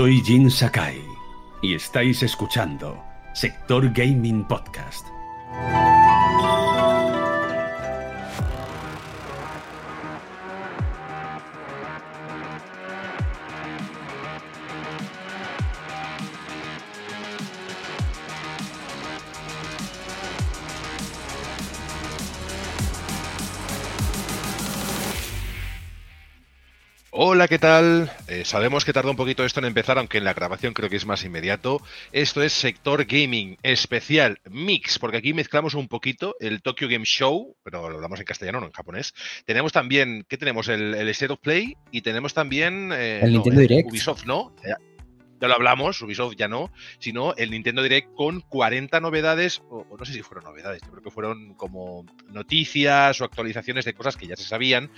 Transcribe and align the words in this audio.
Soy 0.00 0.22
Jin 0.22 0.50
Sakai 0.50 1.04
y 1.60 1.74
estáis 1.74 2.22
escuchando 2.22 2.98
Sector 3.34 3.92
Gaming 3.92 4.44
Podcast. 4.44 5.06
Hola, 27.40 27.48
¿qué 27.48 27.58
tal? 27.58 28.12
Eh, 28.28 28.44
sabemos 28.44 28.84
que 28.84 28.92
tarda 28.92 29.08
un 29.08 29.16
poquito 29.16 29.46
esto 29.46 29.60
en 29.60 29.64
empezar, 29.64 29.96
aunque 29.96 30.18
en 30.18 30.24
la 30.24 30.34
grabación 30.34 30.74
creo 30.74 30.90
que 30.90 30.96
es 30.96 31.06
más 31.06 31.24
inmediato. 31.24 31.80
Esto 32.12 32.42
es 32.42 32.52
Sector 32.52 33.06
Gaming 33.06 33.56
especial 33.62 34.40
Mix, 34.50 34.98
porque 34.98 35.16
aquí 35.16 35.32
mezclamos 35.32 35.72
un 35.72 35.88
poquito 35.88 36.36
el 36.38 36.60
Tokyo 36.60 36.86
Game 36.86 37.06
Show, 37.06 37.56
pero 37.62 37.88
lo 37.88 37.96
hablamos 37.96 38.18
en 38.20 38.26
castellano, 38.26 38.60
no 38.60 38.66
en 38.66 38.72
japonés. 38.72 39.14
Tenemos 39.46 39.72
también, 39.72 40.26
¿qué 40.28 40.36
tenemos? 40.36 40.68
El, 40.68 40.92
el 40.92 41.08
State 41.08 41.32
of 41.32 41.38
Play 41.38 41.78
y 41.90 42.02
tenemos 42.02 42.34
también... 42.34 42.92
Eh, 42.92 43.20
el 43.22 43.32
Nintendo 43.32 43.62
Direct. 43.62 43.88
Ubisoft, 43.88 44.26
¿no? 44.26 44.54
ya 45.40 45.48
lo 45.48 45.54
hablamos, 45.54 46.02
Ubisoft 46.02 46.36
ya 46.36 46.46
no, 46.46 46.70
sino 46.98 47.34
el 47.36 47.52
Nintendo 47.52 47.82
Direct 47.82 48.12
con 48.12 48.42
40 48.42 49.00
novedades, 49.00 49.62
o, 49.70 49.86
o, 49.88 49.96
no 49.96 50.04
sé 50.04 50.12
si 50.12 50.20
fueron 50.20 50.44
novedades, 50.44 50.82
yo 50.82 50.90
creo 50.90 51.02
que 51.02 51.10
fueron 51.10 51.54
como 51.54 52.04
noticias 52.28 53.18
o 53.22 53.24
actualizaciones 53.24 53.86
de 53.86 53.94
cosas 53.94 54.18
que 54.18 54.26
ya 54.26 54.36
se 54.36 54.44
sabían, 54.44 54.90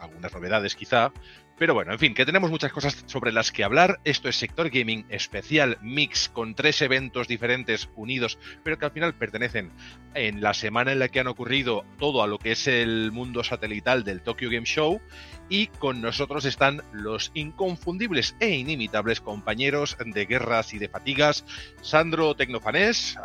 algunas 0.00 0.32
novedades 0.32 0.74
quizá, 0.74 1.12
pero 1.60 1.74
bueno, 1.74 1.92
en 1.92 1.98
fin, 1.98 2.14
que 2.14 2.24
tenemos 2.24 2.50
muchas 2.50 2.72
cosas 2.72 3.04
sobre 3.04 3.32
las 3.32 3.52
que 3.52 3.64
hablar. 3.64 4.00
Esto 4.04 4.30
es 4.30 4.36
Sector 4.36 4.70
Gaming 4.70 5.04
especial 5.10 5.76
mix 5.82 6.30
con 6.30 6.54
tres 6.54 6.80
eventos 6.80 7.28
diferentes 7.28 7.90
unidos, 7.96 8.38
pero 8.64 8.78
que 8.78 8.86
al 8.86 8.92
final 8.92 9.12
pertenecen 9.12 9.70
en 10.14 10.40
la 10.40 10.54
semana 10.54 10.92
en 10.92 10.98
la 10.98 11.08
que 11.08 11.20
han 11.20 11.26
ocurrido 11.26 11.84
todo 11.98 12.22
a 12.22 12.26
lo 12.26 12.38
que 12.38 12.52
es 12.52 12.66
el 12.66 13.12
mundo 13.12 13.44
satelital 13.44 14.04
del 14.04 14.22
Tokyo 14.22 14.48
Game 14.48 14.64
Show. 14.64 15.02
Y 15.50 15.66
con 15.66 16.00
nosotros 16.00 16.46
están 16.46 16.82
los 16.94 17.30
inconfundibles 17.34 18.36
e 18.40 18.48
inimitables 18.48 19.20
compañeros 19.20 19.98
de 20.02 20.24
guerras 20.24 20.72
y 20.72 20.78
de 20.78 20.88
fatigas, 20.88 21.44
Sandro 21.82 22.34
Tecnofanés. 22.36 23.18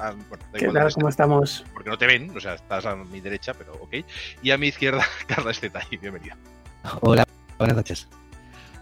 ¿Qué 0.53 0.67
tal? 0.67 0.93
¿Cómo 0.93 1.07
estamos? 1.07 1.63
Porque 1.73 1.89
no 1.89 1.97
te 1.97 2.05
ven, 2.05 2.35
o 2.35 2.41
sea, 2.41 2.55
estás 2.55 2.85
a 2.85 2.97
mi 2.97 3.21
derecha, 3.21 3.53
pero 3.53 3.75
ok. 3.75 3.95
Y 4.43 4.51
a 4.51 4.57
mi 4.57 4.67
izquierda, 4.67 5.05
Carla 5.25 5.51
Estetay. 5.51 5.85
Bienvenida. 6.01 6.35
Hola, 6.99 7.25
buenas 7.57 7.77
noches. 7.77 8.09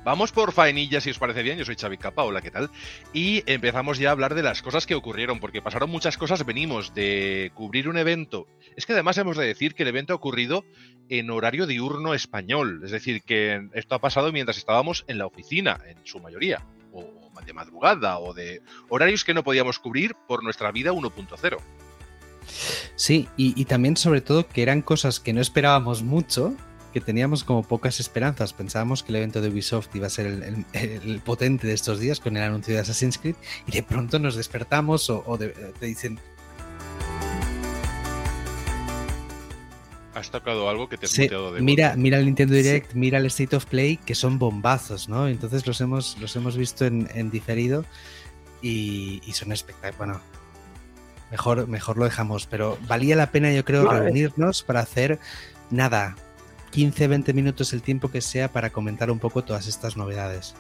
Vamos 0.04 0.34
por 0.34 0.52
faenilla, 0.52 1.00
si 1.00 1.12
os 1.12 1.20
parece 1.20 1.44
bien. 1.44 1.58
Yo 1.58 1.64
soy 1.64 1.76
Xavi 1.76 1.98
Capa, 1.98 2.24
hola, 2.24 2.42
¿qué 2.42 2.52
tal? 2.52 2.70
Y 3.14 3.42
empezamos 3.46 4.00
ya 4.00 4.10
a 4.10 4.12
hablar 4.12 4.36
de 4.36 4.44
las 4.44 4.62
cosas 4.62 4.86
que 4.86 4.96
ocurrieron, 4.96 5.40
porque 5.40 5.62
pasaron 5.62 5.90
muchas 5.90 6.18
cosas. 6.18 6.46
Venimos 6.46 6.94
de 6.94 7.52
cubrir 7.54 7.88
un 7.88 7.98
evento. 7.98 8.46
Es 8.76 8.86
que 8.86 8.92
además 8.92 9.18
hemos 9.18 9.38
de 9.38 9.46
decir 9.46 9.76
que 9.76 9.84
el 9.84 9.90
evento 9.90 10.12
ha 10.12 10.18
ocurrido 10.18 10.66
en 11.08 11.30
horario 11.30 11.68
diurno 11.68 12.14
español. 12.14 12.82
Es 12.84 12.92
decir, 12.92 13.22
que 13.24 13.70
esto 13.74 13.96
ha 13.96 14.00
pasado 14.00 14.34
mientras 14.34 14.58
estábamos 14.58 15.06
en 15.08 15.18
la 15.18 15.26
oficina, 15.26 15.80
en 15.88 15.98
su 16.06 16.20
mayoría. 16.20 16.62
O 16.92 17.24
de 17.46 17.54
madrugada, 17.54 18.20
o 18.20 18.34
de 18.34 18.62
horarios 18.90 19.24
que 19.24 19.34
no 19.34 19.44
podíamos 19.44 19.80
cubrir 19.80 20.16
por 20.28 20.44
nuestra 20.44 20.72
vida 20.72 20.92
1.0. 20.92 21.58
Sí, 22.96 23.28
y, 23.38 23.60
y 23.60 23.66
también 23.66 23.98
sobre 23.98 24.22
todo 24.22 24.48
que 24.48 24.64
eran 24.64 24.82
cosas 24.82 25.20
que 25.20 25.34
no 25.34 25.42
esperábamos 25.42 26.04
mucho, 26.04 26.56
que 26.94 27.02
teníamos 27.02 27.44
como 27.44 27.64
pocas 27.64 28.00
esperanzas. 28.00 28.54
Pensábamos 28.54 29.04
que 29.04 29.12
el 29.12 29.18
evento 29.18 29.42
de 29.42 29.50
Ubisoft 29.50 29.94
iba 29.96 30.08
a 30.08 30.10
ser 30.10 30.28
el, 30.28 30.44
el, 30.44 30.66
el, 30.74 31.20
potente 31.22 31.68
de 31.68 31.74
estos 31.74 32.00
días 32.00 32.20
con 32.20 32.38
el 32.38 32.44
anuncio 32.44 32.74
de 32.74 32.80
Assassin's 32.80 33.18
Creed 33.18 33.36
y 33.68 33.72
de 33.72 33.84
pronto 33.84 34.20
nos 34.20 34.36
despertamos 34.36 35.10
o, 35.10 35.24
o 35.26 35.38
de, 35.38 35.50
te 35.50 35.86
dicen... 35.88 36.20
Has 40.14 40.30
tocado 40.30 40.70
algo 40.70 40.88
que 40.88 40.98
te 40.98 41.08
has 41.08 41.12
sí, 41.12 41.28
de 41.28 41.60
mira, 41.60 41.96
mira 41.98 42.20
el 42.20 42.26
Nintendo 42.26 42.54
Direct, 42.54 42.92
sí. 42.92 42.98
mira 42.98 43.18
el 43.18 43.26
State 43.26 43.56
of 43.56 43.66
Play, 43.66 43.98
que 43.98 44.14
son 44.14 44.38
bombazos, 44.38 45.10
¿no? 45.10 45.28
Entonces 45.28 45.66
los 45.66 45.82
hemos, 45.82 46.18
los 46.20 46.36
hemos 46.36 46.56
visto 46.56 46.86
en, 46.86 47.10
en 47.16 47.32
diferido 47.32 47.84
y, 48.62 49.22
y 49.26 49.34
son 49.34 49.52
espectaculares. 49.52 49.98
Bueno, 49.98 50.22
mejor, 51.32 51.68
mejor 51.68 51.98
lo 51.98 52.06
dejamos, 52.06 52.46
pero 52.46 52.78
valía 52.88 53.16
la 53.16 53.32
pena, 53.32 53.52
yo 53.52 53.66
creo, 53.66 53.86
vale. 53.86 54.02
reunirnos 54.02 54.62
para 54.62 54.82
hacer 54.82 55.20
nada, 55.72 56.16
15, 56.74 57.08
20 57.08 57.34
minutos 57.34 57.72
el 57.72 57.84
tiempo 57.84 58.10
que 58.10 58.20
sea 58.20 58.52
para 58.52 58.72
comentar 58.72 59.12
un 59.12 59.20
poco 59.20 59.44
todas 59.44 59.68
estas 59.68 59.96
novedades. 59.96 60.56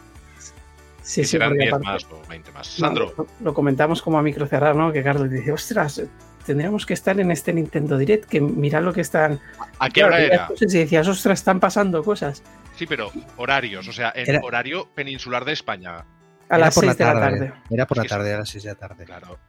Sí, 1.01 1.25
sí, 1.25 1.39
10 1.39 1.73
aparte, 1.73 1.85
más 1.85 2.05
o 2.05 2.21
20 2.29 2.51
más. 2.51 2.67
Sandro. 2.67 3.13
No, 3.17 3.27
lo 3.41 3.53
comentamos 3.55 4.01
como 4.03 4.19
a 4.19 4.21
micro 4.21 4.45
cerrar, 4.45 4.75
¿no? 4.75 4.91
Que 4.93 5.01
Carlos 5.01 5.29
dice, 5.31 5.51
ostras, 5.51 6.03
tendríamos 6.45 6.85
que 6.85 6.93
estar 6.93 7.19
en 7.19 7.31
este 7.31 7.51
Nintendo 7.51 7.97
Direct, 7.97 8.29
que 8.29 8.39
mira 8.39 8.79
lo 8.79 8.93
que 8.93 9.01
están. 9.01 9.39
¿A 9.79 9.89
qué 9.89 10.03
hora 10.03 10.21
era? 10.21 10.49
Y 10.55 10.65
decías, 10.67 11.07
ostras, 11.07 11.39
están 11.39 11.59
pasando 11.59 12.03
cosas. 12.03 12.43
Sí, 12.75 12.85
pero 12.85 13.11
horarios, 13.37 13.87
o 13.87 13.91
sea, 13.91 14.13
en 14.15 14.29
era... 14.29 14.41
horario 14.43 14.89
peninsular 14.93 15.43
de 15.45 15.53
España. 15.53 16.05
A 16.47 16.57
las 16.59 16.75
6 16.75 16.95
de 16.95 17.05
la 17.05 17.13
tarde. 17.13 17.53
Era 17.71 17.87
por 17.87 17.97
la 17.97 18.03
tarde, 18.03 18.35
a 18.35 18.37
las 18.37 18.49
6 18.49 18.63
de 18.63 18.69
la 18.69 18.75
tarde. 18.75 19.05
Claro. 19.05 19.39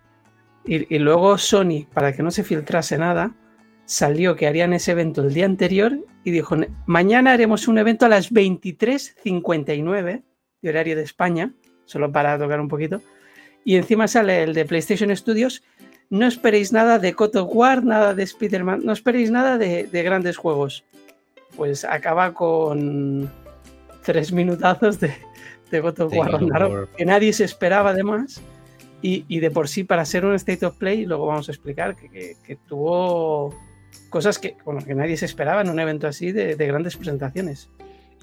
Y, 0.65 0.97
y 0.97 0.99
luego 0.99 1.37
Sony, 1.37 1.87
para 1.93 2.15
que 2.15 2.23
no 2.23 2.31
se 2.31 2.43
filtrase 2.43 2.97
nada, 2.97 3.33
salió 3.87 4.37
que 4.37 4.47
harían 4.47 4.73
ese 4.73 4.93
evento 4.93 5.23
el 5.23 5.35
día 5.35 5.47
anterior 5.47 5.99
y 6.25 6.31
dijo, 6.31 6.57
mañana 6.87 7.33
haremos 7.33 7.69
un 7.69 7.79
evento 7.79 8.07
a 8.07 8.09
las 8.09 8.33
23.59 8.33 10.23
de 10.63 10.69
horario 10.69 10.97
de 10.97 11.03
España, 11.03 11.53
solo 11.85 12.11
para 12.11 12.39
tocar 12.39 12.61
un 12.61 12.69
poquito, 12.69 13.03
y 13.65 13.77
encima 13.77 14.09
sale 14.09 14.43
el 14.43 14.55
de 14.55 14.65
PlayStation 14.65 15.15
Studios, 15.15 15.63
no 16.11 16.27
esperéis 16.27 16.73
nada 16.73 16.99
de 16.99 17.13
God 17.13 17.37
of 17.37 17.51
War, 17.53 17.85
nada 17.85 18.15
de 18.15 18.23
Spider-Man, 18.23 18.81
no 18.85 18.93
esperéis 18.93 19.31
nada 19.31 19.59
de, 19.59 19.85
de, 19.85 20.03
grandes 20.03 20.37
juegos. 20.37 20.85
Pues 21.57 21.85
acaba 21.85 22.35
con 22.35 23.31
tres 24.03 24.33
minutazos 24.33 25.01
de, 25.01 25.15
de 25.71 25.81
God 25.81 26.01
of 26.01 26.13
War, 26.15 26.89
que 26.97 27.05
nadie 27.05 27.33
se 27.33 27.45
esperaba 27.45 27.91
además. 27.91 28.41
Y, 29.03 29.25
y, 29.29 29.41
de 29.41 29.51
por 29.51 29.69
sí, 29.69 29.85
para 29.85 30.05
ser 30.07 30.25
un 30.25 30.35
State 30.35 30.65
of 30.65 30.77
Play, 30.77 31.05
luego 31.05 31.27
vamos 31.27 31.49
a 31.49 31.53
explicar 31.53 31.95
que, 31.95 32.09
que, 32.09 32.37
que 32.47 32.57
tuvo 32.57 33.55
cosas 34.15 34.39
que, 34.39 34.57
bueno, 34.65 34.81
que 34.87 34.95
nadie 34.95 35.17
se 35.17 35.25
esperaba 35.25 35.63
en 35.63 35.71
un 35.71 35.81
evento 35.81 36.07
así 36.07 36.31
de, 36.31 36.55
de, 36.55 36.67
grandes 36.69 36.97
presentaciones. 36.97 37.69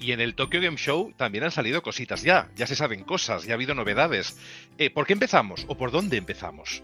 Y 0.00 0.12
en 0.12 0.22
el 0.22 0.34
Tokyo 0.34 0.58
Game 0.58 0.78
Show 0.78 1.12
también 1.18 1.44
han 1.44 1.50
salido 1.50 1.82
cositas 1.82 2.22
ya, 2.22 2.48
ya 2.56 2.66
se 2.66 2.76
saben 2.76 3.04
cosas, 3.04 3.44
ya 3.44 3.52
ha 3.52 3.56
habido 3.56 3.74
novedades. 3.74 4.34
Eh, 4.78 4.88
¿Por 4.88 5.06
qué 5.06 5.12
empezamos 5.12 5.66
o 5.68 5.76
por 5.76 5.90
dónde 5.90 6.16
empezamos? 6.16 6.82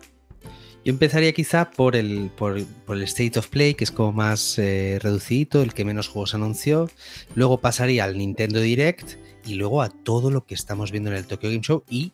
Yo 0.84 0.92
empezaría 0.92 1.32
quizá 1.32 1.70
por 1.70 1.96
el, 1.96 2.30
por, 2.36 2.62
por 2.84 2.98
el 2.98 3.04
State 3.04 3.38
of 3.38 3.48
Play, 3.48 3.72
que 3.72 3.84
es 3.84 3.90
como 3.90 4.12
más 4.12 4.58
eh, 4.58 4.98
reducido, 5.00 5.62
el 5.62 5.72
que 5.72 5.86
menos 5.86 6.08
juegos 6.08 6.34
anunció. 6.34 6.90
Luego 7.34 7.62
pasaría 7.62 8.04
al 8.04 8.18
Nintendo 8.18 8.60
Direct 8.60 9.14
y 9.46 9.54
luego 9.54 9.80
a 9.80 9.88
todo 9.88 10.30
lo 10.30 10.44
que 10.44 10.54
estamos 10.54 10.92
viendo 10.92 11.08
en 11.08 11.16
el 11.16 11.26
Tokyo 11.26 11.48
Game 11.48 11.62
Show 11.62 11.82
y 11.88 12.12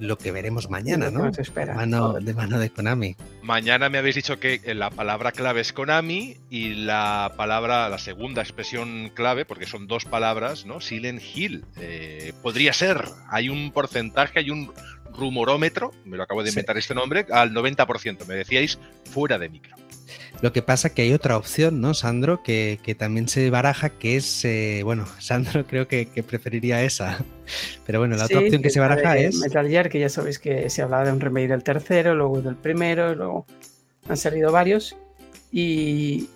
lo 0.00 0.18
que 0.18 0.32
veremos 0.32 0.70
mañana, 0.70 1.10
¿no? 1.10 1.26
Espera. 1.28 1.72
De, 1.72 1.78
mano, 1.78 2.14
de 2.14 2.34
mano 2.34 2.58
de 2.58 2.70
Konami. 2.70 3.16
Mañana 3.42 3.88
me 3.88 3.98
habéis 3.98 4.16
dicho 4.16 4.40
que 4.40 4.60
la 4.74 4.90
palabra 4.90 5.32
clave 5.32 5.60
es 5.60 5.72
Konami 5.72 6.36
y 6.48 6.74
la 6.74 7.34
palabra, 7.36 7.88
la 7.88 7.98
segunda 7.98 8.42
expresión 8.42 9.10
clave, 9.14 9.44
porque 9.44 9.66
son 9.66 9.86
dos 9.86 10.06
palabras, 10.06 10.66
¿no? 10.66 10.80
Silent 10.80 11.22
Hill. 11.22 11.64
Eh, 11.78 12.32
podría 12.42 12.72
ser. 12.72 13.04
Hay 13.28 13.48
un 13.48 13.70
porcentaje, 13.72 14.40
hay 14.40 14.50
un 14.50 14.72
rumorómetro, 15.20 15.92
me 16.04 16.16
lo 16.16 16.24
acabo 16.24 16.42
de 16.42 16.48
inventar 16.48 16.74
sí. 16.76 16.80
este 16.80 16.94
nombre, 16.94 17.26
al 17.30 17.52
90%. 17.52 18.26
Me 18.26 18.34
decíais 18.34 18.78
fuera 19.04 19.38
de 19.38 19.48
micro. 19.48 19.76
Lo 20.42 20.52
que 20.52 20.62
pasa 20.62 20.94
que 20.94 21.02
hay 21.02 21.12
otra 21.12 21.36
opción, 21.36 21.80
¿no, 21.80 21.92
Sandro? 21.92 22.42
Que, 22.42 22.80
que 22.82 22.94
también 22.94 23.28
se 23.28 23.50
baraja, 23.50 23.90
que 23.90 24.16
es, 24.16 24.44
eh, 24.44 24.80
bueno, 24.84 25.06
Sandro 25.18 25.66
creo 25.66 25.86
que, 25.86 26.06
que, 26.06 26.22
preferiría 26.22 26.82
esa. 26.82 27.22
Pero 27.86 27.98
bueno, 27.98 28.16
la 28.16 28.26
sí, 28.26 28.34
otra 28.34 28.46
opción 28.46 28.62
que 28.62 28.70
se 28.70 28.80
baraja 28.80 29.16
es... 29.18 29.36
Metal 29.36 29.68
Gear, 29.68 29.88
que 29.90 30.00
ya 30.00 30.08
sabéis 30.08 30.38
que 30.38 30.70
se 30.70 30.82
hablaba 30.82 31.04
de 31.04 31.12
un 31.12 31.20
remake 31.20 31.48
del 31.48 31.62
tercero, 31.62 32.14
luego 32.14 32.40
del 32.40 32.56
primero, 32.56 33.14
luego 33.14 33.46
han 34.08 34.16
salido 34.16 34.50
varios. 34.50 34.96
Y 35.52 36.28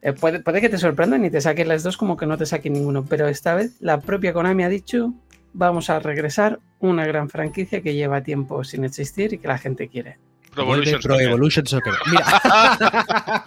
eh, 0.00 0.12
puede, 0.12 0.40
puede, 0.40 0.60
que 0.60 0.68
te 0.68 0.78
sorprendan 0.78 1.24
y 1.24 1.30
te 1.30 1.40
saquen 1.40 1.68
las 1.68 1.82
dos 1.82 1.96
como 1.96 2.16
que 2.16 2.26
no 2.26 2.38
te 2.38 2.46
saquen 2.46 2.72
ninguno. 2.72 3.04
Pero 3.04 3.28
esta 3.28 3.54
vez 3.54 3.72
la 3.80 4.00
propia 4.00 4.32
Konami 4.32 4.64
ha 4.64 4.68
dicho, 4.68 5.12
vamos 5.52 5.90
a 5.90 5.98
regresar 5.98 6.60
una 6.80 7.06
gran 7.06 7.28
franquicia 7.28 7.82
que 7.82 7.94
lleva 7.94 8.22
tiempo 8.22 8.64
sin 8.64 8.84
existir 8.84 9.32
y 9.32 9.38
que 9.38 9.48
la 9.48 9.58
gente 9.58 9.88
quiere. 9.88 10.18
Pro 10.52 10.64
Evolution, 10.64 11.00
Pro 11.00 11.18
Evolution 11.18 11.66
Soccer. 11.66 11.94
Mira. 12.10 13.44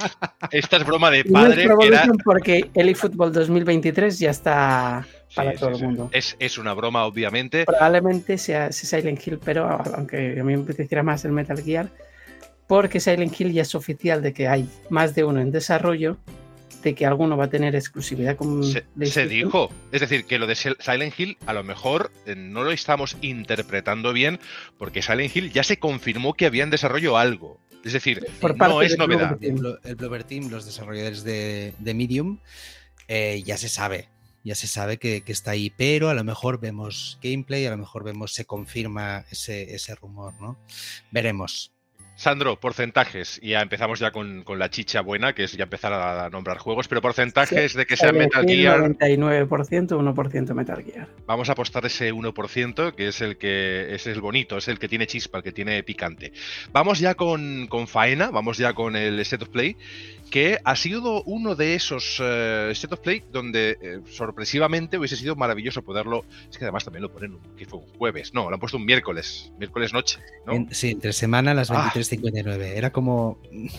Esta 0.52 0.78
es 0.78 0.86
broma 0.86 1.12
de 1.12 1.24
padre. 1.24 1.68
No 1.68 1.82
es 1.82 1.88
era... 1.88 2.08
porque 2.24 2.72
el 2.74 2.90
eFootball 2.90 3.32
2023 3.32 4.18
ya 4.18 4.32
está 4.32 5.06
para 5.36 5.52
sí, 5.52 5.58
todo 5.60 5.76
sí, 5.76 5.82
el 5.82 5.88
mundo. 5.88 6.10
Es, 6.12 6.36
es, 6.40 6.58
una 6.58 6.74
broma, 6.74 7.06
obviamente. 7.06 7.66
Probablemente 7.66 8.40
sea, 8.40 8.72
sea 8.72 9.00
Silent 9.00 9.26
Hill, 9.26 9.40
pero 9.44 9.68
aunque 9.96 10.40
a 10.40 10.44
mí 10.44 10.58
me 10.58 10.64
pareciera 10.64 11.04
más 11.04 11.26
el 11.26 11.32
Metal 11.32 11.62
Gear, 11.62 11.90
porque 12.68 13.00
Silent 13.00 13.40
Hill 13.40 13.54
ya 13.54 13.62
es 13.62 13.76
oficial 13.76 14.24
de 14.24 14.34
que 14.34 14.48
hay 14.48 14.68
más 14.90 15.14
de 15.14 15.26
uno 15.26 15.42
en 15.42 15.52
desarrollo 15.52 16.18
de 16.86 16.96
que 16.96 17.06
alguno 17.06 17.36
va 17.36 17.46
a 17.46 17.50
tener 17.50 17.76
exclusividad 17.76 18.38
con 18.38 18.64
Se, 18.64 19.28
dijo. 19.28 19.70
Es 19.92 20.02
decir, 20.02 20.26
que 20.26 20.40
lo 20.40 20.48
de 20.48 20.54
Sil- 20.56 20.78
Silent 20.80 21.20
Hill 21.20 21.38
a 21.46 21.54
lo 21.54 21.64
mejor 21.64 22.12
eh, 22.26 22.36
no 22.36 22.64
lo 22.64 22.72
estamos 22.72 23.18
interpretando 23.22 24.14
bien 24.14 24.40
porque 24.78 25.02
Silent 25.02 25.36
Hill 25.36 25.52
ya 25.52 25.64
se 25.64 25.78
confirmó 25.78 26.34
que 26.34 26.46
había 26.46 26.64
en 26.64 26.70
desarrollo 26.70 27.18
algo. 27.18 27.60
Es 27.84 27.94
decir, 27.94 28.26
Por 28.40 28.56
parte 28.56 28.74
no 28.74 28.82
es 28.82 28.92
de 28.94 28.98
novedad. 28.98 29.38
El 29.42 29.96
Blover 29.96 30.24
Team, 30.24 30.50
los 30.50 30.66
desarrolladores 30.66 31.24
de, 31.24 31.74
de 31.78 31.94
Medium, 31.94 32.40
eh, 33.08 33.44
ya 33.46 33.58
se 33.58 33.70
sabe, 33.70 34.10
ya 34.44 34.56
se 34.56 34.66
sabe 34.66 34.98
que, 34.98 35.22
que 35.22 35.32
está 35.32 35.52
ahí, 35.52 35.72
pero 35.76 36.10
a 36.10 36.16
lo 36.16 36.24
mejor 36.24 36.60
vemos 36.60 37.20
gameplay, 37.22 37.66
a 37.68 37.70
lo 37.70 37.78
mejor 37.78 38.04
vemos, 38.04 38.34
se 38.34 38.46
confirma 38.46 39.26
ese, 39.30 39.76
ese 39.76 39.94
rumor, 39.94 40.34
¿no? 40.42 40.58
Veremos. 41.12 41.75
Sandro, 42.16 42.60
porcentajes. 42.60 43.40
Y 43.44 43.50
ya 43.50 43.62
empezamos 43.62 44.00
ya 44.00 44.12
con, 44.12 44.44
con 44.44 44.58
la 44.58 44.70
chicha 44.70 45.02
buena, 45.02 45.34
que 45.34 45.44
es 45.44 45.52
ya 45.54 45.64
empezar 45.64 45.92
a 45.94 46.30
nombrar 46.30 46.58
juegos, 46.58 46.88
pero 46.88 47.02
porcentajes 47.02 47.74
de 47.74 47.86
que 47.86 47.98
sea 47.98 48.12
Metal 48.14 48.46
Gear. 48.48 48.80
99%, 48.80 49.90
1% 49.90 50.54
Metal 50.54 50.84
Gear. 50.84 51.08
Vamos 51.26 51.50
a 51.50 51.52
apostar 51.52 51.86
ese 51.86 52.14
1%, 52.14 52.94
que 52.96 53.08
es 53.10 53.22
el 53.22 53.38
que 53.38 53.94
es 53.94 54.08
el 54.08 54.22
bonito, 54.22 54.58
es 54.58 54.68
el 54.68 54.80
que 54.80 54.88
tiene 54.88 55.08
chispa, 55.08 55.40
el 55.40 55.44
que 55.44 55.52
tiene 55.52 55.84
picante. 55.84 56.32
Vamos 56.72 57.00
ya 57.00 57.16
con, 57.16 57.68
con 57.68 57.88
faena, 57.88 58.32
vamos 58.32 58.58
ya 58.58 58.74
con 58.74 58.96
el 58.96 59.20
State 59.20 59.44
of 59.44 59.50
Play, 59.50 59.76
que 60.32 60.58
ha 60.64 60.76
sido 60.76 61.22
uno 61.24 61.56
de 61.56 61.76
esos 61.76 62.18
eh, 62.22 62.70
State 62.72 62.94
of 62.94 63.00
Play 63.02 63.24
donde 63.32 63.78
eh, 63.82 64.00
sorpresivamente 64.10 64.98
hubiese 64.98 65.16
sido 65.18 65.36
maravilloso 65.36 65.84
poderlo. 65.84 66.26
Es 66.50 66.58
que 66.58 66.64
además 66.66 66.84
también 66.86 67.04
lo 67.04 67.12
ponen, 67.12 67.34
un- 67.34 67.56
que 67.58 67.66
fue 67.66 67.80
un 67.80 67.86
jueves, 67.98 68.34
no, 68.34 68.50
lo 68.50 68.54
han 68.56 68.60
puesto 68.60 68.78
un 68.78 68.86
miércoles, 68.86 69.52
miércoles 69.60 69.94
noche, 69.94 70.20
¿no? 70.46 70.54
En- 70.54 70.74
sí, 70.74 70.92
entre 70.92 71.14
semana 71.14 71.52
a 71.52 71.54
las 71.54 71.70
Ah. 71.72 71.76
23.59. 72.10 72.62
Era 72.76 72.92
como. 72.92 73.40
Ya 73.52 73.70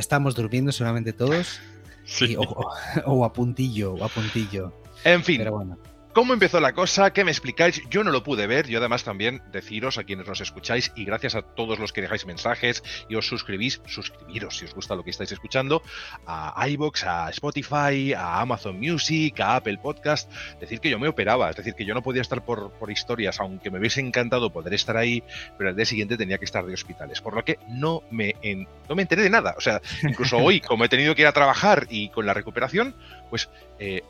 estábamos 0.00 0.34
durmiendo 0.34 0.72
seguramente 0.72 1.12
todos, 1.12 1.60
Sí. 2.04 2.32
y- 2.32 2.36
o, 2.36 2.42
o- 2.42 2.72
o 3.06 3.24
a 3.24 3.32
puntillo, 3.32 3.94
o 3.94 4.04
a 4.04 4.08
puntillo. 4.08 4.72
En 5.04 5.22
fin, 5.24 5.38
Pero 5.38 5.52
bueno. 5.52 5.78
¿Cómo 6.14 6.34
empezó 6.34 6.60
la 6.60 6.74
cosa? 6.74 7.10
¿Qué 7.14 7.24
me 7.24 7.30
explicáis? 7.30 7.82
Yo 7.88 8.04
no 8.04 8.10
lo 8.10 8.22
pude 8.22 8.46
ver. 8.46 8.68
Yo 8.68 8.80
además 8.80 9.02
también 9.02 9.40
deciros 9.50 9.96
a 9.96 10.04
quienes 10.04 10.26
nos 10.28 10.42
escucháis 10.42 10.92
y 10.94 11.06
gracias 11.06 11.34
a 11.34 11.40
todos 11.40 11.78
los 11.78 11.90
que 11.94 12.02
dejáis 12.02 12.26
mensajes 12.26 12.84
y 13.08 13.14
os 13.14 13.26
suscribís, 13.26 13.80
suscribiros 13.86 14.58
si 14.58 14.66
os 14.66 14.74
gusta 14.74 14.94
lo 14.94 15.04
que 15.04 15.10
estáis 15.10 15.32
escuchando, 15.32 15.82
a 16.26 16.68
iBox, 16.68 17.04
a 17.04 17.30
Spotify, 17.30 18.12
a 18.12 18.42
Amazon 18.42 18.78
Music, 18.78 19.40
a 19.40 19.56
Apple 19.56 19.78
Podcast. 19.78 20.30
Decir 20.60 20.80
que 20.80 20.90
yo 20.90 20.98
me 20.98 21.08
operaba, 21.08 21.48
es 21.48 21.56
decir, 21.56 21.72
que 21.72 21.86
yo 21.86 21.94
no 21.94 22.02
podía 22.02 22.20
estar 22.20 22.44
por, 22.44 22.72
por 22.72 22.90
historias, 22.90 23.40
aunque 23.40 23.70
me 23.70 23.78
hubiese 23.78 24.00
encantado 24.00 24.52
poder 24.52 24.74
estar 24.74 24.98
ahí, 24.98 25.22
pero 25.56 25.70
al 25.70 25.76
día 25.76 25.86
siguiente 25.86 26.18
tenía 26.18 26.36
que 26.36 26.44
estar 26.44 26.62
de 26.66 26.74
hospitales, 26.74 27.22
por 27.22 27.34
lo 27.34 27.42
que 27.42 27.58
no 27.68 28.02
me, 28.10 28.36
en- 28.42 28.68
no 28.86 28.94
me 28.94 29.00
enteré 29.02 29.22
de 29.22 29.30
nada. 29.30 29.54
O 29.56 29.62
sea, 29.62 29.80
incluso 30.02 30.36
hoy, 30.44 30.60
como 30.60 30.84
he 30.84 30.90
tenido 30.90 31.14
que 31.14 31.22
ir 31.22 31.28
a 31.28 31.32
trabajar 31.32 31.86
y 31.88 32.10
con 32.10 32.26
la 32.26 32.34
recuperación, 32.34 32.94
pues... 33.30 33.48
eh, 33.78 34.02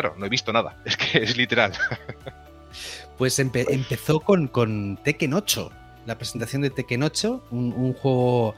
Claro, 0.00 0.14
no 0.16 0.26
he 0.26 0.28
visto 0.28 0.52
nada, 0.52 0.76
es 0.84 0.96
que 0.96 1.18
es 1.18 1.36
literal. 1.36 1.72
Pues 3.16 3.36
empe- 3.40 3.66
empezó 3.68 4.20
con, 4.20 4.46
con 4.46 4.96
Tekken 5.02 5.34
8, 5.34 5.72
la 6.06 6.16
presentación 6.16 6.62
de 6.62 6.70
Tekken 6.70 7.02
8, 7.02 7.46
un, 7.50 7.72
un 7.72 7.94
juego, 7.94 8.54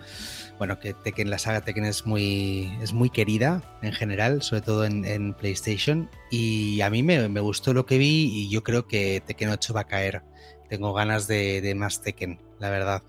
bueno, 0.58 0.78
que 0.78 0.92
Tekken, 0.92 1.30
la 1.30 1.38
saga 1.38 1.62
Tekken 1.62 1.86
es 1.86 2.04
muy, 2.04 2.70
es 2.82 2.92
muy 2.92 3.08
querida 3.08 3.62
en 3.80 3.92
general, 3.94 4.42
sobre 4.42 4.60
todo 4.60 4.84
en, 4.84 5.06
en 5.06 5.32
PlayStation, 5.32 6.10
y 6.30 6.82
a 6.82 6.90
mí 6.90 7.02
me, 7.02 7.26
me 7.30 7.40
gustó 7.40 7.72
lo 7.72 7.86
que 7.86 7.96
vi 7.96 8.30
y 8.30 8.50
yo 8.50 8.62
creo 8.62 8.86
que 8.86 9.22
Tekken 9.24 9.48
8 9.48 9.72
va 9.72 9.80
a 9.80 9.86
caer. 9.86 10.20
Tengo 10.68 10.92
ganas 10.92 11.26
de, 11.26 11.62
de 11.62 11.74
más 11.74 12.02
Tekken, 12.02 12.38
la 12.58 12.68
verdad. 12.68 13.02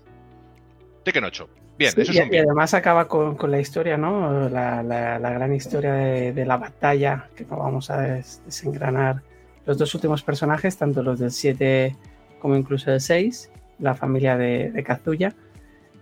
Tekken 1.04 1.24
8. 1.24 1.48
Bien, 1.78 1.92
Sí, 1.92 2.02
eso 2.02 2.12
y, 2.12 2.16
es 2.18 2.20
un 2.22 2.26
y 2.28 2.30
bien. 2.30 2.44
además 2.46 2.74
acaba 2.74 3.08
con, 3.08 3.34
con 3.36 3.50
la 3.50 3.58
historia, 3.60 3.96
¿no? 3.96 4.48
La, 4.48 4.82
la- 4.82 5.18
la 5.18 5.30
gran 5.30 5.54
historia 5.54 5.94
de, 5.94 6.32
de 6.32 6.44
la 6.44 6.56
batalla, 6.56 7.28
que 7.34 7.44
no 7.44 7.56
vamos 7.56 7.90
a 7.90 8.00
des- 8.00 8.42
desengranar. 8.46 9.22
Los 9.66 9.78
dos 9.78 9.94
últimos 9.94 10.22
personajes, 10.22 10.76
tanto 10.76 11.02
los 11.02 11.18
del 11.18 11.30
7 11.30 11.96
como 12.40 12.56
incluso 12.56 12.90
del 12.90 13.00
6, 13.00 13.50
la 13.78 13.94
familia 13.94 14.36
de, 14.36 14.70
de 14.70 14.82
Kazuya. 14.82 15.34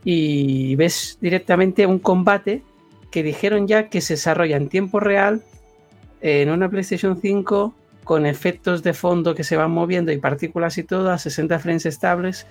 Y 0.05 0.75
ves 0.77 1.19
directamente 1.21 1.87
un 1.87 1.99
combate 1.99 2.63
que 3.11 3.23
dijeron 3.23 3.67
ya 3.67 3.89
que 3.89 4.01
se 4.01 4.15
desarrolla 4.15 4.57
en 4.57 4.69
tiempo 4.69 4.99
real 5.01 5.43
en 6.23 6.51
una 6.51 6.69
PlayStation 6.71 7.21
5 7.21 7.75
con 8.05 8.25
efectos 8.25 8.83
de 8.83 8.95
fondo 8.95 9.35
que 9.35 9.45
se 9.45 9.57
van 9.57 9.71
moviendo 9.71 10.11
y 10.13 10.19
partículas 10.19 10.79
y 10.79 10.85
todo 10.85 11.11
a 11.11 11.19
60 11.19 11.59
frames 11.59 11.87
estables, 11.87 12.47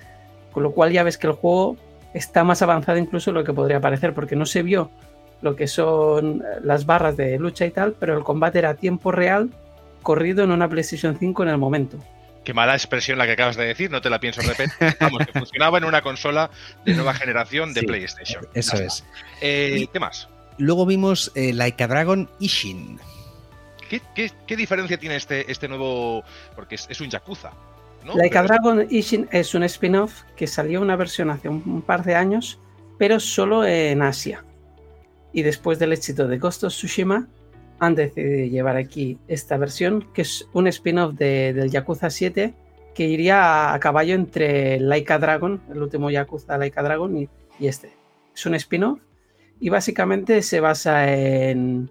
con 0.51 0.63
lo 0.63 0.71
cual 0.71 0.91
ya 0.91 1.03
ves 1.03 1.17
que 1.17 1.27
el 1.27 1.33
juego 1.33 1.75
está 2.13 2.43
más 2.43 2.61
avanzado 2.61 2.97
incluso 2.97 3.31
de 3.31 3.39
lo 3.39 3.43
que 3.43 3.53
podría 3.53 3.79
parecer, 3.79 4.13
porque 4.13 4.35
no 4.35 4.45
se 4.45 4.63
vio 4.63 4.89
lo 5.41 5.55
que 5.55 5.67
son 5.67 6.43
las 6.63 6.85
barras 6.85 7.15
de 7.15 7.37
lucha 7.39 7.65
y 7.65 7.71
tal, 7.71 7.93
pero 7.99 8.17
el 8.17 8.23
combate 8.23 8.59
era 8.59 8.71
a 8.71 8.73
tiempo 8.75 9.11
real, 9.11 9.49
corrido 10.01 10.43
en 10.43 10.51
una 10.51 10.67
PlayStation 10.67 11.17
5 11.17 11.43
en 11.43 11.49
el 11.49 11.57
momento. 11.57 11.97
Qué 12.43 12.53
mala 12.53 12.73
expresión 12.73 13.17
la 13.17 13.25
que 13.25 13.33
acabas 13.33 13.55
de 13.57 13.65
decir, 13.65 13.91
no 13.91 14.01
te 14.01 14.09
la 14.09 14.19
pienso 14.19 14.41
repetir. 14.41 14.71
Vamos, 14.99 15.25
que 15.25 15.37
funcionaba 15.39 15.77
en 15.77 15.83
una 15.83 16.01
consola 16.01 16.49
de 16.85 16.93
nueva 16.93 17.13
generación 17.13 17.73
de 17.73 17.81
Sí, 17.81 17.85
PlayStation. 17.85 18.47
Eso 18.53 18.77
es. 18.77 19.05
Eh, 19.41 19.87
¿Qué 19.91 19.99
más? 19.99 20.27
Luego 20.57 20.85
vimos 20.85 21.31
eh, 21.35 21.53
Like 21.53 21.83
a 21.83 21.87
Dragon 21.87 22.29
Ishin. 22.39 22.99
¿Qué, 23.89 24.01
qué- 24.15 24.31
qué 24.47 24.55
diferencia 24.55 24.97
tiene 24.97 25.15
este, 25.15 25.49
este 25.51 25.67
nuevo...? 25.67 26.23
Porque 26.55 26.75
es, 26.75 26.85
es 26.89 26.99
un 27.01 27.09
Yakuza, 27.09 27.51
¿no? 28.05 28.15
Like 28.15 28.37
a 28.37 28.41
Pero 28.41 28.55
Dragon 28.55 28.87
Ishin 28.89 29.27
es 29.31 29.53
un 29.55 29.63
spin-off 29.63 30.23
que 30.35 30.47
salió 30.47 30.81
una 30.81 30.95
versión 30.95 31.29
hace 31.29 31.49
un, 31.49 31.81
par 31.81 32.03
de 32.03 32.15
años, 32.15 32.59
pero 32.97 33.19
solo 33.19 33.65
en 33.65 34.01
Asia. 34.01 34.43
Y 35.31 35.43
después 35.43 35.79
del 35.79 35.93
éxito 35.93 36.27
de 36.27 36.37
Ghost 36.37 36.63
of 36.63 36.73
Tsushima, 36.73 37.27
han 37.79 37.95
decidido 37.95 38.45
llevar 38.47 38.75
aquí 38.75 39.17
esta 39.27 39.57
versión, 39.57 40.05
que 40.13 40.23
es 40.23 40.47
un 40.53 40.67
spin-off 40.67 41.13
de- 41.13 41.53
del 41.53 41.69
Yakuza 41.69 42.09
7, 42.09 42.53
que 42.93 43.03
iría 43.05 43.73
a, 43.73 43.79
caballo 43.79 44.15
entre 44.15 44.79
Like 44.79 45.13
a 45.13 45.19
Dragon, 45.19 45.61
el 45.71 45.81
último 45.81 46.09
Yakuza 46.09 46.57
Like 46.57 46.79
a 46.79 46.83
Dragon, 46.83 47.17
y, 47.17 47.29
y 47.59 47.67
este. 47.67 47.93
Es 48.35 48.45
un 48.45 48.55
spin-off 48.55 48.99
y 49.59 49.69
básicamente 49.69 50.41
se 50.41 50.59
basa 50.59 51.13
en, 51.13 51.89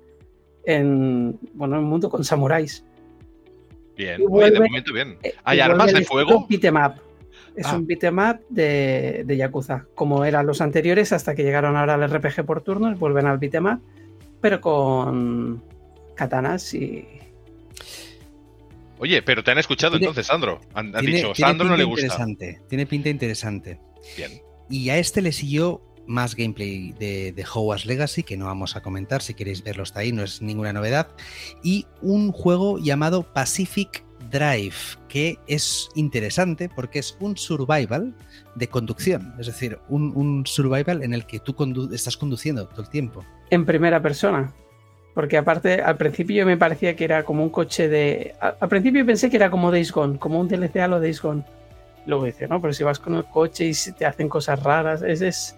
en 0.65 1.39
bueno, 1.55 1.77
en 1.77 1.85
un 1.85 1.91
mundo 1.91 2.09
con 2.09 2.25
samuráis. 2.25 2.85
Bien, 3.99 4.21
muy 4.27 4.41
bien, 4.45 4.53
de 4.55 4.59
vuelve- 4.61 4.69
momento 4.69 4.93
bien. 4.95 5.19
Eh, 5.23 5.35
¿Hay 5.45 5.61
armas 5.61 5.87
vuelve 5.89 5.99
de 6.01 6.05
fuego? 6.07 6.47
up. 6.49 6.95
Es 7.57 7.67
Ah. 7.67 7.77
un 7.77 7.87
beat'em 7.87 8.17
up 8.19 8.39
de, 8.49 9.25
de 9.27 9.37
Yakuza, 9.37 9.87
como 9.97 10.25
eran 10.25 10.47
los 10.47 10.61
anteriores 10.61 11.13
hasta 11.13 11.35
que 11.35 11.43
llegaron 11.43 11.77
ahora 11.77 11.95
al 11.95 12.09
RPG 12.09 12.45
por 12.47 12.63
turnos, 12.63 12.97
vuelven 12.99 13.27
al 13.27 13.39
beat'em 13.39 13.67
up, 13.67 13.81
pero 14.41 14.61
con 14.61 15.61
katanas 16.15 16.73
y... 16.75 17.05
Oye, 19.01 19.23
pero 19.23 19.43
te 19.45 19.51
han 19.51 19.59
escuchado 19.59 19.93
Tiene- 19.93 20.07
entonces, 20.07 20.27
Sandro. 20.27 20.61
Han, 20.75 20.95
han 20.95 21.01
Tiene- 21.03 21.17
dicho, 21.17 21.33
tiene 21.33 21.51
Sandro 21.51 21.69
no 21.69 21.77
le 21.77 21.85
gusta. 21.85 22.07
Interesante, 22.07 22.61
tiene 22.69 22.87
pinta 22.87 23.09
interesante. 23.09 23.81
Bien. 24.17 24.33
Y 24.71 24.91
a 24.91 24.99
este 24.99 25.23
le 25.23 25.33
siguió 25.33 25.81
más 26.09 26.35
gameplay 26.35 26.93
de, 26.99 27.33
de 27.33 27.45
Hogwarts 27.45 27.87
Legacy, 27.87 28.25
que 28.25 28.37
no 28.37 28.47
vamos 28.47 28.75
a 28.75 28.81
comentar, 28.83 29.23
si 29.23 29.35
queréis 29.35 29.63
verlo 29.63 29.85
está 29.85 30.01
ahí, 30.01 30.11
no 30.11 30.25
es 30.25 30.43
ninguna 30.43 30.73
novedad. 30.73 31.07
Y 31.63 31.87
un 32.03 32.33
juego 32.33 32.79
llamado 32.79 33.23
Pacific 33.33 34.03
Drive, 34.31 34.75
que 35.09 35.39
es 35.47 35.89
interesante 35.95 36.69
porque 36.69 36.99
es 36.99 37.17
un 37.21 37.37
survival 37.37 38.15
de 38.57 38.69
conducción, 38.69 39.35
es 39.39 39.47
decir, 39.47 39.79
un, 39.89 40.13
un 40.17 40.45
survival 40.45 41.03
en 41.03 41.15
el 41.15 41.25
que 41.27 41.39
tú 41.39 41.53
condu- 41.53 41.93
estás 41.95 42.17
conduciendo 42.17 42.67
todo 42.67 42.83
el 42.83 42.89
tiempo. 42.91 43.25
en 43.51 43.65
primera 43.65 44.03
persona. 44.03 44.53
Porque 45.15 45.37
aparte, 45.37 45.81
al 45.83 45.97
principio 45.97 46.47
me 46.47 46.57
parecía 46.57 46.95
que 46.95 47.03
era 47.05 47.25
como 47.25 47.43
un 47.43 47.51
coche 47.51 47.89
de... 47.89 48.35
Al 48.41 48.69
principio 48.69 49.05
pensé 49.05 49.29
que 49.29 49.37
era 49.37 49.51
como 49.51 49.73
Days 49.73 49.91
Gone, 49.91 50.17
como 50.17 50.39
un 50.39 50.47
DLC 50.47 50.77
a 50.77 50.87
lo 50.87 51.01
Days 51.01 51.21
Gone. 51.21 51.43
Luego 52.07 52.25
dice, 52.25 52.47
no, 52.47 52.61
pero 52.61 52.73
si 52.73 52.85
vas 52.85 53.01
con 53.01 53.17
el 53.17 53.25
coche 53.25 53.65
y 53.67 53.73
te 53.99 54.07
hacen 54.07 54.29
cosas 54.29 54.63
raras, 54.63 55.03
es, 55.03 55.21
es, 55.21 55.57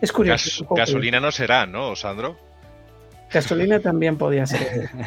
es 0.00 0.12
curioso. 0.12 0.64
Gas- 0.70 0.76
gasolina 0.78 1.20
no 1.20 1.30
será, 1.32 1.66
¿no, 1.66 1.94
Sandro? 1.96 2.36
Gasolina 3.32 3.80
también 3.80 4.16
podía 4.16 4.46
ser. 4.46 4.90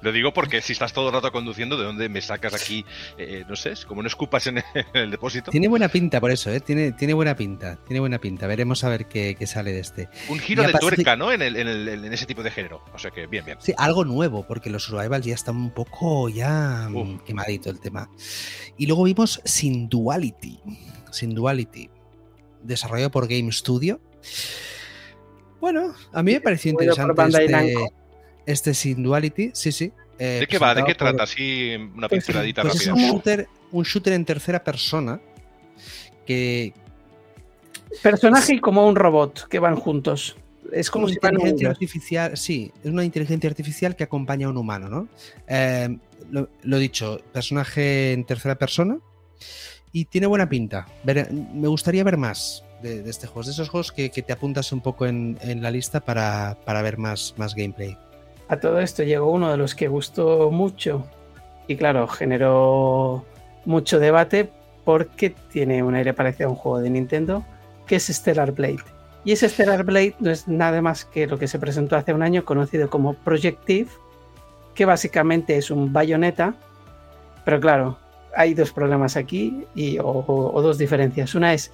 Lo 0.00 0.12
digo 0.12 0.32
porque 0.32 0.62
si 0.62 0.72
estás 0.72 0.92
todo 0.94 1.08
el 1.08 1.14
rato 1.14 1.30
conduciendo, 1.30 1.76
¿de 1.76 1.84
dónde 1.84 2.08
me 2.08 2.20
sacas 2.22 2.54
aquí? 2.54 2.86
Eh, 3.18 3.44
no 3.46 3.54
sé, 3.54 3.72
es 3.72 3.84
como 3.84 4.00
no 4.02 4.08
escupas 4.08 4.46
en 4.46 4.62
el 4.94 5.10
depósito. 5.10 5.50
Tiene 5.50 5.68
buena 5.68 5.88
pinta 5.88 6.20
por 6.20 6.30
eso, 6.30 6.50
¿eh? 6.50 6.60
tiene, 6.60 6.92
tiene 6.92 7.12
buena 7.12 7.36
pinta, 7.36 7.76
tiene 7.86 8.00
buena 8.00 8.18
pinta. 8.18 8.46
Veremos 8.46 8.82
a 8.84 8.88
ver 8.88 9.06
qué, 9.06 9.34
qué 9.38 9.46
sale 9.46 9.72
de 9.72 9.80
este. 9.80 10.08
Un 10.30 10.38
giro 10.38 10.62
de 10.62 10.72
Pacific- 10.72 10.80
tuerca, 10.96 11.16
¿no? 11.16 11.32
En, 11.32 11.42
el- 11.42 11.56
en 11.56 11.68
el- 11.68 11.88
en 12.04 12.12
ese 12.12 12.24
tipo 12.24 12.42
de 12.42 12.50
género. 12.50 12.82
O 12.94 12.98
sea 12.98 13.10
que, 13.10 13.26
bien, 13.26 13.44
bien. 13.44 13.58
Sí, 13.60 13.74
algo 13.76 14.04
nuevo, 14.06 14.46
porque 14.46 14.70
los 14.70 14.84
survivals 14.84 15.26
ya 15.26 15.34
están 15.34 15.56
un 15.56 15.70
poco 15.70 16.28
ya 16.30 16.86
mm, 16.88 16.96
Uf. 16.96 17.22
quemadito 17.22 17.68
el 17.68 17.78
tema. 17.80 18.08
Y 18.78 18.86
luego 18.86 19.02
vimos 19.04 19.42
Sin 19.44 19.88
Duality. 19.88 20.60
Sin 21.10 21.34
Duality. 21.34 21.90
Desarrollado 22.62 23.10
por 23.10 23.28
Game 23.28 23.52
Studio. 23.52 24.00
Bueno, 25.60 25.94
a 26.12 26.22
mí 26.22 26.32
me 26.32 26.40
pareció 26.40 26.70
interesante 26.72 27.22
este, 27.42 27.74
este 28.46 28.74
Sin 28.74 29.02
Duality. 29.02 29.50
Sí, 29.54 29.72
sí. 29.72 29.92
eh, 30.18 30.38
¿De 30.40 30.46
qué 30.46 30.58
va? 30.58 30.74
¿De 30.74 30.82
qué 30.82 30.94
por- 30.94 31.08
trata? 31.08 31.22
Así, 31.22 31.74
una 31.94 32.08
Pues, 32.08 32.24
pinceladita 32.24 32.62
Pues 32.62 32.74
es 32.76 32.86
rápida. 32.86 33.04
un 33.04 33.10
shooter, 33.12 33.48
un 33.72 33.84
shooter 33.84 34.12
en 34.12 34.24
tercera 34.24 34.62
persona 34.62 35.20
que 36.26 36.72
Personaje 38.02 38.54
y 38.54 38.60
como 38.60 38.86
un 38.88 38.96
robot 38.96 39.46
que 39.48 39.58
van 39.60 39.76
juntos. 39.76 40.36
es 40.72 40.90
como 40.90 41.04
una 41.04 41.14
inteligencia 41.14 41.68
artificial, 41.70 42.36
sí, 42.36 42.72
es 42.82 42.90
una 42.90 43.04
inteligencia 43.04 43.48
artificial 43.48 43.94
que 43.94 44.02
acompaña 44.04 44.48
a 44.48 44.50
un 44.50 44.56
humano, 44.56 44.88
¿no? 44.88 45.08
Eh, 45.46 45.96
lo, 46.30 46.78
dicho, 46.78 47.20
personaje 47.32 48.12
en 48.12 48.24
tercera 48.24 48.56
persona 48.56 48.98
y 49.92 50.06
tiene 50.06 50.26
buena 50.26 50.48
pinta. 50.48 50.86
me 51.04 51.68
gustaría 51.68 52.02
ver 52.02 52.16
más 52.16 52.64
de, 52.84 53.10
este 53.10 53.26
juego, 53.26 53.44
de 53.44 53.52
esos 53.52 53.68
juegos 53.68 53.92
que, 53.92 54.08
te 54.08 54.32
apuntas 54.32 54.72
un 54.72 54.80
poco 54.80 55.06
en, 55.06 55.38
la 55.60 55.70
lista 55.70 56.00
para, 56.00 56.56
ver 56.82 56.98
más, 56.98 57.34
más 57.36 57.54
gameplay. 57.54 57.96
A 58.48 58.58
todo 58.58 58.80
esto 58.80 59.02
llegó 59.02 59.30
uno 59.30 59.50
de 59.50 59.56
los 59.56 59.74
que 59.74 59.88
gustó 59.88 60.50
mucho 60.50 61.06
y 61.66 61.76
claro, 61.76 62.06
generó 62.06 63.24
mucho 63.64 63.98
debate 63.98 64.50
porque 64.84 65.34
tiene 65.50 65.82
un 65.82 65.94
aire 65.94 66.12
parecido 66.12 66.48
a 66.48 66.52
un 66.52 66.56
juego 66.56 66.80
de 66.80 66.90
Nintendo, 66.90 67.44
que 67.86 67.96
es 67.96 68.06
Stellar 68.06 68.52
Blade. 68.52 68.84
Y 69.24 69.32
ese 69.32 69.48
Stellar 69.48 69.84
Blade 69.84 70.16
no 70.20 70.30
es 70.30 70.46
nada 70.46 70.82
más 70.82 71.06
que 71.06 71.26
lo 71.26 71.38
que 71.38 71.48
se 71.48 71.58
presentó 71.58 71.96
hace 71.96 72.12
un 72.12 72.22
año, 72.22 72.44
conocido 72.44 72.90
como 72.90 73.14
Projective, 73.14 73.88
que 74.74 74.84
básicamente 74.84 75.56
es 75.56 75.70
un 75.70 75.94
bayoneta. 75.94 76.54
Pero 77.46 77.60
claro, 77.60 77.98
hay 78.36 78.52
dos 78.52 78.72
problemas 78.72 79.16
aquí 79.16 79.64
y, 79.74 79.98
o, 79.98 80.60
dos 80.60 80.76
diferencias. 80.76 81.34
Una 81.34 81.54
es, 81.54 81.72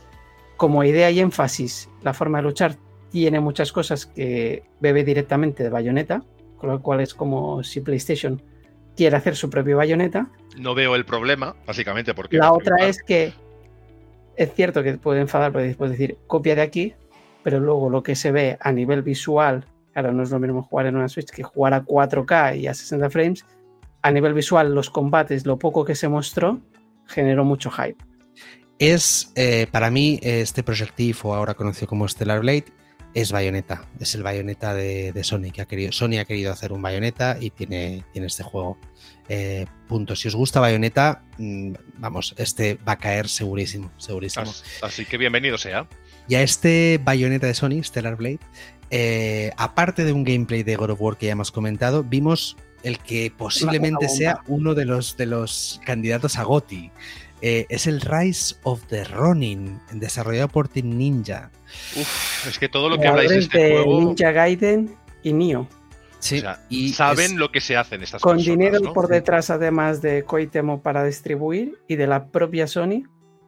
como 0.60 0.84
idea 0.84 1.10
y 1.10 1.20
énfasis, 1.20 1.88
la 2.02 2.12
forma 2.12 2.36
de 2.36 2.42
luchar 2.42 2.76
tiene 3.08 3.40
muchas 3.40 3.72
cosas 3.72 4.04
que 4.04 4.62
bebe 4.78 5.04
directamente 5.04 5.62
de 5.62 5.70
bayoneta, 5.70 6.22
con 6.58 6.68
lo 6.68 6.82
cual 6.82 7.00
es 7.00 7.14
como 7.14 7.62
si 7.62 7.80
PlayStation 7.80 8.42
quiere 8.94 9.16
hacer 9.16 9.36
su 9.36 9.48
propio 9.48 9.78
bayoneta. 9.78 10.28
No 10.58 10.74
veo 10.74 10.96
el 10.96 11.06
problema, 11.06 11.56
básicamente, 11.66 12.12
porque. 12.12 12.36
La 12.36 12.52
otra 12.52 12.76
es 12.86 13.02
que 13.02 13.32
es 14.36 14.52
cierto 14.52 14.82
que 14.82 14.98
puede 14.98 15.22
enfadar 15.22 15.50
después 15.50 15.92
decir 15.92 16.18
copia 16.26 16.54
de 16.54 16.60
aquí, 16.60 16.92
pero 17.42 17.58
luego 17.58 17.88
lo 17.88 18.02
que 18.02 18.14
se 18.14 18.30
ve 18.30 18.58
a 18.60 18.70
nivel 18.70 19.00
visual, 19.00 19.64
claro, 19.94 20.12
no 20.12 20.24
es 20.24 20.30
lo 20.30 20.40
mismo 20.40 20.62
jugar 20.62 20.84
en 20.84 20.96
una 20.96 21.08
Switch 21.08 21.30
que 21.30 21.42
jugar 21.42 21.72
a 21.72 21.86
4K 21.86 22.58
y 22.58 22.66
a 22.66 22.74
60 22.74 23.08
frames. 23.08 23.46
A 24.02 24.10
nivel 24.10 24.34
visual, 24.34 24.74
los 24.74 24.90
combates, 24.90 25.46
lo 25.46 25.58
poco 25.58 25.86
que 25.86 25.94
se 25.94 26.10
mostró, 26.10 26.60
generó 27.06 27.46
mucho 27.46 27.70
hype. 27.70 28.09
Es, 28.80 29.30
eh, 29.36 29.66
para 29.70 29.90
mí, 29.90 30.18
este 30.22 30.62
Projective, 30.62 31.18
o 31.22 31.34
ahora 31.34 31.52
conocido 31.52 31.86
como 31.86 32.08
Stellar 32.08 32.40
Blade, 32.40 32.64
es 33.12 33.30
Bayonetta. 33.30 33.84
Es 34.00 34.14
el 34.14 34.22
Bayonetta 34.22 34.72
de, 34.72 35.12
Sony 35.22 35.50
que 35.52 35.60
ha 35.60 35.66
querido. 35.66 35.92
Sony 35.92 36.18
ha 36.18 36.24
querido 36.24 36.50
hacer 36.50 36.72
un 36.72 36.80
Bayonetta 36.80 37.36
y 37.38 37.50
tiene, 37.50 38.04
tiene 38.12 38.26
este 38.26 38.42
juego. 38.42 38.78
Eh, 39.28 39.66
punto. 39.86 40.16
Si 40.16 40.28
os 40.28 40.34
gusta 40.34 40.60
Bayonetta, 40.60 41.24
mm, 41.36 41.72
vamos, 41.98 42.34
este 42.38 42.74
va 42.76 42.92
a 42.92 42.98
caer 42.98 43.28
segurísimo, 43.28 43.92
segurísimo. 43.98 44.50
Así, 44.80 45.04
que 45.04 45.18
bienvenido 45.18 45.58
sea. 45.58 45.86
Y 46.26 46.36
a 46.36 46.42
este 46.42 46.98
Bayonetta 47.04 47.48
de 47.48 47.54
Sony, 47.54 47.82
Stellar 47.82 48.16
Blade, 48.16 48.40
eh, 48.90 49.50
aparte 49.58 50.06
de 50.06 50.14
un 50.14 50.24
gameplay 50.24 50.62
de 50.62 50.76
God 50.76 50.90
of 50.90 51.02
War 51.02 51.18
que 51.18 51.26
ya 51.26 51.32
hemos 51.32 51.52
comentado, 51.52 52.02
vimos 52.02 52.56
el 52.82 52.98
que 52.98 53.30
posiblemente 53.36 54.08
sea 54.08 54.42
uno 54.46 54.74
de 54.74 54.86
los, 54.86 55.18
de 55.18 55.26
los 55.26 55.80
candidatos 55.84 56.38
a 56.38 56.44
GOTI. 56.44 56.90
Eh, 57.42 57.66
es 57.68 57.86
el 57.86 58.00
Rise 58.00 58.56
of 58.64 58.84
the 58.88 59.04
Ronin, 59.04 59.80
desarrollado 59.92 60.48
por 60.48 60.68
Team 60.68 60.96
Ninja. 60.96 61.50
Uf, 61.96 62.46
es 62.46 62.58
que 62.58 62.68
todo 62.68 62.88
lo 62.88 62.98
que 62.98 63.08
habláis 63.08 63.30
de 63.30 63.38
este 63.38 63.70
juego... 63.70 64.00
Ninja 64.00 64.32
Gaiden 64.32 64.94
y 65.22 65.32
Nio. 65.32 65.68
Sí, 66.18 66.42
y 66.68 66.90
saben 66.90 67.38
lo 67.38 67.50
que 67.50 67.62
se 67.62 67.78
hace 67.78 67.94
en 67.94 68.02
estas 68.02 68.20
Con 68.20 68.36
dinero 68.36 68.92
por 68.92 69.08
detrás, 69.08 69.48
además 69.48 70.02
de 70.02 70.22
Koitemo 70.22 70.82
para 70.82 71.02
distribuir 71.02 71.78
y 71.88 71.96
de 71.96 72.06
la 72.06 72.26
propia 72.26 72.66
Sony, 72.66 73.04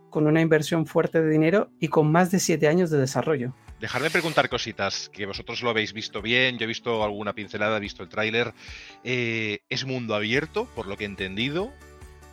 con 0.08 0.26
una 0.26 0.40
inversión 0.40 0.87
fuerte 0.87 1.20
de 1.20 1.28
dinero 1.28 1.70
y 1.78 1.88
con 1.88 2.11
más 2.11 2.30
de 2.30 2.40
siete 2.40 2.68
años 2.68 2.88
de 2.90 2.99
desarrollo. 2.99 3.52
Dejar 3.78 4.02
de 4.02 4.11
preguntar 4.11 4.49
cositas, 4.49 5.11
que 5.11 5.26
vosotros 5.26 5.62
lo 5.62 5.68
habéis 5.68 5.92
visto 5.92 6.22
bien, 6.22 6.56
yo 6.56 6.64
he 6.64 6.66
visto 6.68 7.04
alguna 7.04 7.34
pincelada, 7.34 7.76
he 7.76 7.80
visto 7.80 8.02
el 8.02 8.08
tráiler. 8.08 8.54
Eh, 9.04 9.58
es 9.68 9.84
mundo 9.84 10.14
abierto, 10.14 10.66
por 10.75 10.87
lo 10.87 10.96
que 10.96 11.04
he 11.04 11.08
entendido. 11.08 11.72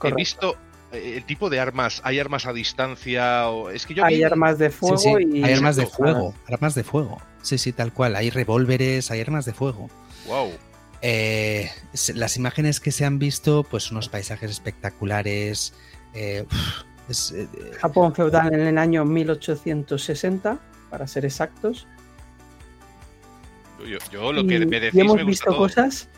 He 0.03 0.13
visto 0.13 0.55
el 0.91 1.23
tipo 1.25 1.49
de 1.49 1.59
armas, 1.59 2.01
hay 2.03 2.19
armas 2.19 2.45
a 2.45 2.53
distancia, 2.53 3.49
o 3.49 3.69
es 3.69 3.85
que 3.85 3.93
yo 3.93 4.03
hay 4.03 4.23
armas 4.23 4.57
de 4.57 4.69
fuego 4.69 5.19
y 5.19 5.43
hay 5.43 5.53
armas 5.53 5.75
de 5.75 5.85
fuego, 5.85 6.33
armas 6.47 6.75
de 6.75 6.83
fuego. 6.83 7.21
Sí, 7.41 7.57
sí, 7.57 7.71
tal 7.71 7.93
cual. 7.93 8.15
Hay 8.15 8.29
revólveres, 8.29 9.11
hay 9.11 9.21
armas 9.21 9.45
de 9.45 9.53
fuego. 9.53 9.89
Wow. 10.27 10.51
Eh, 11.01 11.69
las 12.15 12.37
imágenes 12.37 12.79
que 12.79 12.91
se 12.91 13.05
han 13.05 13.19
visto, 13.19 13.63
pues 13.63 13.91
unos 13.91 14.09
paisajes 14.09 14.51
espectaculares. 14.51 15.73
Eh, 16.13 16.45
Japón 17.79 18.13
feudal 18.13 18.53
en 18.53 18.61
el 18.61 18.77
año 18.77 19.05
1860, 19.05 20.59
para 20.89 21.07
ser 21.07 21.25
exactos. 21.25 21.87
Yo, 24.11 24.33
lo 24.33 24.45
que 24.45 24.65
me 24.65 24.79
decís 24.79 24.95
y 24.97 25.01
hemos 25.01 25.25
visto 25.25 25.55
cosas 25.55 26.09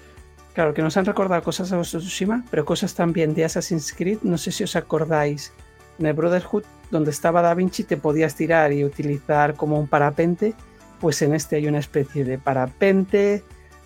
Claro, 0.53 0.74
que 0.74 0.81
nos 0.81 0.98
han 0.98 1.05
recordado 1.05 1.41
cosas 1.43 1.70
de 1.70 1.77
Ghost 1.77 1.98
Tsushima, 1.98 2.43
pero 2.51 2.65
cosas 2.65 2.93
también 2.93 3.34
de 3.34 3.46
Assassin's 3.46 3.93
Creed. 3.93 4.20
No 4.24 4.38
sé 4.38 4.51
si 4.51 4.63
os 4.63 4.75
acordáis, 4.75 5.53
en 5.98 6.08
el 6.08 6.13
Brotherhood, 6.13 6.63
donde 6.89 7.12
estaba 7.12 7.41
Da 7.41 7.53
Vinci, 7.53 7.84
te 7.84 7.96
podías 7.96 8.36
tirar 8.36 8.74
y 8.74 8.84
utilizar 8.84 9.55
como 9.55 9.79
un 9.79 9.88
parapente. 9.88 10.53
Pues 11.00 11.22
en 11.22 11.34
este 11.34 11.55
hay 11.55 11.67
una 11.67 11.79
especie 11.79 12.25
de 12.25 12.38
parapente. 12.38 13.43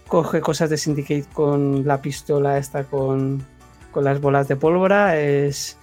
Coge 0.08 0.42
cosas 0.42 0.70
de 0.70 0.78
Syndicate 0.78 1.26
con 1.34 1.86
la 1.86 2.02
pistola 2.02 2.58
esta 2.58 2.84
con, 2.84 3.46
con 3.92 4.04
las 4.04 4.20
bolas 4.20 4.48
de 4.48 4.56
pólvora. 4.56 5.20
Es, 5.20 5.78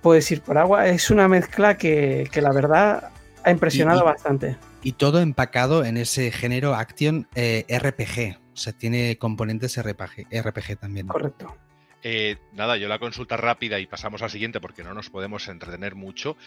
puedes 0.00 0.30
ir 0.30 0.40
por 0.40 0.56
agua. 0.56 0.88
Es 0.88 1.10
una 1.10 1.28
mezcla 1.28 1.76
que, 1.76 2.28
la 2.34 2.52
verdad 2.52 3.10
ha 3.44 3.50
impresionado 3.50 4.04
bastante. 4.04 4.56
Y 4.82 4.92
todo 4.92 5.20
empacado 5.20 5.84
en 5.84 5.98
ese 5.98 6.30
género 6.30 6.74
action 6.74 7.28
eh, 7.34 7.66
RPG. 7.68 8.45
O 8.56 8.58
sea, 8.58 8.72
tiene 8.72 9.18
componentes 9.18 9.78
RPG, 9.78 10.28
RPG 10.32 10.78
también. 10.80 11.08
Correcto. 11.08 11.54
Eh, 12.02 12.38
nada, 12.54 12.78
yo 12.78 12.88
la 12.88 12.98
consulta 12.98 13.36
rápida 13.36 13.78
y 13.78 13.86
pasamos 13.86 14.22
al 14.22 14.30
siguiente 14.30 14.62
porque 14.62 14.82
no 14.82 14.94
nos 14.94 15.10
podemos 15.10 15.46
entretener 15.48 15.94
mucho. 15.94 16.38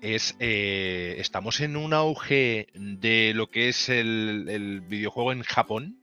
Es 0.00 0.34
eh, 0.40 1.16
estamos 1.18 1.60
en 1.60 1.76
un 1.76 1.92
auge 1.92 2.68
de 2.72 3.32
lo 3.34 3.50
que 3.50 3.68
es 3.68 3.90
el, 3.90 4.82
videojuego 4.88 5.32
en 5.32 5.42
Japón. 5.42 5.98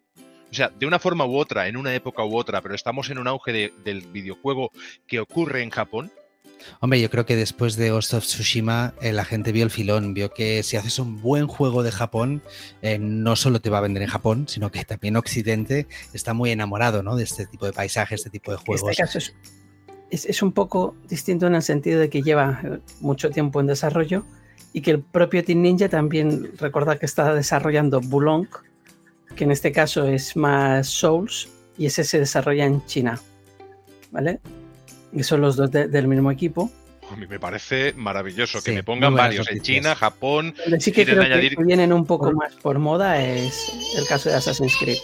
O 0.51 0.53
sea, 0.53 0.69
de 0.69 0.86
una 0.86 1.00
forma 1.00 1.25
u 1.25 1.36
otra, 1.36 1.67
en 1.67 1.77
una 1.77 1.95
época 1.95 2.24
u 2.24 2.38
otra, 2.38 2.62
pero 2.62 2.75
estamos 2.75 3.10
en 3.10 3.17
un 3.17 3.27
auge 3.27 3.74
del 3.84 4.01
videojuego 4.01 4.69
que 5.07 5.19
ocurre 5.19 5.63
en 5.63 5.72
Japón. 5.72 6.12
Hombre, 6.79 7.01
yo 7.01 7.10
creo 7.10 7.25
que 7.25 7.36
después 7.36 7.75
de 7.75 7.89
Ghost 7.91 8.13
of 8.13 8.25
Tsushima 8.25 8.93
eh, 9.01 9.13
la 9.13 9.25
gente 9.25 9.51
vio 9.51 9.63
el 9.63 9.72
filón, 9.72 10.13
vio 10.13 10.31
que 10.31 10.63
si 10.63 10.77
haces 10.77 11.00
un 11.00 11.22
buen 11.22 11.48
juego 11.48 11.84
de 11.84 11.91
Japón, 11.91 12.41
eh, 12.81 12.98
no 13.00 13.36
solo 13.36 13.60
te 13.60 13.69
va 13.69 13.79
a 13.79 13.81
vender 13.81 14.03
en 14.03 14.10
Japón, 14.10 14.48
sino 14.48 14.72
que 14.72 14.84
también 14.86 15.15
Occidente 15.15 15.88
está 16.13 16.34
muy 16.34 16.51
enamorado 16.51 17.03
¿no? 17.03 17.15
de 17.15 17.24
este 17.24 17.45
tipo 17.45 17.65
de 17.65 17.74
paisajes, 17.74 18.22
este 18.22 18.29
tipo 18.29 18.51
de 18.51 18.57
juegos. 18.57 18.89
Este 18.89 19.01
caso 19.01 19.19
es, 20.10 20.41
un 20.41 20.51
poco 20.51 20.95
distinto 21.07 21.48
en 21.48 21.55
el 21.55 21.62
sentido 21.62 22.00
de 22.00 22.10
que 22.10 22.22
lleva 22.22 22.62
mucho 23.00 23.29
tiempo 23.29 23.60
en 23.60 23.67
desarrollo 23.67 24.25
y 24.74 24.81
que 24.81 24.91
el 24.91 25.01
propio 25.01 25.43
Team 25.43 25.62
Ninja 25.62 25.89
también 25.89 26.51
recuerda 26.57 26.98
que 26.98 27.05
está 27.05 27.34
desarrollando 27.34 28.01
Bulong, 28.01 28.48
que 29.36 29.43
en 29.45 29.51
este 29.51 29.72
caso 29.72 30.05
es 30.05 30.36
más 30.36 30.88
Souls, 30.88 31.50
y 31.77 31.86
ese 31.86 32.03
se 32.03 32.19
desarrolla 32.19 32.65
en 32.65 32.86
China. 32.86 33.19
¿Vale? 34.12 34.39
Que 35.15 35.24
son 35.24 35.41
los 35.41 35.55
dos 35.55 35.72
del 35.72 36.07
mismo 36.07 36.31
equipo. 36.31 36.72
A 37.12 37.15
mí 37.15 37.27
me 37.27 37.39
parece 37.39 37.93
maravilloso 37.93 38.63
que 38.63 38.72
me 38.72 38.84
pongan 38.84 39.13
varios 39.13 39.50
en 39.50 39.62
China, 39.62 39.95
Japón. 39.95 40.55
sí 40.79 40.91
que 40.91 41.05
creo 41.05 41.22
que 41.22 41.63
vienen 41.63 41.93
un 41.93 42.05
poco 42.05 42.31
más 42.31 42.53
por 42.55 42.79
moda 42.79 43.22
es 43.22 43.72
el 43.98 44.07
caso 44.07 44.29
de 44.29 44.36
Assassin's 44.36 44.75
Creed. 44.79 44.98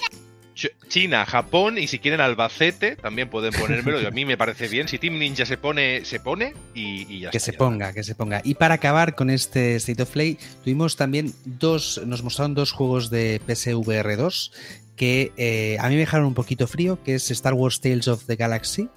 China, 0.87 1.25
Japón 1.25 1.77
y 1.77 1.87
si 1.87 1.99
quieren 1.99 2.19
Albacete 2.19 2.95
también 2.95 3.29
pueden 3.29 3.53
ponérmelo. 3.53 4.01
y 4.01 4.05
a 4.05 4.11
mí 4.11 4.25
me 4.25 4.37
parece 4.37 4.67
bien. 4.67 4.87
Si 4.87 4.99
Team 4.99 5.17
Ninja 5.17 5.45
se 5.45 5.57
pone, 5.57 6.05
se 6.05 6.19
pone 6.19 6.53
y, 6.73 7.21
ya 7.21 7.29
Que 7.29 7.39
se 7.39 7.53
ponga, 7.53 7.93
que 7.93 8.03
se 8.03 8.15
ponga. 8.15 8.41
Y 8.43 8.55
para 8.55 8.75
acabar 8.75 9.15
con 9.15 9.29
este 9.29 9.75
State 9.77 10.03
of 10.03 10.09
Play, 10.09 10.37
tuvimos 10.63 10.97
también 10.97 11.33
dos, 11.45 12.01
nos 12.05 12.23
mostraron 12.23 12.53
dos 12.53 12.71
juegos 12.71 13.09
de 13.09 13.41
PSVR 13.47 14.17
2 14.17 14.51
que 14.95 15.31
eh, 15.37 15.77
a 15.79 15.87
mí 15.87 15.95
me 15.95 16.01
dejaron 16.01 16.27
un 16.27 16.33
poquito 16.35 16.67
frío, 16.67 17.01
que 17.03 17.15
es 17.15 17.31
Star 17.31 17.53
Wars 17.53 17.81
Tales 17.81 18.07
of 18.07 18.25
the 18.25 18.35
Galaxy 18.35 18.89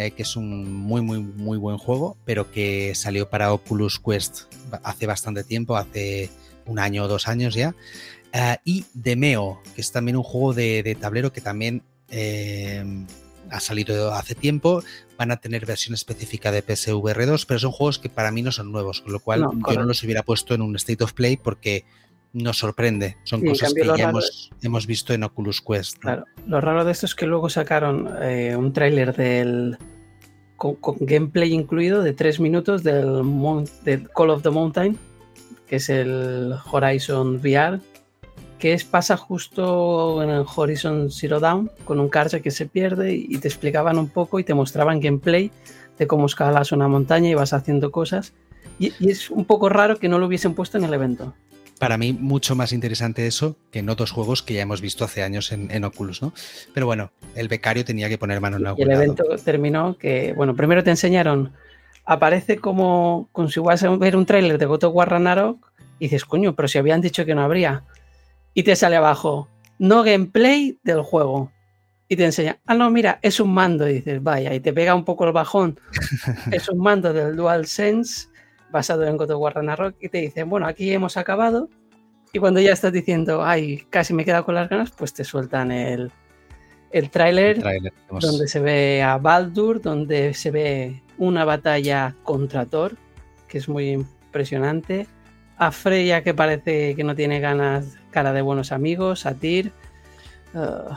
eh, 0.00 0.12
que 0.12 0.22
es 0.22 0.36
un 0.36 0.72
muy, 0.72 1.02
muy, 1.02 1.20
muy 1.20 1.58
buen 1.58 1.78
juego, 1.78 2.16
pero 2.24 2.50
que 2.50 2.94
salió 2.94 3.28
para 3.28 3.52
Oculus 3.52 3.98
Quest 3.98 4.42
hace 4.82 5.06
bastante 5.06 5.44
tiempo, 5.44 5.76
hace 5.76 6.30
un 6.66 6.78
año 6.78 7.04
o 7.04 7.08
dos 7.08 7.28
años 7.28 7.54
ya. 7.54 7.74
Uh, 8.32 8.56
y 8.64 8.84
Demeo, 8.94 9.60
que 9.74 9.80
es 9.80 9.92
también 9.92 10.16
un 10.16 10.22
juego 10.22 10.54
de, 10.54 10.96
tablero 11.00 11.32
que 11.32 11.40
también 11.40 11.82
eh, 12.08 12.84
ha 13.50 13.60
salido 13.60 14.14
hace 14.14 14.34
tiempo. 14.34 14.82
Van 15.18 15.32
a 15.32 15.36
tener 15.36 15.66
versión 15.66 15.94
específica 15.94 16.50
de 16.52 16.62
PSVR 16.62 17.26
2, 17.26 17.44
pero 17.46 17.60
son 17.60 17.72
juegos 17.72 17.98
que 17.98 18.08
para 18.08 18.30
mí 18.30 18.42
no 18.42 18.52
son 18.52 18.72
nuevos, 18.72 19.02
con 19.02 19.12
lo 19.12 19.20
cual 19.20 19.46
yo 19.68 19.74
no 19.74 19.84
los 19.84 20.02
hubiera 20.02 20.22
puesto 20.22 20.54
en 20.54 20.62
un 20.62 20.76
State 20.76 21.04
of 21.04 21.12
Play 21.12 21.36
porque 21.36 21.84
nos 22.32 22.58
sorprende. 22.58 23.16
Son 23.24 23.44
cosas 23.44 23.74
que 23.74 23.84
ya 23.84 24.12
hemos, 24.62 24.86
visto 24.86 25.12
en 25.12 25.24
Oculus 25.24 25.60
Quest. 25.60 25.98
Claro. 25.98 26.24
Lo 26.46 26.60
raro 26.60 26.84
de 26.84 26.92
esto 26.92 27.06
es 27.06 27.14
que 27.14 27.26
luego 27.26 27.48
sacaron 27.48 28.08
eh, 28.22 28.54
un 28.56 28.72
tráiler 28.72 29.14
del 29.14 29.78
con, 30.60 30.76
gameplay 31.00 31.54
incluido 31.54 32.02
de 32.02 32.12
tres 32.12 32.38
minutos 32.38 32.82
del, 32.82 33.22
Call 34.14 34.30
of 34.30 34.42
the 34.42 34.50
Mountain, 34.50 34.98
que 35.66 35.76
es 35.76 35.88
el 35.88 36.54
Horizon 36.70 37.36
VR, 37.36 37.80
que 38.58 38.74
es 38.74 38.84
pasa 38.84 39.16
justo 39.16 40.22
en 40.22 40.28
el 40.28 40.44
Horizon 40.54 41.10
Zero 41.10 41.40
Dawn 41.40 41.70
con 41.86 41.98
un 41.98 42.10
carja 42.10 42.40
que 42.40 42.50
se 42.50 42.66
pierde 42.66 43.14
y 43.14 43.38
te 43.38 43.48
explicaban 43.48 43.96
un 43.96 44.08
poco 44.08 44.38
y 44.38 44.44
te 44.44 44.52
mostraban 44.52 45.00
gameplay 45.00 45.50
de 45.98 46.06
cómo 46.06 46.26
escalas 46.26 46.72
una 46.72 46.88
montaña 46.88 47.30
y 47.30 47.34
vas 47.34 47.54
haciendo 47.54 47.90
cosas. 47.90 48.34
Y 48.78 48.92
es 49.08 49.30
un 49.30 49.46
poco 49.46 49.70
raro 49.70 49.96
que 49.96 50.08
no 50.08 50.18
lo 50.18 50.26
hubiesen 50.26 50.54
puesto 50.54 50.76
en 50.76 50.84
el 50.84 50.92
evento 50.92 51.32
para 51.80 51.96
mí 51.96 52.12
mucho 52.12 52.54
más 52.54 52.74
interesante 52.74 53.26
eso 53.26 53.56
que 53.70 53.78
en 53.78 53.88
otros 53.88 54.12
juegos 54.12 54.42
que 54.42 54.52
ya 54.52 54.60
hemos 54.60 54.82
visto 54.82 55.02
hace 55.02 55.22
años 55.22 55.50
en, 55.50 55.70
en 55.70 55.82
Oculus, 55.84 56.20
¿no? 56.20 56.34
Pero 56.74 56.84
bueno, 56.84 57.10
el 57.34 57.48
becario 57.48 57.86
tenía 57.86 58.10
que 58.10 58.18
poner 58.18 58.38
mano 58.38 58.58
en 58.58 58.64
la 58.64 58.74
el 58.76 58.90
evento 58.90 59.24
terminó 59.42 59.96
que, 59.96 60.34
bueno, 60.34 60.54
primero 60.54 60.84
te 60.84 60.90
enseñaron, 60.90 61.54
aparece 62.04 62.58
como, 62.58 63.30
como 63.32 63.48
si 63.48 63.60
vas 63.60 63.82
a 63.82 63.96
ver 63.96 64.14
un 64.14 64.26
tráiler 64.26 64.58
de 64.58 64.66
God 64.66 64.84
of 64.84 64.94
War 64.94 65.08
Ragnarok 65.10 65.72
y 65.98 66.04
dices, 66.04 66.26
coño, 66.26 66.54
pero 66.54 66.68
si 66.68 66.76
habían 66.76 67.00
dicho 67.00 67.24
que 67.24 67.34
no 67.34 67.42
habría. 67.42 67.82
Y 68.52 68.62
te 68.62 68.76
sale 68.76 68.96
abajo, 68.96 69.48
no 69.78 70.02
gameplay 70.02 70.78
del 70.82 71.00
juego. 71.00 71.50
Y 72.08 72.16
te 72.16 72.26
enseña, 72.26 72.58
ah, 72.66 72.74
no, 72.74 72.90
mira, 72.90 73.20
es 73.22 73.40
un 73.40 73.54
mando. 73.54 73.88
Y 73.88 73.94
dices, 73.94 74.22
vaya, 74.22 74.52
y 74.52 74.60
te 74.60 74.74
pega 74.74 74.94
un 74.94 75.06
poco 75.06 75.24
el 75.24 75.32
bajón. 75.32 75.80
es 76.52 76.68
un 76.68 76.78
mando 76.78 77.14
del 77.14 77.36
DualSense 77.36 78.28
basado 78.70 79.04
en 79.04 79.16
God 79.16 79.30
of 79.30 79.40
War 79.40 79.54
Ragnarok 79.54 79.96
y 80.00 80.08
te 80.08 80.18
dicen, 80.18 80.48
bueno, 80.48 80.66
aquí 80.66 80.92
hemos 80.92 81.16
acabado. 81.16 81.68
Y 82.32 82.38
cuando 82.38 82.60
ya 82.60 82.72
estás 82.72 82.92
diciendo, 82.92 83.44
ay, 83.44 83.86
casi 83.90 84.14
me 84.14 84.22
he 84.22 84.24
quedado 84.24 84.44
con 84.44 84.54
las 84.54 84.68
ganas, 84.68 84.92
pues 84.92 85.12
te 85.12 85.24
sueltan 85.24 85.72
el, 85.72 86.12
el 86.92 87.10
tráiler 87.10 87.60
donde 88.08 88.46
se 88.48 88.60
ve 88.60 89.02
a 89.02 89.18
Baldur, 89.18 89.80
donde 89.80 90.34
se 90.34 90.50
ve 90.50 91.02
una 91.18 91.44
batalla 91.44 92.14
contra 92.22 92.66
Thor, 92.66 92.96
que 93.48 93.58
es 93.58 93.68
muy 93.68 93.90
impresionante. 93.90 95.06
A 95.56 95.72
Freya, 95.72 96.22
que 96.22 96.32
parece 96.32 96.94
que 96.94 97.04
no 97.04 97.14
tiene 97.14 97.40
ganas, 97.40 97.98
cara 98.10 98.32
de 98.32 98.42
buenos 98.42 98.72
amigos, 98.72 99.26
a 99.26 99.34
Tyr. 99.34 99.72
Uh, 100.54 100.94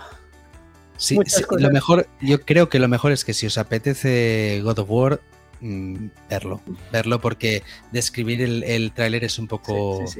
sí, 0.96 1.18
sí 1.25 1.44
lo 1.58 1.70
mejor, 1.70 2.08
yo 2.22 2.39
creo 2.42 2.70
que 2.70 2.80
lo 2.80 2.88
mejor 2.88 3.12
es 3.12 3.25
que 3.25 3.34
si 3.34 3.46
os 3.48 3.58
apetece 3.58 4.62
God 4.63 4.80
of 4.80 4.89
War, 4.89 5.20
Mm, 5.63 6.10
verlo, 6.29 6.62
verlo 6.91 7.22
porque 7.22 7.63
describir 7.93 8.41
el, 8.41 8.63
el 8.63 8.91
tráiler 8.91 9.24
es 9.24 9.39
un 9.39 9.48
poco... 9.48 10.05
Sí, 10.05 10.20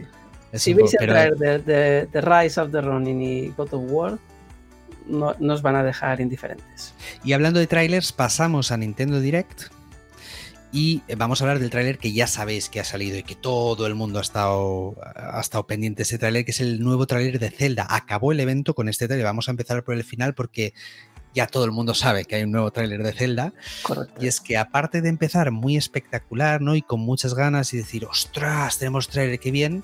sí, 0.53 0.57
si 0.57 0.73
veis 0.73 0.93
el 0.93 1.05
tráiler 1.05 1.63
de, 1.65 2.07
de, 2.07 2.21
Rise 2.21 2.62
of 2.62 2.71
the 2.71 2.79
Ronin 2.79 3.21
y 3.21 3.50
God 3.50 3.73
of 3.73 3.91
War, 3.91 4.19
no, 5.05 5.35
nos 5.39 5.62
van 5.62 5.75
a 5.75 5.83
dejar 5.83 6.21
indiferentes. 6.21 6.93
Y 7.25 7.33
hablando 7.33 7.59
de 7.59 7.67
trailers, 7.67 8.13
pasamos 8.13 8.71
a 8.71 8.77
Nintendo 8.77 9.19
Direct 9.19 9.63
y 10.71 11.03
vamos 11.17 11.41
a 11.41 11.43
hablar 11.43 11.59
del 11.59 11.69
tráiler 11.69 11.97
que 11.97 12.13
ya 12.13 12.25
sabéis 12.25 12.69
que 12.69 12.79
ha 12.79 12.85
salido 12.85 13.17
y 13.17 13.23
que 13.23 13.35
todo 13.35 13.85
el 13.85 13.95
mundo 13.95 14.19
ha 14.19 14.21
estado, 14.21 14.95
ha 15.13 15.41
estado 15.41 15.67
pendiente 15.67 15.97
de 15.97 16.03
ese 16.03 16.17
tráiler, 16.17 16.45
que 16.45 16.51
es 16.51 16.62
el 16.62 16.79
nuevo 16.79 17.05
tráiler 17.05 17.38
de 17.38 17.50
Zelda. 17.50 17.85
Acabó 17.89 18.31
el 18.31 18.39
evento 18.39 18.73
con 18.73 18.88
este 18.88 19.07
tráiler, 19.07 19.25
vamos 19.25 19.50
a 19.50 19.51
empezar 19.51 19.83
por 19.83 19.93
el 19.93 20.05
final 20.05 20.33
porque 20.35 20.73
ya 21.33 21.47
todo 21.47 21.65
el 21.65 21.71
mundo 21.71 21.93
sabe 21.93 22.25
que 22.25 22.35
hay 22.35 22.43
un 22.43 22.51
nuevo 22.51 22.71
tráiler 22.71 23.03
de 23.03 23.13
Zelda. 23.13 23.53
Y 24.19 24.27
es 24.27 24.39
que 24.39 24.57
aparte 24.57 25.01
de 25.01 25.09
empezar 25.09 25.51
muy 25.51 25.77
espectacular, 25.77 26.61
¿no? 26.61 26.75
Y 26.75 26.81
con 26.81 26.99
muchas 26.99 27.33
ganas 27.33 27.73
y 27.73 27.77
decir, 27.77 28.05
ostras, 28.05 28.77
tenemos 28.77 29.07
tráiler, 29.07 29.39
qué 29.39 29.51
bien. 29.51 29.83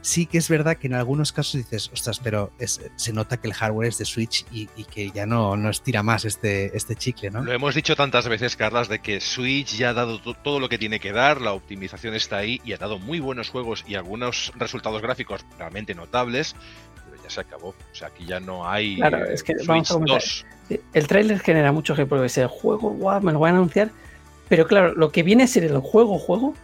Sí 0.00 0.26
que 0.26 0.38
es 0.38 0.48
verdad 0.48 0.76
que 0.76 0.86
en 0.86 0.94
algunos 0.94 1.32
casos 1.32 1.54
dices, 1.54 1.90
ostras, 1.92 2.20
pero 2.22 2.52
se 2.96 3.12
nota 3.12 3.38
que 3.38 3.48
el 3.48 3.54
hardware 3.54 3.88
es 3.88 3.98
de 3.98 4.04
Switch 4.04 4.46
y, 4.52 4.66
que 4.84 5.10
ya 5.10 5.26
no, 5.26 5.56
no 5.56 5.70
estira 5.70 6.04
más 6.04 6.24
este, 6.24 6.76
este 6.76 6.94
chicle, 6.94 7.30
¿no? 7.30 7.42
Lo 7.42 7.52
hemos 7.52 7.74
dicho 7.74 7.96
tantas 7.96 8.28
veces, 8.28 8.54
Carlas, 8.54 8.88
de 8.88 9.00
que 9.00 9.20
Switch 9.20 9.76
ya 9.76 9.90
ha 9.90 9.94
dado 9.94 10.20
todo 10.20 10.60
lo 10.60 10.68
que 10.68 10.78
tiene 10.78 11.00
que 11.00 11.12
dar, 11.12 11.40
la 11.40 11.52
optimización 11.52 12.14
está 12.14 12.36
ahí 12.36 12.60
y 12.64 12.72
ha 12.72 12.78
dado 12.78 13.00
muy 13.00 13.18
buenos 13.18 13.50
juegos 13.50 13.84
y 13.88 13.96
algunos 13.96 14.52
resultados 14.54 15.02
gráficos 15.02 15.44
realmente 15.58 15.96
notables, 15.96 16.54
ya 17.28 17.34
se 17.34 17.40
acabó. 17.40 17.68
O 17.68 17.94
sea, 17.94 18.08
aquí 18.08 18.24
ya 18.26 18.40
no 18.40 18.68
hay 18.68 18.96
claro, 18.96 19.24
es 19.24 19.42
que 19.42 19.54
vamos 19.66 19.90
a 19.90 19.98
2 19.98 20.46
el 20.92 21.06
tráiler 21.06 21.38
genera 21.40 21.72
mucho 21.72 21.94
que 21.94 22.06
porque 22.06 22.26
es 22.26 22.38
el 22.38 22.46
juego, 22.46 22.90
wow, 22.90 23.20
me 23.20 23.32
lo 23.32 23.40
van 23.40 23.54
a 23.54 23.58
anunciar. 23.58 23.90
Pero 24.48 24.66
claro, 24.66 24.94
lo 24.94 25.10
que 25.12 25.22
viene 25.22 25.44
a 25.44 25.46
ser 25.46 25.64
el 25.64 25.78
juego, 25.78 26.18
juego, 26.18 26.54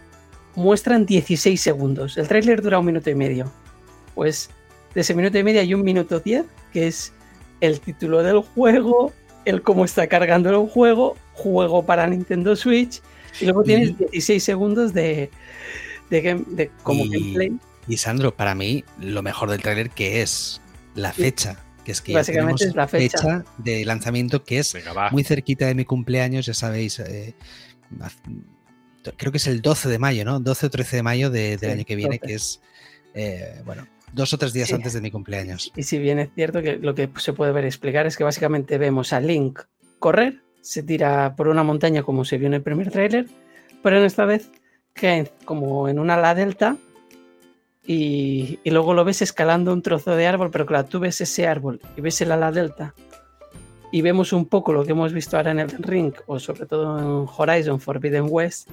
muestran 0.55 1.07
16 1.07 1.61
segundos. 1.61 2.16
El 2.16 2.29
tráiler 2.29 2.62
dura 2.62 2.79
un 2.79 2.87
minuto 2.87 3.11
y 3.11 3.14
medio. 3.14 3.50
Pues 4.14 4.50
de 4.94 5.00
ese 5.00 5.14
minuto 5.14 5.38
y 5.38 5.42
medio 5.42 5.61
hay 5.61 5.74
un 5.74 5.83
minuto 5.83 6.20
10, 6.20 6.44
que 6.72 6.87
es 6.87 7.12
el 7.61 7.81
título 7.81 8.22
del 8.22 8.40
juego, 8.40 9.12
el 9.44 9.62
cómo 9.62 9.85
está 9.85 10.07
cargando 10.07 10.50
el 10.50 10.68
juego, 10.68 11.16
juego 11.33 11.85
para 11.85 12.07
Nintendo 12.07 12.57
Switch, 12.57 13.03
y 13.40 13.44
luego 13.44 13.64
tienes 13.64 13.98
16 13.98 14.42
segundos 14.42 14.94
de, 14.94 15.31
de, 16.11 16.70
como 16.83 17.05
gameplay. 17.05 17.53
Y 17.88 17.97
Sandro, 17.99 18.35
para 18.35 18.55
mí, 18.55 18.85
lo 18.99 19.23
mejor 19.23 19.51
del 19.51 19.62
tráiler 19.62 19.90
que 19.90 20.23
es 20.23 20.61
la 20.94 21.12
fecha 21.12 21.64
que 21.85 21.92
es 21.92 22.01
que 22.01 22.14
Básicamente 22.14 22.64
es 22.64 22.75
la 22.75 22.88
fecha. 22.88 23.44
de 23.59 23.85
lanzamiento 23.85 24.42
que 24.42 24.59
es 24.59 24.75
muy 25.12 25.23
cerquita 25.23 25.66
de 25.66 25.75
mi 25.75 25.85
cumpleaños, 25.85 26.47
ya 26.47 26.55
sabéis. 26.55 26.99
Eh, 26.99 27.35
creo 29.16 29.31
que 29.31 29.38
es 29.38 29.47
el 29.47 29.61
12 29.61 29.88
de 29.88 29.99
mayo, 29.99 30.25
¿no? 30.25 30.40
12 30.40 30.66
o 30.66 30.70
13 30.70 30.97
de 30.97 31.03
mayo 31.03 31.31
del 31.31 31.70
año 31.70 31.85
que 31.85 31.94
viene, 31.94 32.18
que 32.18 32.35
es, 32.35 32.61
eh, 33.14 33.61
bueno, 33.64 33.87
dos 34.12 34.33
o 34.33 34.38
tres 34.38 34.53
días 34.53 34.73
antes 34.73 34.94
de 34.94 35.01
mi 35.01 35.11
cumpleaños. 35.11 35.73
Y 35.77 35.83
si 35.83 35.99
bien 35.99 36.18
es 36.18 36.31
cierto 36.35 36.62
que 36.62 36.77
lo 36.77 36.94
que 36.94 37.11
se 37.18 37.33
puede 37.33 37.53
ver 37.53 37.64
explicar 37.64 38.07
es 38.07 38.16
que 38.16 38.25
básicamente 38.25 38.79
vemos 38.79 39.12
a 39.12 39.20
Link 39.20 39.61
correr, 39.99 40.42
se 40.62 40.83
tira 40.83 41.37
por 41.37 41.49
una 41.49 41.62
montaña 41.62 42.03
como 42.03 42.25
se 42.25 42.38
vio 42.38 42.47
en 42.47 42.55
el 42.55 42.62
primer 42.62 42.90
tráiler, 42.90 43.27
pero 43.83 43.99
en 43.99 44.05
esta 44.05 44.25
vez 44.25 44.51
que 44.94 45.31
como 45.44 45.88
en 45.88 45.99
una 45.99 46.16
la 46.16 46.35
delta 46.35 46.79
y, 47.87 48.59
luego 48.64 48.94
lo 48.94 49.05
ves 49.05 49.23
escalando 49.23 49.73
un 49.73 49.83
trozo 49.83 50.16
de 50.16 50.27
árbol, 50.27 50.51
pero 50.51 50.66
claro, 50.66 50.87
tú 50.87 51.01
ves 51.01 51.20
ese 51.20 51.47
árbol 51.47 51.81
y 51.97 52.01
ves 52.01 52.20
el 52.20 52.33
ala 52.33 52.51
delta 52.51 52.94
y 53.92 54.03
vemos 54.03 54.33
un 54.33 54.47
poco 54.47 54.73
lo 54.73 54.85
que 54.85 54.92
hemos 54.92 55.12
visto 55.12 55.37
ahora 55.37 55.51
en 55.51 55.61
el 55.61 55.70
Ring 55.70 56.14
o 56.27 56.38
sobre 56.38 56.66
todo 56.66 56.99
en 56.99 57.29
Horizon 57.37 57.81
Forbidden 57.81 58.27
West 58.29 58.70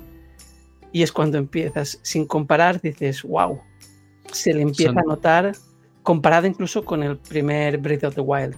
y 0.91 1.04
es 1.04 1.12
cuando 1.12 1.38
empiezas, 1.38 2.00
sin 2.02 2.26
comparar, 2.26 2.82
dices, 2.82 3.24
wow, 3.24 3.62
se 4.32 4.54
le 4.54 4.62
empieza 4.62 5.00
a 5.00 5.04
notar 5.04 5.56
comparado 6.04 6.47
incluso 6.47 6.84
con 6.84 7.04
el 7.04 7.17
primer 7.17 7.78
Breath 7.78 8.06
of 8.06 8.15
the 8.15 8.21
Wild 8.21 8.56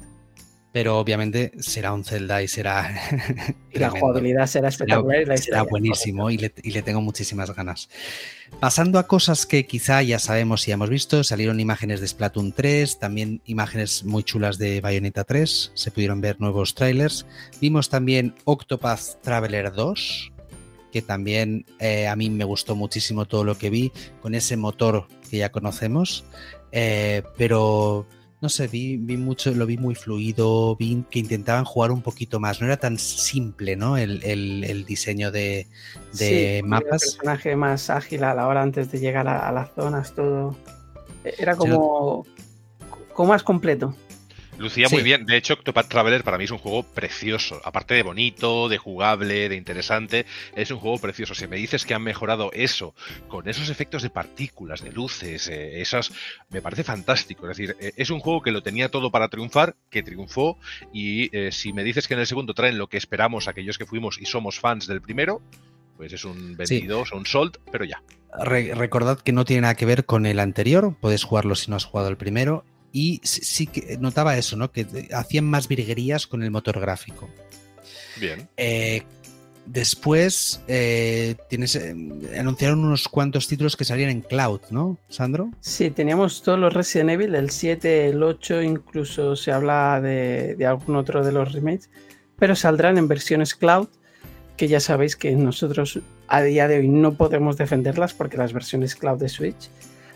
pero 0.73 0.97
obviamente 0.97 1.51
será 1.59 1.93
un 1.93 2.03
Zelda 2.03 2.41
y 2.41 2.47
será. 2.47 2.99
y 3.71 3.77
la 3.77 3.91
jugabilidad 3.91 4.47
será 4.47 4.69
espectacular. 4.69 5.37
Será, 5.37 5.61
buenísimo 5.61 6.31
y 6.31 6.37
le, 6.37 6.49
tengo 6.81 6.99
muchísimas 6.99 7.55
ganas. 7.55 7.89
Pasando 8.59 8.97
a 8.97 9.05
cosas 9.05 9.45
que 9.45 9.67
quizá 9.67 10.01
ya 10.01 10.17
sabemos 10.17 10.67
y 10.67 10.71
hemos 10.71 10.89
visto, 10.89 11.23
salieron 11.23 11.59
imágenes 11.59 12.01
de 12.01 12.07
Splatoon 12.07 12.53
3, 12.53 12.97
también 12.97 13.41
imágenes 13.45 14.03
muy 14.03 14.23
chulas 14.23 14.57
de 14.57 14.81
Bayonetta 14.81 15.23
3, 15.23 15.71
se 15.75 15.91
pudieron 15.91 16.21
ver 16.21 16.41
nuevos 16.41 16.73
trailers. 16.73 17.27
Vimos 17.61 17.89
también 17.89 18.33
Octopath 18.43 19.21
Traveler 19.21 19.73
2, 19.73 20.31
que 20.91 21.03
también 21.03 21.67
eh, 21.79 22.07
a 22.07 22.15
mí 22.15 22.31
me 22.31 22.45
gustó 22.45 22.75
muchísimo 22.75 23.25
todo 23.25 23.43
lo 23.43 23.59
que 23.59 23.69
vi 23.69 23.91
con 24.23 24.33
ese 24.33 24.57
motor 24.57 25.07
que 25.29 25.37
ya 25.37 25.51
conocemos, 25.51 26.25
eh, 26.71 27.21
pero 27.37 28.07
no 28.43 28.49
sé, 28.49 28.67
vi, 28.67 28.97
mucho, 28.97 29.51
lo 29.51 29.65
vi 29.65 29.77
muy 29.77 29.95
fluido, 29.95 30.75
vi 30.75 31.05
que 31.09 31.19
intentaban 31.19 31.63
jugar 31.63 31.91
un 31.91 32.01
poquito 32.01 32.41
más, 32.41 32.59
no 32.59 32.67
era 32.67 32.75
tan 32.75 32.97
simple, 32.99 33.77
¿no? 33.77 33.95
El, 33.95 34.83
diseño 34.85 35.31
de, 35.31 35.65
mapas. 36.65 36.83
El 36.83 36.89
personaje 36.99 37.55
más 37.55 37.89
ágil 37.89 38.25
a 38.25 38.35
la 38.35 38.45
hora 38.49 38.61
antes 38.61 38.91
de 38.91 38.99
llegar 38.99 39.29
a, 39.29 39.49
las 39.53 39.73
zonas, 39.73 40.11
todo. 40.11 40.57
E, 41.23 41.35
era 41.39 41.55
como, 41.55 42.25
como 43.13 43.29
más 43.29 43.43
completo. 43.43 43.95
Lucía 44.57 44.87
muy 44.91 45.03
bien. 45.03 45.25
De 45.25 45.35
hecho, 45.35 45.55
Octopath 45.55 45.87
Traveler 45.87 46.23
para 46.23 46.37
mí 46.37 46.45
es 46.45 46.51
un 46.51 46.57
juego 46.57 46.83
precioso. 46.83 47.61
Aparte 47.63 47.93
de 47.93 48.03
bonito, 48.03 48.69
de 48.69 48.77
jugable, 48.77 49.49
de 49.49 49.55
interesante, 49.55 50.25
es 50.55 50.71
un 50.71 50.79
juego 50.79 50.99
precioso. 50.99 51.35
Si 51.35 51.47
me 51.47 51.57
dices 51.57 51.85
que 51.85 51.93
han 51.93 52.03
mejorado 52.03 52.51
eso, 52.53 52.93
con 53.27 53.47
esos 53.47 53.69
efectos 53.69 54.03
de 54.03 54.09
partículas, 54.09 54.81
de 54.81 54.91
luces, 54.91 55.47
eh, 55.47 55.81
esas, 55.81 56.11
me 56.49 56.61
parece 56.61 56.83
fantástico. 56.83 57.49
Es 57.49 57.57
decir, 57.57 57.75
eh, 57.79 57.93
es 57.95 58.09
un 58.09 58.19
juego 58.19 58.41
que 58.41 58.51
lo 58.51 58.61
tenía 58.61 58.89
todo 58.89 59.11
para 59.11 59.29
triunfar, 59.29 59.75
que 59.89 60.03
triunfó, 60.03 60.57
y 60.93 61.35
eh, 61.35 61.51
si 61.51 61.73
me 61.73 61.83
dices 61.83 62.07
que 62.07 62.13
en 62.13 62.21
el 62.21 62.27
segundo 62.27 62.53
traen 62.53 62.77
lo 62.77 62.87
que 62.87 62.97
esperamos 62.97 63.47
aquellos 63.47 63.77
que 63.77 63.85
fuimos 63.85 64.19
y 64.19 64.25
somos 64.25 64.59
fans 64.59 64.87
del 64.87 65.01
primero, 65.01 65.41
pues 65.97 66.13
es 66.13 66.25
un 66.25 66.55
22 66.55 67.11
o 67.11 67.17
un 67.17 67.25
sold, 67.25 67.57
pero 67.71 67.85
ya. 67.85 68.01
recordad 68.75 69.19
que 69.19 69.31
no 69.31 69.45
tiene 69.45 69.61
nada 69.61 69.75
que 69.75 69.85
ver 69.85 70.05
con 70.05 70.25
el 70.25 70.39
anterior, 70.39 70.95
puedes 70.99 71.23
jugarlo 71.23 71.55
si 71.55 71.69
no 71.69 71.77
has 71.77 71.85
jugado 71.85 72.09
el 72.09 72.17
primero, 72.17 72.65
y 72.93 73.19
sí 73.23 73.65
que 73.65 73.97
notaba 73.97 74.37
eso, 74.37 74.55
¿no? 74.55 74.71
Que 74.71 75.09
hacían 75.13 75.45
más 75.45 75.67
virguerías 75.67 76.27
con 76.27 76.43
el 76.43 76.51
motor 76.51 76.79
gráfico. 76.79 77.27
Bien. 78.21 78.47
Eh, 78.55 79.01
después 79.65 80.61
eh, 80.67 81.35
tienes, 81.49 81.75
eh, 81.75 81.95
anunciaron 82.37 82.85
unos 82.85 83.07
cuantos 83.07 83.47
títulos 83.47 83.75
que 83.75 83.83
salían 83.83 84.11
en 84.11 84.21
cloud, 84.21 84.61
¿no, 84.69 84.99
Sandro? 85.09 85.49
Sí, 85.59 85.89
teníamos 85.89 86.43
todos 86.43 86.59
los 86.59 86.71
Resident 86.71 87.09
Evil, 87.09 87.33
el 87.33 87.49
7, 87.49 88.09
el 88.09 88.21
8, 88.21 88.61
incluso 88.61 89.35
se 89.35 89.51
habla 89.51 89.99
de, 89.99 90.55
de 90.55 90.65
algún 90.67 90.95
otro 90.95 91.25
de 91.25 91.31
los 91.31 91.51
remakes, 91.51 91.89
pero 92.37 92.55
saldrán 92.55 92.99
en 92.99 93.07
versiones 93.07 93.55
cloud, 93.55 93.87
que 94.55 94.67
ya 94.67 94.79
sabéis 94.79 95.15
que 95.15 95.31
nosotros 95.31 95.99
a 96.27 96.43
día 96.43 96.67
de 96.67 96.77
hoy 96.77 96.89
no 96.89 97.15
podemos 97.15 97.57
defenderlas 97.57 98.13
porque 98.13 98.37
las 98.37 98.53
versiones 98.53 98.93
cloud 98.93 99.17
de 99.17 99.29
Switch 99.29 99.71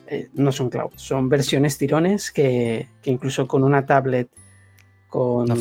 eh, 0.08 0.30
no 0.34 0.52
son 0.52 0.70
cloud, 0.70 0.92
son 0.96 1.30
versiones 1.30 1.78
tirones 1.78 2.32
que, 2.32 2.88
que 3.02 3.12
incluso 3.12 3.48
con 3.48 3.64
una 3.64 3.86
tablet 3.86 4.30
con, 5.10 5.46
No. 5.46 5.56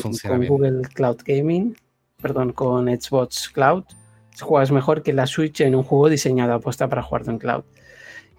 Google 0.47 0.81
Cloud 0.93 1.17
Gaming, 1.25 1.75
perdón, 2.21 2.53
con 2.53 2.87
Xbox 2.87 3.49
Cloud, 3.49 3.83
juegas 4.39 4.71
mejor 4.71 5.03
que 5.03 5.13
la 5.13 5.27
Switch 5.27 5.61
en 5.61 5.75
un 5.75 5.83
juego 5.83 6.09
diseñado 6.09 6.53
aposta 6.53 6.87
para 6.87 7.01
jugarlo 7.01 7.31
en 7.31 7.39
cloud. 7.39 7.63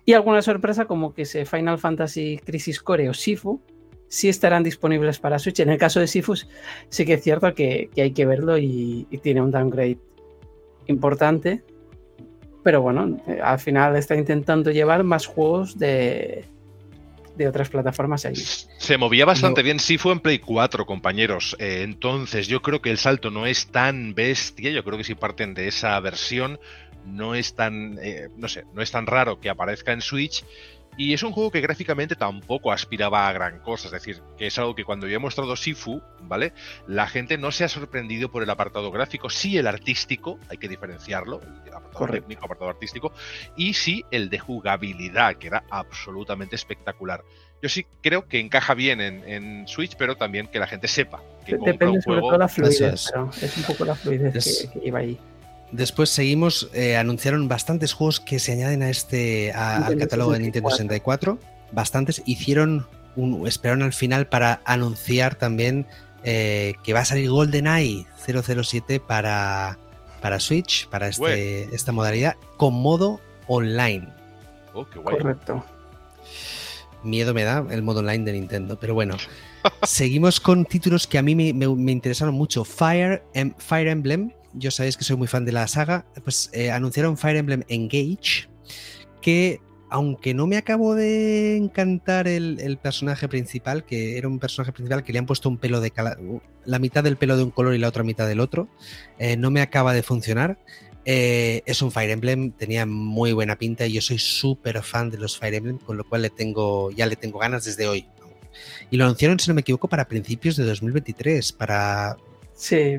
Y 0.05 0.15
alguna 0.15 0.43
sorpresa 0.43 0.87
como 0.87 1.13
que 1.13 1.23
ese 1.23 1.45
Final 1.45 1.79
Fantasy 1.79 2.39
Crisis 2.45 2.81
Core 2.81 3.11
o 3.11 3.15
Sifu 3.15 3.61
sí 4.09 4.29
estarán 4.29 4.63
disponibles 4.63 5.19
para 5.19 5.39
Switch. 5.39 5.61
En 5.61 5.71
el 5.71 5.79
caso 5.79 6.01
de 6.01 6.07
Sifu 6.07 6.35
sí 6.89 7.05
que 7.05 7.15
es 7.15 7.23
cierto 7.23 7.55
que, 7.55 7.91
que 7.95 8.03
hay 8.03 8.13
que 8.13 8.25
verlo 8.25 8.57
y, 8.57 9.07
y 9.11 9.19
tiene 9.19 9.43
un 9.43 9.51
downgrade 9.51 9.99
importante. 10.87 11.63
Pero 12.69 12.83
bueno, 12.83 13.19
eh, 13.27 13.39
al 13.43 13.59
final 13.59 13.97
está 13.97 14.15
intentando 14.15 14.71
llevar 14.71 15.03
más 15.03 15.25
juegos 15.25 15.79
de, 15.79 16.45
de 17.35 17.49
otras 17.49 17.71
plataformas 17.71 18.27
allí. 18.27 18.43
Se 18.77 18.99
movía 18.99 19.25
bastante 19.25 19.63
No. 19.63 19.65
bien 19.65 19.81
Sifu 19.81 20.11
en 20.11 20.21
Play 20.21 20.39
4, 20.39 20.85
compañeros. 20.85 21.57
Eh, 21.59 21.81
entonces, 21.83 22.47
yo 22.47 22.61
creo 22.61 22.83
que 22.83 22.91
el 22.91 22.99
salto 22.99 23.31
no 23.31 23.47
es 23.47 23.69
tan 23.69 24.13
bestia. 24.15 24.71
Yo 24.71 24.85
creo 24.85 24.99
que 24.99 25.05
si 25.05 25.15
parten 25.15 25.55
de 25.55 25.67
esa 25.69 25.99
versión, 26.01 26.61
no 27.07 27.35
es 27.35 27.55
tan, 27.55 27.99
eh, 28.03 28.29
no 28.37 28.49
sé, 28.49 28.65
no 28.75 28.83
es 28.83 28.91
tan 28.91 29.07
raro 29.07 29.41
que 29.41 29.49
aparezca 29.49 29.95
en 29.95 30.03
Switch. 30.03 30.45
Y 30.99 31.15
es 31.15 31.23
un 31.23 31.31
juego 31.33 31.51
que 31.53 31.61
gráficamente 31.61 32.17
tampoco 32.17 32.73
aspiraba 32.73 33.29
a 33.29 33.33
gran 33.33 33.61
cosa. 33.61 33.87
Es 33.87 33.93
decir, 33.93 34.21
que 34.37 34.49
es 34.49 34.59
algo 34.59 34.75
que 34.75 34.85
cuando 34.85 35.07
yo 35.07 35.15
he 35.17 35.19
mostrado 35.21 35.55
Sifu, 35.55 36.03
¿vale? 36.23 36.53
La 36.89 37.07
gente 37.07 37.39
no 37.39 37.53
se 37.53 37.63
ha 37.65 37.69
sorprendido 37.69 38.31
por 38.33 38.43
el 38.43 38.51
apartado 38.51 38.91
gráfico, 38.91 39.31
sí 39.31 39.57
el 39.57 39.69
artístico, 39.69 40.41
hay 40.51 40.59
que 40.59 40.69
diferenciarlo, 40.69 41.41
el 41.41 41.73
apartado 41.73 41.93
Correcto. 41.93 42.27
técnico, 42.27 42.45
apartado 42.47 42.71
artístico, 42.71 43.13
y 43.57 43.75
sí 43.75 44.05
el 44.11 44.29
de 44.29 44.41
jugabilidad, 44.41 45.37
que 45.37 45.47
era 45.47 45.63
absolutamente 45.71 46.57
espectacular. 46.57 47.23
Yo 47.63 47.69
sí 47.69 47.87
creo 48.03 48.27
que 48.27 48.41
encaja 48.41 48.75
bien 48.75 49.01
en, 49.01 49.23
en 49.29 49.69
Switch, 49.69 49.95
pero 49.97 50.17
también 50.17 50.49
que 50.49 50.59
la 50.59 50.67
gente 50.67 50.89
sepa 50.89 51.23
que 51.47 51.53
compra 51.57 51.73
Depende 51.75 51.97
un 51.97 52.03
sobre 52.03 52.21
juego. 52.21 52.29
todo 52.31 52.39
la 52.39 52.49
fluidez, 52.49 52.81
es. 52.81 53.09
pero 53.13 53.31
es 53.41 53.57
un 53.57 53.63
poco 53.63 53.85
la 53.85 53.95
fluidez 53.95 54.35
Es- 54.35 54.69
que, 54.73 54.79
que 54.81 54.85
lleva 54.87 54.99
ahí. 54.99 55.17
Después 55.73 56.09
seguimos, 56.11 56.71
eh, 56.73 56.97
anunciaron 56.97 57.47
bastantes 57.49 57.93
juegos 57.93 58.21
que 58.21 58.39
se 58.39 58.53
añaden 58.53 58.83
a 58.83 58.91
este 58.91 59.53
a- 59.53 59.73
al 59.77 59.81
Nintendo 59.81 60.05
catálogo 60.05 60.33
de 60.33 60.39
Nintendo 60.41 60.71
64. 60.71 61.39
Bastantes. 61.73 62.23
Hicieron 62.25 62.87
un, 63.17 63.47
esperaron 63.47 63.83
al 63.83 63.93
final 63.93 64.29
para 64.29 64.63
anunciar 64.65 65.35
también 65.35 65.87
eh, 66.25 66.75
que 66.83 66.93
va 66.95 67.01
a 67.01 67.05
salir 67.05 67.29
GoldenEye 67.31 68.07
007 68.27 68.99
para, 69.01 69.79
para 70.23 70.41
Switch, 70.41 70.89
para 70.89 71.09
este, 71.09 71.65
esta 71.75 71.93
modalidad, 71.93 72.37
con 72.57 72.75
modo 72.75 73.21
online. 73.47 74.09
Oh, 74.73 74.87
qué 74.89 74.99
guay. 74.99 75.17
Correcto. 75.19 75.65
Miedo 77.05 77.33
me 77.35 77.45
da 77.45 77.65
el 77.71 77.83
modo 77.83 78.01
online 78.01 78.25
de 78.25 78.33
Nintendo, 78.33 78.79
pero 78.81 78.95
bueno. 78.95 79.17
Seguimos 79.85 80.41
con 80.41 80.65
títulos 80.65 81.07
que 81.07 81.19
a 81.19 81.23
mí 81.23 81.35
me, 81.35 81.53
me- 81.53 81.69
me 81.69 81.93
interesaron 81.93 82.35
mucho. 82.35 82.65
Fire, 82.65 83.23
Em- 83.35 83.55
Fire 83.59 83.89
Emblem, 83.89 84.33
yo 84.59 84.71
sabéis 84.71 84.97
que 84.97 85.05
soy 85.05 85.17
muy 85.17 85.29
fan 85.29 85.45
de 85.45 85.53
la 85.53 85.67
saga, 85.69 86.05
pues 86.25 86.51
eh, 86.53 86.71
anunciaron 86.71 87.17
Fire 87.17 87.37
Emblem 87.37 87.63
Engage, 87.69 88.49
que 89.21 89.61
aunque 89.91 90.35
no 90.35 90.47
me 90.47 90.59
acabó 90.59 90.95
de 90.95 91.57
encantar 91.57 92.29
el, 92.29 92.59
el 92.61 92.77
personaje 92.77 93.27
principal, 93.27 93.85
que 93.87 94.19
era 94.19 94.29
un 94.29 94.39
personaje 94.39 94.71
principal 94.73 95.03
que 95.03 95.13
le 95.15 95.19
han 95.19 95.25
puesto 95.27 95.49
un 95.49 95.57
pelo 95.57 95.81
de 95.81 95.91
cala- 95.91 96.19
la 96.67 96.79
mitad 96.79 97.03
del 97.03 97.17
pelo 97.17 97.37
de 97.39 97.43
un 97.45 97.51
color 97.51 97.75
y 97.75 97.79
la 97.79 97.89
otra 97.89 98.03
mitad 98.05 98.29
del 98.29 98.41
otro, 98.41 98.69
eh, 99.19 99.37
no 99.39 99.51
me 99.51 99.63
acaba 99.63 99.95
de 99.95 100.03
funcionar. 100.03 100.59
Eh, 101.07 101.63
es 101.65 101.81
un 101.81 101.91
Fire 101.91 102.11
Emblem, 102.11 102.53
tenía 102.53 102.85
muy 102.85 103.33
buena 103.33 103.57
pinta 103.57 103.87
y 103.87 103.93
yo 103.95 104.03
soy 104.03 104.19
súper 104.19 104.83
fan 104.83 105.09
de 105.09 105.17
los 105.17 105.39
Fire 105.39 105.55
Emblem, 105.55 105.79
con 105.79 105.97
lo 105.97 106.05
cual 106.07 106.21
le 106.21 106.29
tengo, 106.29 106.91
ya 106.91 107.07
le 107.07 107.17
tengo 107.17 107.39
ganas 107.39 107.65
desde 107.65 107.89
hoy. 107.89 108.07
Y 108.91 108.99
lo 108.99 109.05
anunciaron, 109.05 109.39
si 109.41 109.49
no 109.49 109.55
me 109.55 109.63
equivoco, 109.63 109.89
para 109.89 110.07
principios 110.07 110.57
de 110.57 110.65
2023, 110.65 111.53
para 111.53 112.19
Sí. 112.55 112.99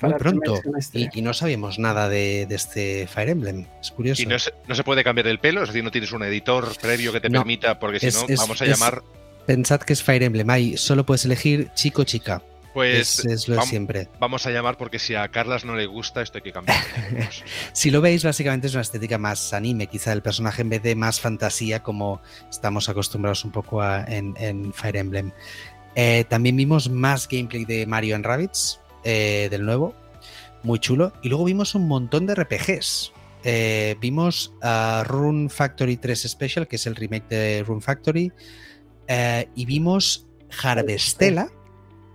Muy 0.00 0.14
pronto. 0.14 0.60
Y, 0.92 1.18
y 1.18 1.22
no 1.22 1.32
sabíamos 1.34 1.78
nada 1.78 2.08
de, 2.08 2.46
de 2.46 2.54
este 2.54 3.06
Fire 3.06 3.28
Emblem. 3.30 3.66
Es 3.80 3.90
curioso. 3.90 4.22
Y 4.22 4.26
no 4.26 4.38
se, 4.38 4.52
no 4.66 4.74
se 4.74 4.84
puede 4.84 5.04
cambiar 5.04 5.26
el 5.26 5.38
pelo, 5.38 5.62
es 5.62 5.68
decir, 5.68 5.84
no 5.84 5.90
tienes 5.90 6.12
un 6.12 6.22
editor 6.22 6.76
previo 6.80 7.12
que 7.12 7.20
te 7.20 7.28
No. 7.28 7.40
permita, 7.40 7.78
porque 7.78 8.00
si 8.00 8.06
no, 8.06 8.26
es- 8.28 8.38
vamos 8.40 8.60
a 8.60 8.64
es- 8.64 8.70
llamar. 8.70 9.02
Pensad 9.46 9.80
que 9.80 9.92
es 9.94 10.02
Fire 10.02 10.22
Emblem, 10.22 10.48
ahí 10.50 10.76
solo 10.76 11.04
puedes 11.04 11.24
elegir 11.24 11.70
chico 11.74 12.02
o 12.02 12.04
chica. 12.04 12.42
Pues 12.72 13.18
es, 13.18 13.24
es 13.24 13.48
lo 13.48 13.56
de 13.56 13.60
vam- 13.62 13.66
siempre. 13.66 14.08
vamos 14.20 14.46
a 14.46 14.50
llamar 14.52 14.76
porque 14.76 15.00
si 15.00 15.16
a 15.16 15.26
Carlas 15.26 15.64
no 15.64 15.74
le 15.74 15.86
gusta, 15.86 16.22
esto 16.22 16.38
hay 16.38 16.42
que 16.42 16.52
cambiar. 16.52 16.78
Si 17.72 17.90
lo 17.90 18.00
veis, 18.00 18.22
básicamente 18.22 18.68
es 18.68 18.74
una 18.74 18.82
estética 18.82 19.18
más 19.18 19.52
anime, 19.52 19.88
quizá 19.88 20.12
el 20.12 20.22
personaje 20.22 20.62
en 20.62 20.68
vez 20.70 20.82
de 20.82 20.94
más 20.94 21.20
fantasía, 21.20 21.82
como 21.82 22.20
estamos 22.48 22.88
acostumbrados 22.88 23.44
un 23.44 23.50
poco 23.50 23.82
a, 23.82 24.04
en, 24.04 24.34
en 24.38 24.72
Fire 24.72 24.96
Emblem. 24.96 25.32
Eh, 25.96 26.24
también 26.28 26.54
vimos 26.56 26.88
más 26.88 27.26
gameplay 27.28 27.64
de 27.64 27.86
Mario 27.86 28.14
and 28.14 28.24
Rabbids, 28.24 28.78
eh, 29.04 29.48
del 29.50 29.64
nuevo, 29.64 29.94
muy 30.62 30.78
chulo. 30.78 31.12
Y 31.22 31.28
luego 31.28 31.44
vimos 31.44 31.74
un 31.74 31.88
montón 31.88 32.26
de 32.26 32.34
RPGs. 32.34 33.12
Eh, 33.42 33.96
vimos 34.00 34.54
a 34.60 35.04
Rune 35.06 35.48
Factory 35.48 35.96
3 35.96 36.28
Special, 36.28 36.68
que 36.68 36.76
es 36.76 36.86
el 36.86 36.94
remake 36.96 37.28
de 37.28 37.64
Rune 37.66 37.80
Factory. 37.80 38.32
eh, 39.08 39.48
y 39.54 39.64
vimos 39.64 40.28
Harvestella. 40.62 41.48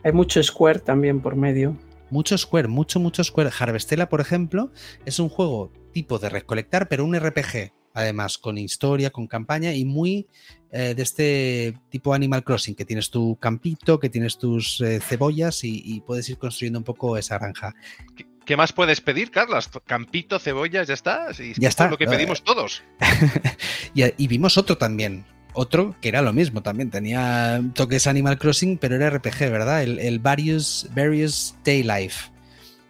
Hay 0.04 0.12
mucho 0.12 0.41
Square 0.41 0.80
también 0.80 1.19
por 1.19 1.36
medio. 1.36 1.76
Mucho 2.12 2.38
Square, 2.38 2.67
mucho, 2.67 3.00
mucho 3.00 3.24
Square. 3.24 3.50
Harvestella, 3.58 4.08
por 4.08 4.21
ejemplo, 4.21 4.71
es 5.06 5.19
un 5.19 5.30
juego 5.30 5.71
tipo 5.91 6.19
de 6.19 6.30
recolectar, 6.30 6.88
pero 6.88 7.04
un 7.04 7.17
RPG, 7.19 7.74
además, 7.95 8.38
con 8.38 8.60
historia, 8.60 9.10
con 9.10 9.25
campaña 9.25 9.73
y 9.73 9.86
muy 9.86 10.27
eh, 10.71 10.93
de 10.93 11.01
este 11.01 11.79
tipo 11.89 12.13
Animal 12.13 12.43
Crossing, 12.43 12.75
que 12.75 12.86
tienes 12.86 13.10
tu 13.10 13.38
campito, 13.38 13.99
que 13.99 14.10
tienes 14.10 14.38
tus 14.38 14.81
eh, 14.81 14.99
cebollas 14.99 15.63
y, 15.63 15.81
y 15.84 16.01
puedes 16.01 16.29
ir 16.29 16.38
construyendo 16.38 16.77
un 16.77 16.84
poco 16.86 17.17
esa 17.17 17.39
granja. 17.39 17.73
¿Qué, 18.15 18.27
qué 18.45 18.58
más 18.58 18.73
puedes 18.73 18.99
pedir, 18.99 19.31
Carlas? 19.31 19.69
Campito, 19.86 20.38
cebollas, 20.38 20.88
ya 20.88 20.93
está. 20.93 21.31
Ya 21.31 21.43
es 21.45 21.60
está. 21.60 21.89
lo 21.89 21.97
que 21.97 22.05
pedimos 22.05 22.43
todos. 22.43 22.84
y, 23.95 24.03
y 24.21 24.27
vimos 24.27 24.58
otro 24.58 24.77
también. 24.77 25.25
Otro 25.53 25.95
que 26.01 26.10
era 26.10 26.21
lo 26.21 26.34
mismo 26.34 26.62
también, 26.62 26.89
tenía 26.89 27.62
toques 27.73 28.08
Animal 28.08 28.38
Crossing, 28.38 28.77
pero 28.77 28.97
era 28.97 29.10
RPG, 29.10 29.39
¿verdad? 29.49 29.84
El, 29.84 29.99
el 29.99 30.19
Various, 30.19 30.89
Various 30.93 31.55
Day 31.63 31.81
Life. 31.81 32.29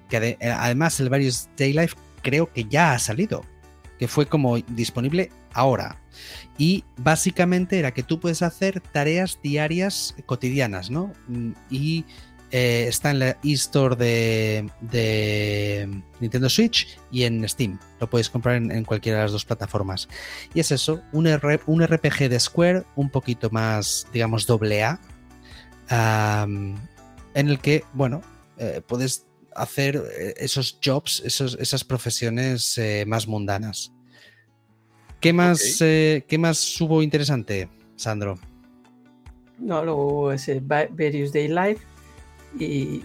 Que 0.10 0.38
eh, 0.40 0.50
además 0.50 1.00
el 1.00 1.10
Various 1.10 1.48
Day 1.56 1.74
Life 1.74 1.96
creo 2.24 2.52
que 2.52 2.64
ya 2.64 2.94
ha 2.94 3.00
salido, 3.00 3.46
que 4.00 4.08
fue 4.08 4.26
como 4.26 4.58
disponible 4.58 5.32
ahora. 5.54 6.02
Y 6.58 6.84
básicamente 6.98 7.80
era 7.80 7.94
que 7.94 8.04
tú 8.04 8.20
puedes 8.20 8.42
hacer 8.42 8.82
tareas 8.82 9.40
diarias 9.42 10.16
cotidianas, 10.26 10.90
¿no? 10.90 11.14
Mm, 11.28 11.52
Y 11.70 12.06
eh, 12.52 12.86
está 12.88 13.12
en 13.12 13.20
la 13.20 13.38
eStore 13.44 13.96
de, 14.80 15.90
Nintendo 16.20 16.50
Switch 16.50 16.98
y 17.12 17.24
en 17.24 17.48
Steam. 17.50 17.80
Lo 18.00 18.10
podéis 18.10 18.30
comprar 18.30 18.56
en, 18.56 18.86
cualquiera 18.86 19.18
de 19.18 19.24
las 19.26 19.32
dos 19.32 19.46
plataformas. 19.46 20.08
Y 20.54 20.60
es 20.60 20.72
eso, 20.72 21.02
un, 21.12 21.28
un 21.66 21.86
RPG 21.86 22.30
de 22.30 22.40
Square 22.40 22.84
un 22.96 23.10
poquito 23.10 23.50
más, 23.50 24.08
digamos, 24.14 24.46
doble 24.46 24.84
A, 24.84 25.00
en 25.90 26.78
el 27.50 27.60
que, 27.60 27.84
bueno, 27.94 28.22
eh, 28.58 28.82
puedes 28.86 29.26
hacer 29.56 29.96
eh, 30.18 30.34
esos 30.38 30.80
jobs, 30.84 31.22
esos, 31.26 31.58
esas 31.60 31.84
profesiones 31.84 32.78
eh, 32.78 33.06
más 33.08 33.28
mundanas. 33.28 33.92
¿Qué 35.20 35.34
más, 35.34 35.78
eh, 35.82 36.24
¿Qué 36.28 36.38
más 36.38 36.80
hubo 36.82 37.02
interesante, 37.02 37.70
Sandro? 37.96 38.38
No, 39.58 39.84
luego 39.84 40.06
hubo 40.08 40.32
ese 40.32 40.60
Va- 40.60 40.88
Various 40.90 41.32
Day 41.34 41.48
Live 41.48 41.78
y 42.60 43.00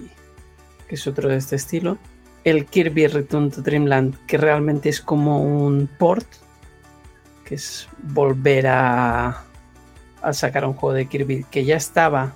que 0.88 0.96
es 0.96 1.06
otro 1.06 1.28
de 1.28 1.36
este 1.36 1.56
estilo. 1.56 1.96
El 2.44 2.66
Kirby 2.66 3.06
Return 3.06 3.50
to 3.50 3.62
Dreamland, 3.62 4.16
que 4.26 4.36
realmente 4.36 4.88
es 4.88 5.00
como 5.00 5.42
un 5.42 5.88
port, 5.98 6.26
que 7.44 7.54
es 7.54 7.88
volver 8.02 8.66
a, 8.66 9.44
a 10.22 10.32
sacar 10.32 10.64
un 10.64 10.74
juego 10.74 10.94
de 10.94 11.06
Kirby 11.06 11.44
que 11.50 11.64
ya 11.64 11.76
estaba 11.76 12.34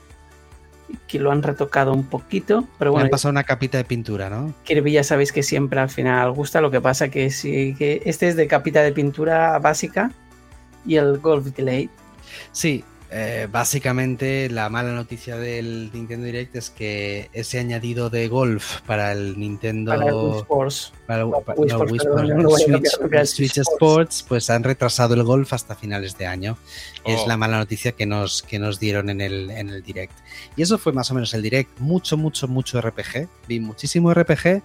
que 1.06 1.18
lo 1.18 1.30
han 1.30 1.42
retocado 1.42 1.92
un 1.92 2.04
poquito, 2.04 2.66
pero 2.78 2.90
Le 2.90 2.92
bueno, 2.92 3.04
han 3.06 3.10
pasado 3.10 3.30
una 3.30 3.44
capita 3.44 3.78
de 3.78 3.84
pintura, 3.84 4.30
¿no? 4.30 4.54
Kirby 4.64 4.92
ya 4.92 5.04
sabéis 5.04 5.32
que 5.32 5.42
siempre 5.42 5.80
al 5.80 5.88
final 5.88 6.32
gusta, 6.32 6.60
lo 6.60 6.70
que 6.70 6.80
pasa 6.80 7.08
que 7.08 7.30
sí 7.30 7.74
que 7.76 8.02
este 8.04 8.28
es 8.28 8.36
de 8.36 8.46
capita 8.46 8.82
de 8.82 8.92
pintura 8.92 9.58
básica 9.58 10.10
y 10.86 10.96
el 10.96 11.18
Golf 11.18 11.48
Glade 11.56 11.88
Sí, 12.52 12.84
eh, 13.16 13.46
básicamente 13.50 14.50
la 14.50 14.68
mala 14.68 14.92
noticia 14.92 15.36
del 15.36 15.90
Nintendo 15.94 16.26
Direct 16.26 16.56
es 16.56 16.70
que 16.70 17.30
ese 17.32 17.60
añadido 17.60 18.10
de 18.10 18.26
golf 18.26 18.80
para 18.86 19.12
el 19.12 19.38
Nintendo 19.38 19.92
para 19.92 20.08
el 20.08 20.14
Wii 20.14 20.36
Sports. 20.38 20.92
para 21.06 21.22
el- 21.22 21.30
No, 21.30 21.40
para- 21.40 21.60
Wii 21.60 21.68
no, 21.70 21.74
Sports, 21.76 21.92
Wii 21.92 21.98
perdón, 22.00 22.18
Sports, 22.18 22.36
no 22.36 22.42
lo 22.42 22.48
voy 22.50 22.62
a 22.62 22.64
Switch, 22.66 22.98
cambiar, 22.98 23.24
Sports, 23.24 24.24
pues 24.28 24.50
han 24.50 24.64
retrasado 24.64 25.14
el 25.14 25.22
golf 25.22 25.52
hasta 25.52 25.74
finales 25.76 26.18
de 26.18 26.26
año. 26.26 26.58
Es 27.04 27.20
Oh. 27.20 27.28
la 27.28 27.36
mala 27.36 27.58
noticia 27.58 27.92
que 27.92 28.04
nos, 28.06 28.42
que 28.42 28.58
nos 28.58 28.80
dieron 28.80 29.08
en 29.10 29.20
el, 29.20 29.50
en 29.50 29.68
el 29.68 29.82
direct. 29.82 30.12
Y 30.56 30.62
eso 30.62 30.76
fue 30.78 30.92
más 30.92 31.10
o 31.10 31.14
menos 31.14 31.32
el 31.34 31.42
direct. 31.42 31.78
Mucho, 31.78 32.16
mucho, 32.16 32.48
mucho 32.48 32.80
RPG. 32.80 33.28
Vi 33.46 33.60
muchísimo 33.60 34.12
RPG. 34.12 34.62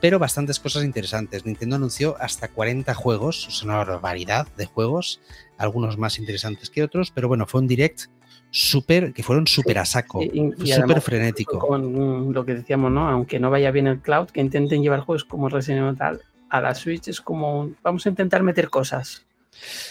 pero 0.00 0.18
bastantes 0.18 0.58
cosas 0.58 0.82
interesantes. 0.82 1.46
Nintendo 1.46 1.76
anunció 1.76 2.16
hasta 2.18 2.48
40 2.48 2.92
juegos, 2.92 3.46
es 3.48 3.62
una 3.62 3.76
barbaridad 3.76 4.48
de 4.56 4.66
juegos, 4.66 5.20
algunos 5.62 5.98
más 5.98 6.18
interesantes 6.18 6.70
que 6.70 6.82
otros, 6.82 7.10
pero 7.10 7.28
bueno, 7.28 7.46
fue 7.46 7.60
un 7.60 7.66
direct 7.66 8.02
súper, 8.50 9.12
que 9.12 9.22
fueron 9.22 9.46
súper 9.46 9.78
a 9.78 9.84
saco, 9.84 10.20
súper 10.20 11.00
frenético. 11.00 11.58
Con 11.58 12.32
lo 12.32 12.44
que 12.44 12.54
decíamos, 12.54 12.90
¿no? 12.90 13.08
Aunque 13.08 13.38
no 13.38 13.50
vaya 13.50 13.70
bien 13.70 13.86
el 13.86 14.00
cloud, 14.00 14.28
que 14.28 14.40
intenten 14.40 14.82
llevar 14.82 15.00
juegos 15.00 15.24
como 15.24 15.48
Resident 15.48 15.84
Evil 15.84 15.96
tal 15.96 16.20
a 16.52 16.60
la 16.60 16.74
Switch 16.74 17.08
es 17.08 17.20
como, 17.20 17.70
vamos 17.82 18.04
a 18.04 18.10
intentar 18.10 18.42
meter 18.42 18.68
cosas. 18.68 19.24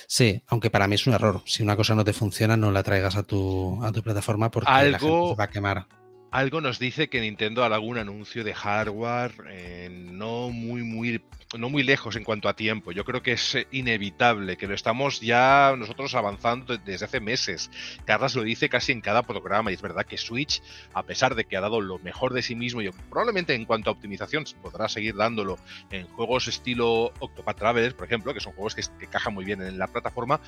Sí, 0.08 0.44
aunque 0.48 0.70
para 0.70 0.88
mí 0.88 0.96
es 0.96 1.08
un 1.08 1.14
error. 1.14 1.42
Si 1.46 1.64
una 1.64 1.76
cosa 1.76 1.96
no 1.96 2.04
te 2.04 2.14
funciona, 2.14 2.56
no 2.56 2.72
la 2.72 2.84
traigas 2.84 3.16
a 3.16 3.24
tu, 3.24 3.84
a 3.84 3.92
tu 3.92 4.04
plataforma 4.04 4.52
porque 4.52 4.70
la 4.70 5.00
gente 5.00 5.36
va 5.38 5.44
a 5.44 5.50
quemar 5.50 5.88
algo 6.32 6.62
nos 6.62 6.80
dice 6.80 7.10
que 7.10 7.20
Nintendo 7.20 7.63
hará 7.63 7.76
algún 7.76 7.98
anuncio 7.98 8.46
de 8.46 8.54
hardware 8.54 9.34
eh, 9.50 9.89
no 9.91 10.50
muy 10.50 10.82
muy 10.82 11.22
no 11.58 11.70
muy 11.70 11.84
lejos 11.84 12.15
en 12.15 12.24
cuanto 12.24 12.48
a 12.48 12.56
tiempo. 12.56 12.94
Yo 12.94 13.04
creo 13.04 13.22
que 13.22 13.34
es 13.34 13.58
inevitable, 13.72 14.56
que 14.56 14.67
lo 14.67 14.74
estamos 14.74 15.20
ya 15.20 15.76
nosotros 15.78 16.15
avanzando 16.15 16.78
desde 16.78 17.04
hace 17.04 17.20
meses. 17.20 17.70
Carlas 18.06 18.36
lo 18.36 18.44
dice 18.44 18.70
casi 18.70 18.94
en 18.94 19.02
cada 19.02 19.24
programa 19.24 19.70
y 19.70 19.74
es 19.74 19.82
verdad 19.82 20.06
que 20.06 20.17
Switch, 20.17 20.63
a 20.94 21.04
pesar 21.04 21.36
de 21.36 21.44
que 21.44 21.58
ha 21.58 21.62
dado 21.62 21.82
lo 21.82 22.00
mejor 22.00 22.32
de 22.32 22.41
sí 22.41 22.56
mismo 22.56 22.82
y 22.82 22.89
probablemente 23.10 23.54
en 23.54 23.65
cuanto 23.65 23.89
a 23.89 23.94
optimización 23.94 24.46
podrá 24.62 24.88
seguir 24.88 25.15
dándolo 25.17 25.60
en 25.89 26.08
juegos 26.08 26.48
estilo 26.48 27.12
Octopath 27.20 27.58
Traveler, 27.58 27.96
por 27.98 28.06
ejemplo, 28.06 28.34
que 28.34 28.39
son 28.39 28.54
juegos 28.54 28.74
que, 28.74 28.84
que 28.98 29.08
cajan 29.08 29.34
muy 29.34 29.44
bien 29.44 29.62
en 29.62 29.78
la 29.78 29.88
plataforma, 29.88 30.39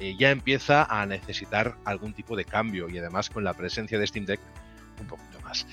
eh, 0.00 0.16
ya 0.18 0.32
empieza 0.32 0.82
a 0.82 1.06
necesitar 1.06 1.76
algún 1.84 2.14
tipo 2.14 2.34
de 2.34 2.44
cambio 2.44 2.88
y 2.88 2.98
además 2.98 3.30
con 3.30 3.44
la 3.44 3.54
presencia 3.54 3.96
de 3.96 4.06
Steam 4.08 4.26
Deck 4.26 4.40
un 5.00 5.06
poquito 5.06 5.40
más. 5.42 5.66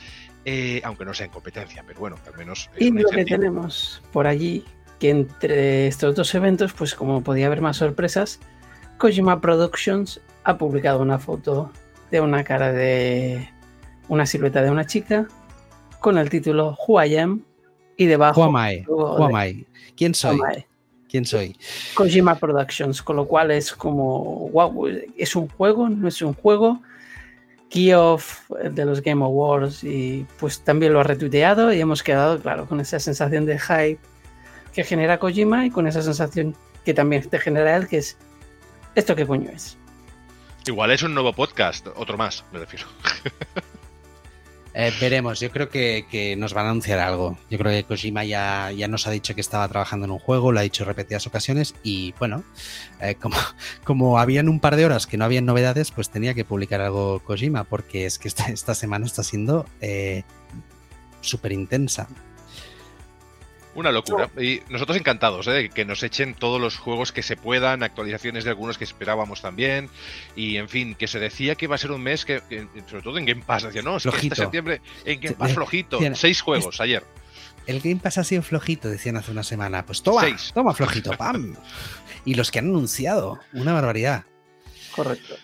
Eh, 0.45 0.81
aunque 0.83 1.05
no 1.05 1.13
sea 1.13 1.25
en 1.25 1.31
competencia, 1.31 1.83
pero 1.85 1.99
bueno, 1.99 2.17
al 2.27 2.37
menos. 2.37 2.69
y 2.77 2.91
lo 2.91 3.09
que 3.09 3.25
tenemos 3.25 4.01
por 4.11 4.27
allí, 4.27 4.63
que 4.99 5.09
entre 5.09 5.87
estos 5.87 6.15
dos 6.15 6.33
eventos, 6.35 6.73
pues 6.73 6.93
como 6.93 7.21
podía 7.21 7.47
haber 7.47 7.61
más 7.61 7.77
sorpresas, 7.77 8.39
Kojima 8.97 9.41
Productions 9.41 10.21
ha 10.43 10.57
publicado 10.57 11.01
una 11.01 11.19
foto 11.19 11.71
de 12.11 12.21
una 12.21 12.43
cara 12.43 12.71
de 12.71 13.49
una 14.07 14.25
silueta 14.25 14.61
de 14.61 14.69
una 14.69 14.85
chica 14.85 15.27
con 15.99 16.17
el 16.19 16.29
título 16.29 16.77
Who 16.87 17.03
I 17.03 17.17
Am 17.17 17.41
y 17.97 18.05
debajo. 18.05 18.47
Who 18.47 19.23
am 19.25 19.35
I? 19.35 19.65
¿Quién 19.97 20.13
soy? 20.13 20.39
¿Quién 21.09 21.25
soy? 21.25 21.57
Kojima 21.95 22.35
Productions, 22.35 23.01
con 23.01 23.15
lo 23.15 23.25
cual 23.25 23.51
es 23.51 23.73
como, 23.73 24.49
wow, 24.49 24.87
¿es 25.17 25.35
un 25.35 25.47
juego? 25.47 25.89
¿No 25.89 26.07
es 26.07 26.21
un 26.21 26.33
juego? 26.33 26.81
Kioff 27.75 28.49
de 28.49 28.85
los 28.85 29.01
Game 29.01 29.21
Awards 29.21 29.83
y 29.83 30.25
pues 30.39 30.61
también 30.61 30.93
lo 30.93 31.01
ha 31.01 31.03
retuiteado 31.03 31.73
y 31.73 31.81
hemos 31.81 32.03
quedado, 32.03 32.39
claro, 32.39 32.67
con 32.67 32.79
esa 32.79 33.01
sensación 33.01 33.45
de 33.45 33.59
hype 33.59 33.99
que 34.73 34.85
genera 34.85 35.19
Kojima 35.19 35.65
y 35.65 35.71
con 35.71 35.85
esa 35.85 36.01
sensación 36.01 36.55
que 36.85 36.93
también 36.93 37.29
te 37.29 37.37
genera 37.37 37.75
él, 37.75 37.89
que 37.89 37.97
es, 37.97 38.17
¿esto 38.95 39.13
qué 39.13 39.27
coño 39.27 39.49
es? 39.51 39.77
Igual 40.65 40.91
es 40.91 41.03
un 41.03 41.13
nuevo 41.13 41.33
podcast, 41.33 41.87
otro 41.97 42.17
más, 42.17 42.45
me 42.53 42.59
refiero. 42.59 42.85
Eh, 44.77 44.91
veremos, 44.99 45.39
yo 45.39 45.49
creo 45.51 45.69
que, 45.69 46.35
nos 46.37 46.53
van 46.53 46.65
a 46.65 46.69
anunciar 46.71 46.99
algo. 46.99 47.37
Yo 47.49 47.57
creo 47.57 47.71
que 47.71 47.85
Kojima 47.85 48.25
ya, 48.25 48.71
ya 48.71 48.89
nos 48.89 49.07
ha 49.07 49.11
dicho 49.11 49.33
que 49.33 49.39
estaba 49.39 49.69
trabajando 49.69 50.05
en 50.05 50.11
un 50.11 50.19
juego, 50.19 50.51
lo 50.51 50.59
ha 50.59 50.63
dicho 50.63 50.83
repetidas 50.83 51.25
ocasiones 51.27 51.75
y 51.81 52.13
bueno, 52.19 52.43
eh, 52.99 53.15
como, 53.15 53.37
como 53.85 54.19
habían 54.19 54.49
un 54.49 54.59
par 54.59 54.75
de 54.75 54.85
horas 54.85 55.07
que 55.07 55.15
no 55.15 55.23
habían 55.23 55.45
novedades, 55.45 55.91
pues 55.91 56.09
tenía 56.09 56.33
que 56.33 56.43
publicar 56.43 56.81
algo 56.81 57.21
Kojima 57.21 57.63
porque 57.63 58.05
es 58.05 58.19
que 58.19 58.27
esta, 58.27 58.47
esta 58.47 58.75
semana 58.75 59.05
está 59.05 59.23
siendo 59.23 59.65
eh, 59.79 60.23
súper 61.21 61.53
intensa. 61.53 62.09
Una 63.75 63.91
locura. 63.91 64.29
Y 64.39 64.61
nosotros 64.69 64.97
encantados, 64.97 65.47
¿eh? 65.47 65.69
que 65.73 65.83
nos 65.83 66.01
echen 66.01 66.33
todos 66.33 66.61
los 66.61 66.77
juegos 66.77 67.11
que 67.11 67.21
se 67.21 67.35
puedan, 67.35 67.83
actualizaciones 67.83 68.45
de 68.45 68.51
algunos 68.51 68.77
que 68.77 68.85
esperábamos 68.85 69.41
también. 69.41 69.89
Y 70.35 70.55
en 70.55 70.69
fin, 70.69 70.95
que 70.95 71.07
se 71.07 71.19
decía 71.19 71.55
que 71.55 71.65
iba 71.65 71.75
a 71.75 71.77
ser 71.77 71.91
un 71.91 72.01
mes 72.01 72.23
que, 72.23 72.41
sobre 72.89 73.03
todo 73.03 73.17
en 73.17 73.25
Game 73.25 73.43
Pass, 73.45 73.63
decía, 73.63 73.81
no, 73.81 73.97
es 73.97 74.03
que 74.03 74.09
este 74.09 74.35
septiembre 74.35 74.81
en 75.03 75.19
Game 75.19 75.35
Pass 75.35 75.53
flojito. 75.53 75.99
seis 76.13 76.41
juegos 76.41 76.79
ayer. 76.79 77.03
El 77.67 77.81
Game 77.81 77.97
Pass 77.97 78.17
ha 78.17 78.23
sido 78.23 78.43
flojito, 78.43 78.89
decían 78.89 79.17
hace 79.17 79.31
una 79.31 79.43
semana. 79.43 79.85
Pues 79.85 80.01
toma, 80.01 80.23
toma 80.53 80.73
flojito, 80.73 81.11
pam. 81.11 81.55
y 82.23 82.35
los 82.35 82.51
que 82.51 82.59
han 82.59 82.67
anunciado, 82.67 83.39
una 83.53 83.73
barbaridad. 83.73 84.23
Correcto. 84.95 85.35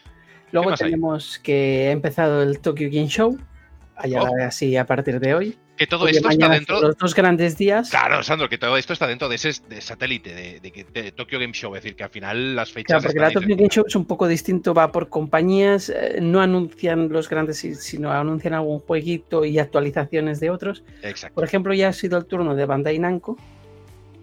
Luego 0.51 0.73
tenemos 0.75 1.39
que 1.39 1.87
ha 1.89 1.91
empezado 1.91 2.43
el 2.43 2.59
Tokyo 2.59 2.87
Game 2.91 3.07
Show, 3.07 3.37
allá 3.95 4.23
oh. 4.23 4.43
así 4.45 4.77
a 4.77 4.85
partir 4.85 5.19
de 5.19 5.33
hoy 5.33 5.57
que 5.81 5.87
todo 5.87 6.07
esto 6.07 6.29
está 6.29 6.47
dentro. 6.47 6.79
Los 6.79 6.95
dos 6.95 7.15
grandes 7.15 7.57
días. 7.57 7.89
Claro, 7.89 8.21
Sandro, 8.21 8.47
que 8.47 8.59
todo 8.59 8.77
esto 8.77 8.93
está 8.93 9.07
dentro 9.07 9.27
de 9.27 9.35
ese 9.37 9.51
satélite 9.81 10.59
de, 10.61 10.85
de, 10.93 11.11
Tokyo 11.11 11.39
Game 11.39 11.53
Show. 11.53 11.75
Es 11.75 11.81
decir, 11.81 11.95
que 11.95 12.03
al 12.03 12.11
final 12.11 12.55
las 12.55 12.71
fechas. 12.71 13.01
Claro, 13.01 13.01
porque 13.01 13.19
la 13.19 13.31
Tokyo 13.31 13.55
Game 13.55 13.67
Show 13.67 13.85
es 13.87 13.95
un 13.95 14.05
poco 14.05 14.27
distinto, 14.27 14.75
va 14.75 14.91
por 14.91 15.09
compañías, 15.09 15.89
eh, 15.89 16.19
no 16.21 16.39
anuncian 16.39 17.09
los 17.09 17.27
grandes, 17.27 17.57
sino 17.57 18.11
anuncian 18.11 18.53
algún 18.53 18.77
jueguito 18.77 19.43
y 19.43 19.57
actualizaciones 19.57 20.39
de 20.39 20.51
otros. 20.51 20.83
Exacto. 21.01 21.33
Por 21.33 21.45
ejemplo, 21.45 21.73
ya 21.73 21.87
ha 21.87 21.93
sido 21.93 22.19
el 22.19 22.25
turno 22.25 22.53
de 22.53 22.63
Bandai 22.67 22.99
Namco, 22.99 23.37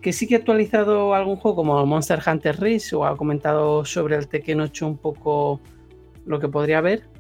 que 0.01 0.13
sí 0.13 0.29
que 0.29 0.37
ha 0.37 0.39
actualizado 0.39 1.13
algún 1.13 1.39
juego 1.39 1.57
como 1.57 1.85
Monster 1.87 2.23
Hunter 2.25 2.61
Rise 2.61 2.95
o 2.95 3.05
ha 3.05 3.17
comentado 3.17 3.85
sobre 3.85 4.15
el 4.15 4.29
Tekken 4.29 4.61
8 4.61 4.87
un 4.87 4.97
poco 4.97 5.61
lo 6.25 6.39
que 6.39 6.47
podría 6.47 6.79
haber 6.79 7.18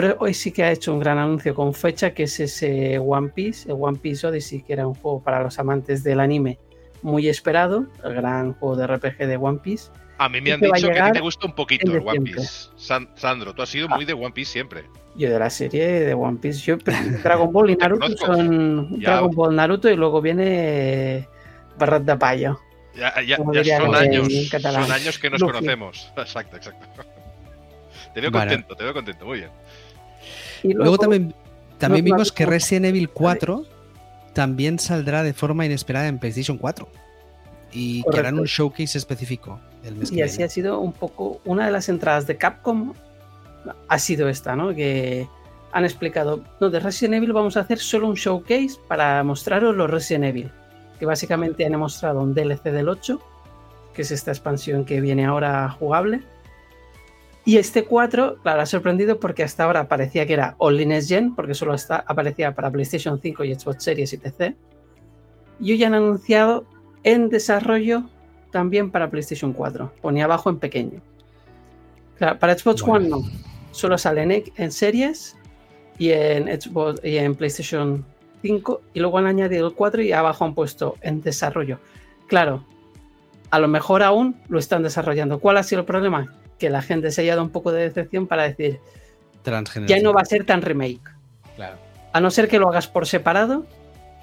pero 0.00 0.16
hoy 0.20 0.32
sí 0.32 0.52
que 0.52 0.62
ha 0.62 0.70
hecho 0.70 0.92
un 0.92 1.00
gran 1.00 1.18
anuncio 1.18 1.56
con 1.56 1.74
fecha, 1.74 2.14
que 2.14 2.22
es 2.22 2.38
ese 2.38 3.00
One 3.00 3.30
Piece, 3.30 3.68
el 3.68 3.76
One 3.80 3.98
Piece 3.98 4.24
Odyssey, 4.28 4.62
que 4.62 4.74
era 4.74 4.86
un 4.86 4.94
juego 4.94 5.20
para 5.20 5.42
los 5.42 5.58
amantes 5.58 6.04
del 6.04 6.20
anime 6.20 6.56
muy 7.02 7.28
esperado, 7.28 7.84
el 8.04 8.14
gran 8.14 8.54
juego 8.54 8.76
de 8.76 8.86
RPG 8.86 9.18
de 9.26 9.36
One 9.36 9.58
Piece. 9.60 9.90
A 10.18 10.28
mí 10.28 10.40
me 10.40 10.52
han 10.52 10.60
dicho 10.60 10.88
que 10.88 11.00
a 11.00 11.06
ti 11.06 11.12
te 11.14 11.20
gusta 11.20 11.48
un 11.48 11.52
poquito 11.52 11.90
el 11.90 12.06
One 12.06 12.20
Piece. 12.20 12.68
Sandro, 12.76 13.52
tú 13.52 13.62
has 13.62 13.70
sido 13.70 13.88
muy 13.88 14.04
de 14.04 14.12
One 14.12 14.30
Piece 14.30 14.52
siempre. 14.52 14.84
Yo 15.16 15.32
de 15.32 15.38
la 15.40 15.50
serie 15.50 15.88
de 15.88 16.14
One 16.14 16.38
Piece, 16.40 16.60
yo 16.60 16.76
Dragon 16.76 17.52
Ball 17.52 17.70
y 17.70 17.76
Naruto 17.80 18.16
son 18.18 19.00
Dragon 19.00 19.34
Ball, 19.34 19.56
Naruto 19.56 19.90
y 19.90 19.96
luego 19.96 20.22
viene 20.22 21.26
Barrat 21.76 22.04
de 22.04 22.16
Payo. 22.16 22.60
Ya, 22.94 23.36
son, 23.36 23.96
años, 23.96 24.28
son 24.48 24.92
años 24.92 25.18
que 25.18 25.28
nos 25.28 25.42
conocemos. 25.42 26.12
Exacto, 26.16 26.56
exacto. 26.56 26.86
Te 28.14 28.20
veo 28.20 28.32
contento, 28.32 28.74
te 28.74 28.84
veo 28.84 28.94
contento, 28.94 29.24
muy 29.24 29.38
bien. 29.38 29.50
Y 30.62 30.72
luego, 30.74 30.98
también, 30.98 31.34
también 31.78 32.04
vimos 32.04 32.32
que 32.32 32.46
Resident 32.46 32.86
Evil 32.86 33.08
4 33.08 33.64
también 34.34 34.78
saldrá 34.78 35.22
de 35.22 35.32
forma 35.32 35.66
inesperada 35.66 36.08
en 36.08 36.18
PlayStation 36.18 36.58
4 36.58 36.88
y 37.72 38.02
que 38.04 38.18
harán 38.18 38.38
un 38.38 38.46
showcase 38.46 38.96
específico 38.96 39.60
el 39.84 39.96
mes 39.96 40.12
Y 40.12 40.22
así 40.22 40.42
ha 40.42 40.48
sido 40.48 40.80
un 40.80 40.92
poco 40.92 41.40
una 41.44 41.66
de 41.66 41.72
las 41.72 41.88
entradas 41.88 42.26
de 42.26 42.36
Capcom 42.36 42.94
ha 43.88 43.98
sido 43.98 44.28
esta, 44.28 44.56
¿no? 44.56 44.74
Que 44.74 45.26
han 45.72 45.84
explicado, 45.84 46.42
no, 46.60 46.70
de 46.70 46.80
Resident 46.80 47.14
Evil 47.14 47.32
vamos 47.32 47.56
a 47.56 47.60
hacer 47.60 47.78
solo 47.78 48.08
un 48.08 48.14
showcase 48.14 48.76
para 48.86 49.22
mostraros 49.22 49.76
los 49.76 49.90
Resident 49.90 50.24
Evil, 50.24 50.50
que 50.98 51.06
básicamente 51.06 51.66
han 51.66 51.76
mostrado 51.76 52.20
un 52.20 52.34
DLC 52.34 52.64
del 52.64 52.88
8, 52.88 53.20
que 53.92 54.02
es 54.02 54.10
esta 54.10 54.30
expansión 54.30 54.84
que 54.84 55.00
viene 55.00 55.26
ahora 55.26 55.68
jugable, 55.70 56.22
y 57.48 57.56
este 57.56 57.86
4, 57.86 58.40
claro, 58.42 58.60
ha 58.60 58.66
sorprendido 58.66 59.18
porque 59.18 59.42
hasta 59.42 59.64
ahora 59.64 59.88
parecía 59.88 60.26
que 60.26 60.34
era 60.34 60.54
All 60.58 60.86
Next 60.86 61.08
Gen, 61.08 61.34
porque 61.34 61.54
solo 61.54 61.72
está, 61.72 62.04
aparecía 62.06 62.54
para 62.54 62.70
PlayStation 62.70 63.18
5 63.18 63.42
y 63.44 63.54
Xbox 63.54 63.84
Series 63.84 64.12
y 64.12 64.18
PC. 64.18 64.54
Y 65.58 65.72
hoy 65.72 65.82
han 65.82 65.94
anunciado 65.94 66.66
en 67.04 67.30
desarrollo 67.30 68.02
también 68.50 68.90
para 68.90 69.08
PlayStation 69.08 69.54
4. 69.54 69.94
Ponía 70.02 70.24
abajo 70.24 70.50
en 70.50 70.58
pequeño. 70.58 71.00
Claro, 72.18 72.38
para 72.38 72.54
Xbox 72.54 72.82
One 72.82 73.08
no. 73.08 73.22
Solo 73.70 73.96
sale 73.96 74.24
en, 74.24 74.44
en 74.54 74.70
series 74.70 75.34
y 75.96 76.10
en, 76.10 76.48
Xbox, 76.48 77.02
y 77.02 77.16
en 77.16 77.34
PlayStation 77.34 78.04
5. 78.42 78.82
Y 78.92 79.00
luego 79.00 79.16
han 79.16 79.26
añadido 79.26 79.68
el 79.68 79.72
4 79.72 80.02
y 80.02 80.12
abajo 80.12 80.44
han 80.44 80.54
puesto 80.54 80.96
en 81.00 81.22
desarrollo. 81.22 81.78
Claro, 82.26 82.66
a 83.48 83.58
lo 83.58 83.68
mejor 83.68 84.02
aún 84.02 84.36
lo 84.50 84.58
están 84.58 84.82
desarrollando. 84.82 85.38
¿Cuál 85.38 85.56
ha 85.56 85.62
sido 85.62 85.80
el 85.80 85.86
problema? 85.86 86.30
Que 86.58 86.70
la 86.70 86.82
gente 86.82 87.10
se 87.10 87.22
haya 87.22 87.34
dado 87.34 87.44
un 87.44 87.50
poco 87.50 87.72
de 87.72 87.82
decepción 87.82 88.26
para 88.26 88.44
decir, 88.44 88.80
ya 89.86 90.00
no 90.00 90.12
va 90.12 90.22
a 90.22 90.24
ser 90.24 90.44
tan 90.44 90.62
remake. 90.62 91.00
Claro. 91.56 91.76
A 92.12 92.20
no 92.20 92.30
ser 92.30 92.48
que 92.48 92.58
lo 92.58 92.68
hagas 92.68 92.88
por 92.88 93.06
separado, 93.06 93.66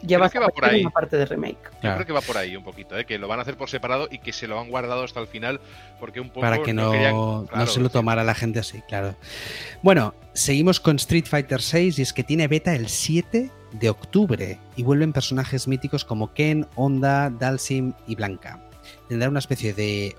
ya 0.02 0.20
va 0.20 0.28
a 0.28 0.30
ser 0.30 0.42
una 0.42 0.90
parte 0.90 1.18
de 1.18 1.26
remake. 1.26 1.58
Yo 1.82 1.94
creo 1.94 2.06
que 2.06 2.14
va 2.14 2.22
por 2.22 2.38
ahí 2.38 2.56
un 2.56 2.64
poquito, 2.64 2.98
¿eh? 2.98 3.06
que 3.06 3.18
lo 3.18 3.28
van 3.28 3.40
a 3.40 3.42
hacer 3.44 3.58
por 3.58 3.70
separado 3.70 4.08
y 4.12 4.20
que 4.20 4.34
se 4.34 4.48
lo 4.48 4.60
han 4.60 4.70
guardado 4.70 5.04
hasta 5.04 5.20
el 5.20 5.28
final 5.28 5.60
porque 6.00 6.20
un 6.20 6.30
poco 6.30 6.42
para 6.42 6.62
que 6.62 6.74
no, 6.74 7.46
no, 7.54 7.68
se 7.68 7.80
lo 7.80 7.90
tomara 7.90 8.24
la 8.24 8.36
gente 8.36 8.60
así, 8.60 8.82
claro. 8.88 9.16
Bueno, 9.82 10.14
seguimos 10.34 10.80
con 10.80 10.98
Street 10.98 11.26
Fighter 11.26 11.60
VI 11.60 11.96
y 11.98 12.02
es 12.02 12.14
que 12.14 12.24
tiene 12.24 12.48
beta 12.48 12.76
el 12.76 12.88
7 12.90 13.50
de 13.72 13.90
octubre 13.90 14.60
y 14.76 14.84
vuelven 14.84 15.14
personajes 15.14 15.68
míticos 15.68 16.06
como 16.06 16.34
Ken, 16.34 16.68
Honda, 16.76 17.30
Dalsim 17.30 17.94
y 18.08 18.16
Blanca. 18.16 18.60
Tendrá 19.08 19.30
una 19.30 19.40
especie 19.40 19.74
de, 19.74 20.16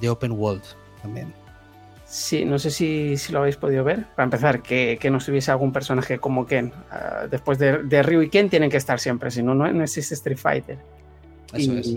de 0.00 0.08
open 0.08 0.32
world 0.32 0.62
también. 1.02 1.32
Sí, 2.10 2.44
no 2.44 2.58
sé 2.58 2.70
si, 2.72 3.14
lo 3.30 3.38
habéis 3.38 3.56
podido 3.56 3.84
ver. 3.84 4.04
Para 4.16 4.24
empezar, 4.24 4.62
que, 4.62 4.98
que 5.00 5.10
no 5.10 5.18
hubiese 5.18 5.52
algún 5.52 5.72
personaje 5.72 6.18
como 6.18 6.44
Ken. 6.44 6.72
Ah, 6.90 7.28
después 7.30 7.56
de, 7.60 8.02
Ryu 8.02 8.22
y 8.22 8.28
Ken 8.28 8.50
tienen 8.50 8.68
que 8.68 8.78
estar 8.78 8.98
siempre, 8.98 9.30
si 9.30 9.44
no, 9.44 9.54
no 9.54 9.82
existe 9.84 10.14
Street 10.14 10.36
Fighter. 10.36 10.78
Eso 11.54 11.72
y, 11.72 11.78
es. 11.78 11.94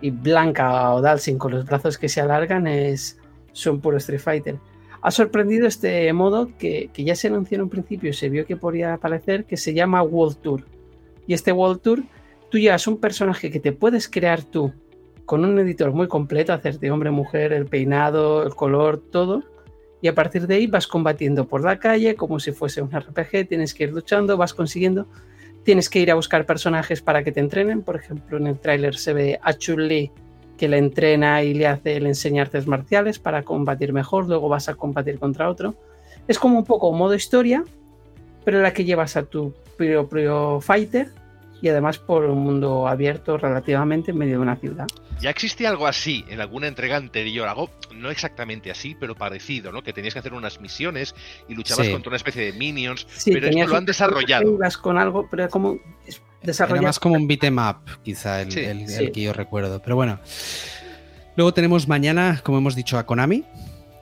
y 0.00 0.10
Blanca 0.10 0.94
o 0.94 1.02
Dalsin 1.02 1.36
con 1.36 1.52
los 1.52 1.66
brazos 1.66 1.98
que 1.98 2.08
se 2.08 2.22
alargan 2.22 2.66
es, 2.66 3.18
son 3.52 3.82
puro 3.82 3.98
Street 3.98 4.20
Fighter. 4.20 4.56
Ha 5.02 5.10
sorprendido 5.10 5.66
este 5.66 6.10
modo 6.14 6.48
que, 6.58 6.88
que 6.94 7.04
ya 7.04 7.14
se 7.14 7.26
anunció 7.26 7.56
en 7.56 7.62
un 7.62 7.68
principio 7.68 8.08
y 8.08 8.14
se 8.14 8.30
vio 8.30 8.46
que 8.46 8.56
podía 8.56 8.94
aparecer, 8.94 9.44
que 9.44 9.58
se 9.58 9.74
llama 9.74 10.02
World 10.02 10.38
Tour. 10.38 10.64
Y 11.26 11.34
este 11.34 11.52
World 11.52 11.82
Tour, 11.82 12.02
tú 12.48 12.56
llevas 12.56 12.86
un 12.86 12.96
personaje 12.96 13.50
que 13.50 13.60
te 13.60 13.72
puedes 13.72 14.08
crear 14.08 14.42
tú 14.42 14.72
con 15.30 15.44
un 15.44 15.56
editor 15.60 15.92
muy 15.92 16.08
completo, 16.08 16.52
hacerte 16.52 16.90
hombre, 16.90 17.12
mujer, 17.12 17.52
el 17.52 17.66
peinado, 17.66 18.42
el 18.42 18.52
color, 18.56 19.00
todo. 19.12 19.44
Y 20.02 20.08
a 20.08 20.14
partir 20.16 20.48
de 20.48 20.56
ahí 20.56 20.66
vas 20.66 20.88
combatiendo 20.88 21.46
por 21.46 21.62
la 21.62 21.78
calle 21.78 22.16
como 22.16 22.40
si 22.40 22.50
fuese 22.50 22.82
un 22.82 22.90
RPG, 22.90 23.46
tienes 23.48 23.72
que 23.72 23.84
ir 23.84 23.92
luchando, 23.92 24.36
vas 24.36 24.54
consiguiendo, 24.54 25.06
tienes 25.62 25.88
que 25.88 26.00
ir 26.00 26.10
a 26.10 26.16
buscar 26.16 26.46
personajes 26.46 27.00
para 27.00 27.22
que 27.22 27.30
te 27.30 27.38
entrenen. 27.38 27.82
Por 27.82 27.94
ejemplo, 27.94 28.38
en 28.38 28.48
el 28.48 28.58
tráiler 28.58 28.96
se 28.96 29.12
ve 29.12 29.38
a 29.40 29.52
Chun-Li 29.52 30.10
que 30.58 30.66
le 30.66 30.78
entrena 30.78 31.44
y 31.44 31.54
le 31.54 31.68
hace, 31.68 32.00
le 32.00 32.08
enseña 32.08 32.42
artes 32.42 32.66
marciales 32.66 33.20
para 33.20 33.44
combatir 33.44 33.92
mejor, 33.92 34.26
luego 34.26 34.48
vas 34.48 34.68
a 34.68 34.74
combatir 34.74 35.20
contra 35.20 35.48
otro. 35.48 35.76
Es 36.26 36.40
como 36.40 36.58
un 36.58 36.64
poco 36.64 36.90
modo 36.90 37.14
historia, 37.14 37.62
pero 38.44 38.60
la 38.60 38.72
que 38.72 38.84
llevas 38.84 39.16
a 39.16 39.22
tu 39.22 39.54
propio 39.76 40.60
fighter 40.60 41.12
y 41.62 41.68
además 41.68 41.98
por 41.98 42.24
un 42.24 42.38
mundo 42.38 42.88
abierto 42.88 43.38
relativamente 43.38 44.10
en 44.10 44.18
medio 44.18 44.38
de 44.38 44.42
una 44.42 44.56
ciudad. 44.56 44.88
Ya 45.20 45.30
existía 45.30 45.68
algo 45.68 45.86
así 45.86 46.24
en 46.28 46.40
alguna 46.40 46.66
entrega 46.66 46.96
anterior, 46.96 47.46
algo 47.48 47.70
no 47.94 48.10
exactamente 48.10 48.70
así, 48.70 48.96
pero 48.98 49.14
parecido, 49.14 49.70
¿no? 49.70 49.82
Que 49.82 49.92
tenías 49.92 50.14
que 50.14 50.20
hacer 50.20 50.32
unas 50.32 50.60
misiones 50.60 51.14
y 51.48 51.54
luchabas 51.54 51.86
Sí. 51.86 51.92
contra 51.92 52.08
una 52.10 52.16
especie 52.16 52.44
de 52.50 52.52
minions, 52.58 53.06
Sí, 53.14 53.30
pero 53.32 53.48
esto 53.48 53.66
lo 53.66 53.76
han 53.76 53.84
desarrollado. 53.84 54.54
ibas 54.54 54.78
con 54.78 54.96
algo, 54.98 55.28
pero 55.30 55.48
como 55.50 55.72
Era 56.06 56.16
desarrollado. 56.42 56.86
más 56.86 56.98
como 56.98 57.16
un 57.16 57.26
beat'em 57.28 57.58
up, 57.58 58.02
quizá, 58.02 58.40
el, 58.42 58.50
Sí, 58.50 58.60
el- 58.60 58.80
el 58.82 58.88
sí. 58.88 59.10
que 59.12 59.22
yo 59.22 59.32
recuerdo. 59.32 59.82
Pero 59.82 59.96
bueno. 59.96 60.20
Luego 61.36 61.54
tenemos 61.54 61.86
mañana, 61.88 62.40
como 62.42 62.58
hemos 62.58 62.74
dicho, 62.74 62.98
a 62.98 63.06
Konami, 63.06 63.44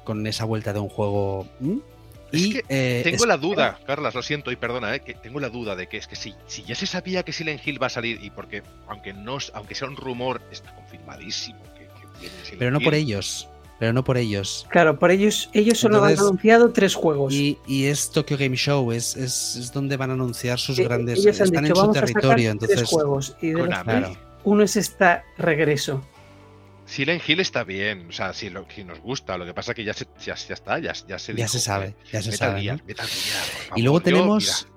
con 0.05 0.27
esa 0.27 0.45
vuelta 0.45 0.73
de 0.73 0.81
un 0.81 0.89
juego. 0.89 1.47
Es 2.33 2.41
Y 2.43 2.53
que 2.53 2.65
eh, 2.69 3.01
Tengo 3.05 3.17
es- 3.25 3.27
la 3.27 3.37
duda, 3.39 3.79
Carlas, 3.87 4.15
lo 4.15 4.23
siento 4.23 4.51
y 4.53 4.57
perdona, 4.57 4.95
¿eh? 4.95 5.01
que 5.01 5.15
tengo 5.15 5.41
la 5.41 5.49
duda 5.49 5.75
de 5.77 5.87
que 5.89 5.97
es 5.97 6.07
que 6.07 6.17
si, 6.17 6.35
si 6.47 6.63
ya 6.65 6.75
se 6.75 6.87
sabía 6.87 7.23
que 7.23 7.33
Silent 7.33 7.67
Hill 7.67 7.83
va 7.83 7.87
a 7.87 7.91
salir 7.91 8.23
y 8.23 8.31
porque 8.31 8.63
aunque 8.89 9.13
no 9.15 9.39
es- 9.39 9.51
aunque 9.55 9.75
sea 9.75 9.89
un 9.89 9.97
rumor 9.97 10.41
está 10.51 10.75
confirmadísimo 10.75 11.59
que, 11.75 11.81
que 11.87 12.21
viene 12.21 12.35
Silent 12.43 12.59
Pero 12.59 12.71
no 12.71 12.81
por 12.81 12.95
ellos. 12.95 13.49
Pero 13.79 13.93
no 13.93 14.03
por 14.03 14.19
ellos. 14.19 14.67
Claro, 14.71 14.99
por 14.99 15.13
ellos, 15.13 15.49
ellos 15.53 15.79
solo 15.79 15.99
Entonces- 15.99 16.19
han 16.19 16.27
anunciado 16.27 16.73
tres 16.73 16.95
juegos. 16.97 17.33
Y, 17.33 17.57
y 17.69 17.85
es 17.85 18.11
Tokyo 18.11 18.37
Game 18.37 18.57
Show, 18.57 18.91
es, 18.91 19.17
es, 19.17 19.55
es 19.55 19.73
donde 19.73 19.97
van 19.97 20.11
a 20.11 20.15
anunciar 20.15 20.59
sus 20.59 20.79
Eh, 20.81 20.85
grandes. 20.85 21.21
ellos 21.21 21.41
han 21.41 21.47
Están 21.47 21.63
dicho, 21.65 21.73
en 21.75 21.77
su 21.77 21.81
"Vamos 21.83 21.97
a 21.97 22.01
sacar 22.01 22.13
territorio, 22.13 22.51
tres 22.59 22.71
entonces. 22.71 22.89
juegos 22.89 23.37
y 23.41 23.47
de 23.51 23.63
los 23.63 23.85
tres, 23.85 24.09
uno 24.43 24.63
es 24.65 24.77
este 24.77 25.23
regreso. 25.39 26.05
Silent 26.89 27.23
Hill 27.29 27.41
está 27.41 27.65
bien, 27.65 28.07
o 28.09 28.13
sea, 28.13 28.33
si, 28.33 28.49
lo, 28.49 28.67
si 28.75 28.83
nos 28.83 28.99
gusta, 29.01 29.37
lo 29.37 29.45
que 29.45 29.53
pasa 29.53 29.75
que 29.75 29.85
ya, 29.85 29.93
se, 29.93 30.07
ya, 30.25 30.35
ya 30.35 30.55
está, 30.55 30.79
ya, 30.79 30.93
ya 31.07 31.19
se 31.19 31.33
Ya 31.33 31.37
dijo 31.37 31.49
se 31.49 31.61
sabe, 31.61 31.95
ya 32.11 32.23
se 32.23 32.31
Metal 32.31 32.49
sabe. 32.49 32.61
Gear, 32.63 32.79
¿no? 32.79 32.85
Metal 32.87 33.07
Gear, 33.07 33.43
por 33.45 33.63
favor. 33.63 33.79
Y 33.79 33.83
luego 33.83 34.01
tenemos, 34.01 34.69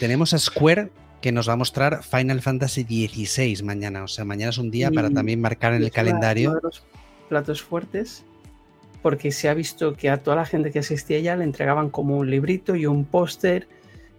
tenemos 0.00 0.32
a 0.32 0.38
Square 0.38 0.90
que 1.20 1.30
nos 1.30 1.48
va 1.48 1.52
a 1.52 1.56
mostrar 1.56 2.02
Final 2.02 2.40
Fantasy 2.40 2.84
XVI 2.84 3.62
mañana. 3.64 4.02
O 4.04 4.08
sea, 4.08 4.24
mañana 4.24 4.50
es 4.50 4.58
un 4.58 4.70
día 4.70 4.90
para 4.90 5.08
Y- 5.10 5.14
también 5.14 5.40
marcar 5.40 5.72
en 5.74 5.80
el 5.82 5.86
es 5.88 5.92
calendario. 5.92 6.50
uno 6.50 6.60
de 6.60 6.62
los 6.64 6.82
platos 7.28 7.60
fuertes, 7.62 8.24
porque 9.02 9.30
se 9.30 9.48
ha 9.50 9.54
visto 9.54 9.94
que 9.94 10.08
a 10.10 10.22
toda 10.22 10.36
la 10.36 10.46
gente 10.46 10.70
que 10.70 10.78
asistía 10.78 11.18
ya 11.20 11.36
le 11.36 11.44
entregaban 11.44 11.90
como 11.90 12.16
un 12.16 12.30
librito 12.30 12.76
y 12.76 12.86
un 12.86 13.04
póster. 13.04 13.68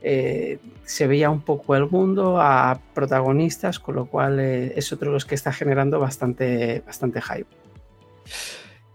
Eh, 0.02 0.58
se 0.86 1.08
veía 1.08 1.30
un 1.30 1.42
poco 1.42 1.76
el 1.76 1.90
mundo 1.90 2.40
a 2.42 2.80
protagonistas, 2.94 3.80
con 3.80 3.96
lo 3.96 4.06
cual 4.06 4.40
eh, 4.40 4.74
es 4.76 4.92
otro 4.94 5.10
de 5.10 5.14
los 5.14 5.26
que 5.26 5.36
está 5.36 5.52
generando 5.54 6.00
bastante, 6.00 6.82
bastante 6.86 7.22
hype. 7.22 7.46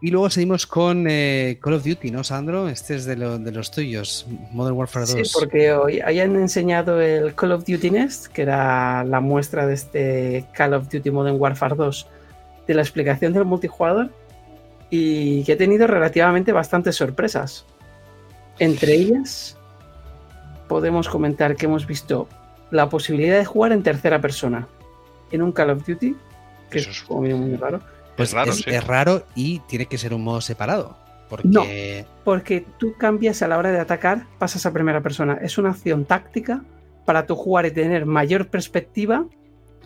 Y 0.00 0.10
luego 0.10 0.28
seguimos 0.28 0.66
con 0.66 1.06
eh, 1.08 1.58
Call 1.62 1.74
of 1.74 1.84
Duty, 1.84 2.10
¿no, 2.10 2.22
Sandro? 2.24 2.68
Este 2.68 2.94
es 2.94 3.06
de, 3.06 3.16
lo- 3.16 3.38
de 3.38 3.52
los 3.52 3.70
tuyos, 3.70 4.26
Modern 4.52 4.76
Warfare 4.76 5.06
2. 5.06 5.10
Sí, 5.28 5.34
porque 5.38 5.72
hoy 5.72 6.00
hayan 6.00 6.36
enseñado 6.36 7.00
el 7.00 7.34
Call 7.34 7.52
of 7.52 7.64
Duty 7.64 7.90
Nest, 7.90 8.26
que 8.26 8.42
era 8.42 9.02
la 9.04 9.20
muestra 9.20 9.66
de 9.66 9.74
este 9.74 10.44
Call 10.52 10.74
of 10.74 10.88
Duty 10.90 11.10
Modern 11.10 11.40
Warfare 11.40 11.74
2, 11.76 12.06
de 12.66 12.74
la 12.74 12.82
explicación 12.82 13.32
del 13.32 13.46
multijugador, 13.46 14.10
y 14.90 15.42
que 15.44 15.52
ha 15.54 15.56
tenido 15.56 15.86
relativamente 15.86 16.52
bastantes 16.52 16.96
sorpresas. 16.96 17.64
Entre 18.58 18.92
ellas, 18.94 19.56
podemos 20.68 21.08
comentar 21.08 21.56
que 21.56 21.66
hemos 21.66 21.86
visto 21.86 22.28
la 22.70 22.88
posibilidad 22.88 23.38
de 23.38 23.44
jugar 23.44 23.72
en 23.72 23.82
tercera 23.82 24.20
persona 24.20 24.66
en 25.30 25.42
un 25.42 25.52
Call 25.52 25.70
of 25.70 25.86
Duty, 25.86 26.14
que 26.70 26.78
Eso 26.78 26.90
es 26.90 26.96
es- 26.98 27.02
como 27.02 27.20
muy, 27.22 27.34
muy 27.34 27.56
raro. 27.56 27.80
Pues 28.16 28.28
es 28.30 28.34
raro, 28.34 28.50
es, 28.52 28.58
sí. 28.58 28.70
es 28.70 28.84
raro 28.86 29.24
y 29.34 29.58
tiene 29.60 29.86
que 29.86 29.98
ser 29.98 30.14
un 30.14 30.22
modo 30.22 30.40
separado. 30.40 30.96
Porque 31.28 31.48
No. 31.48 31.64
Porque 32.24 32.64
tú 32.78 32.94
cambias 32.96 33.42
a 33.42 33.48
la 33.48 33.58
hora 33.58 33.72
de 33.72 33.80
atacar, 33.80 34.26
pasas 34.38 34.64
a 34.66 34.72
primera 34.72 35.00
persona. 35.02 35.38
Es 35.42 35.58
una 35.58 35.70
acción 35.70 36.04
táctica 36.04 36.62
para 37.04 37.26
tu 37.26 37.34
jugar 37.34 37.66
y 37.66 37.70
tener 37.72 38.06
mayor 38.06 38.48
perspectiva. 38.48 39.26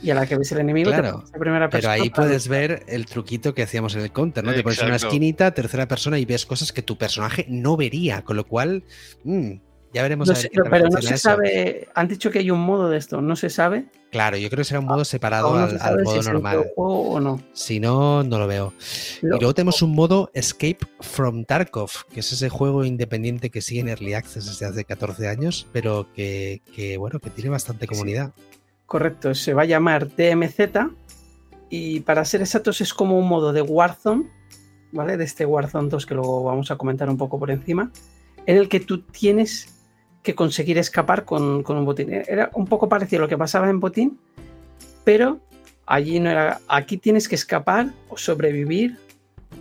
Y 0.03 0.11
a 0.11 0.14
la 0.14 0.27
que 0.27 0.37
ves 0.37 0.53
el 0.53 0.59
enemigo, 0.59 0.91
te 0.91 0.99
Claro, 0.99 1.21
pasas 1.21 1.35
a 1.35 1.38
primera 1.38 1.69
Pero 1.71 1.83
persona. 1.83 1.93
ahí 1.95 2.11
para- 2.11 2.27
puedes 2.29 2.47
ver 2.49 2.85
el 2.87 3.07
truquito 3.07 3.55
que 3.55 3.62
hacíamos 3.62 3.95
en 3.97 4.03
el 4.03 4.12
counter, 4.12 4.45
¿no? 4.45 4.53
Te 4.53 4.62
pones 4.62 4.79
en 4.79 4.87
una 4.87 4.95
Exacto. 4.95 5.14
esquinita, 5.14 5.51
tercera 5.53 5.88
persona 5.88 6.19
y 6.19 6.25
ves 6.25 6.45
cosas 6.47 6.73
que 6.73 6.83
tu 6.83 6.97
personaje 6.99 7.47
no 7.49 7.77
vería, 7.77 8.23
con 8.23 8.37
lo 8.37 8.47
cual 8.47 8.85
mm, 9.25 9.53
ya 9.92 10.03
veremos 10.03 10.29
No 10.29 10.33
a 10.33 10.35
ver 10.35 10.42
sé, 10.42 10.48
qué 10.51 10.61
pero 10.70 10.88
no 10.88 11.01
se 11.03 11.14
eso. 11.14 11.18
sabe. 11.18 11.88
Han 11.94 12.09
dicho 12.09 12.31
que 12.31 12.40
hay 12.40 12.51
un 12.51 12.61
modo 12.61 12.88
de 12.90 12.98
esto, 12.98 13.20
no 13.22 13.37
se 13.37 13.51
sabe. 13.51 13.87
Claro, 14.11 14.37
yo 14.37 14.48
creo 14.48 14.59
que 14.59 14.64
será 14.64 14.81
un 14.81 14.87
modo 14.87 15.05
separado 15.05 15.48
Aún 15.48 15.59
no 15.59 15.64
al, 15.64 15.70
se 15.70 15.77
al 15.77 15.81
sabe 15.83 16.03
modo 16.05 16.22
si 16.22 16.29
normal. 16.31 16.57
juego 16.74 17.11
o 17.11 17.20
no. 17.20 17.40
Si 17.53 17.79
no, 17.81 18.22
no 18.22 18.38
lo 18.38 18.46
veo. 18.46 18.72
Lo- 19.22 19.37
Y 19.37 19.40
luego 19.40 19.55
tenemos 19.55 19.83
un 19.83 19.94
modo 19.94 20.31
Escape 20.35 20.79
from 21.01 21.44
Tarkov, 21.44 21.90
que 22.12 22.20
es 22.20 22.33
ese 22.33 22.48
juego 22.48 22.85
independiente 22.85 23.51
que 23.51 23.61
sigue 23.61 23.81
en 23.81 23.88
Early 23.88 24.14
Access 24.14 24.46
desde 24.46 24.66
hace 24.66 24.85
14 24.85 25.29
años, 25.29 25.66
pero 25.72 26.07
que, 26.14 26.62
que, 26.74 26.96
bueno, 26.96 27.18
que 27.20 27.31
tiene 27.31 27.51
bastante 27.51 27.87
Sí. 27.87 27.88
comunidad. 27.92 28.33
Correcto, 28.87 29.35
se 29.35 29.53
va 29.53 29.62
a 29.62 29.66
llamar 29.66 30.09
DMZ. 30.16 30.90
Y 31.70 32.01
para 32.01 32.24
ser 32.24 32.40
exactos, 32.40 32.81
es 32.81 32.94
como 32.94 33.18
un 33.18 33.29
modo 33.29 33.53
de 33.53 33.61
Warzone, 33.61 34.31
¿vale? 34.92 35.18
De 35.18 35.24
este 35.24 35.44
Warzone 35.44 35.90
2 35.90 36.07
que 36.07 36.14
luego 36.14 36.44
vamos 36.44 36.70
a 36.70 36.77
comentar 36.77 37.11
un 37.11 37.18
poco 37.18 37.38
por 37.38 37.51
encima, 37.51 37.92
en 38.46 38.57
el 38.57 38.70
que 38.70 38.81
tú 38.81 39.03
tienes 39.03 39.68
que 40.23 40.35
conseguir 40.35 40.79
escapar 40.79 41.25
con, 41.25 41.63
con 41.63 41.77
un 41.77 41.85
botín. 41.85 42.13
Era 42.13 42.51
un 42.55 42.67
poco 42.67 42.89
parecido 42.89 43.21
a 43.23 43.25
lo 43.25 43.29
que 43.29 43.39
pasaba 43.39 43.69
en 43.71 43.81
botín, 43.81 44.19
pero 45.05 45.41
allí 45.87 46.21
no 46.21 46.31
era. 46.31 46.61
Aquí 46.69 46.97
tienes 46.99 47.29
que 47.29 47.35
escapar 47.35 47.89
o 48.09 48.17
sobrevivir 48.17 48.99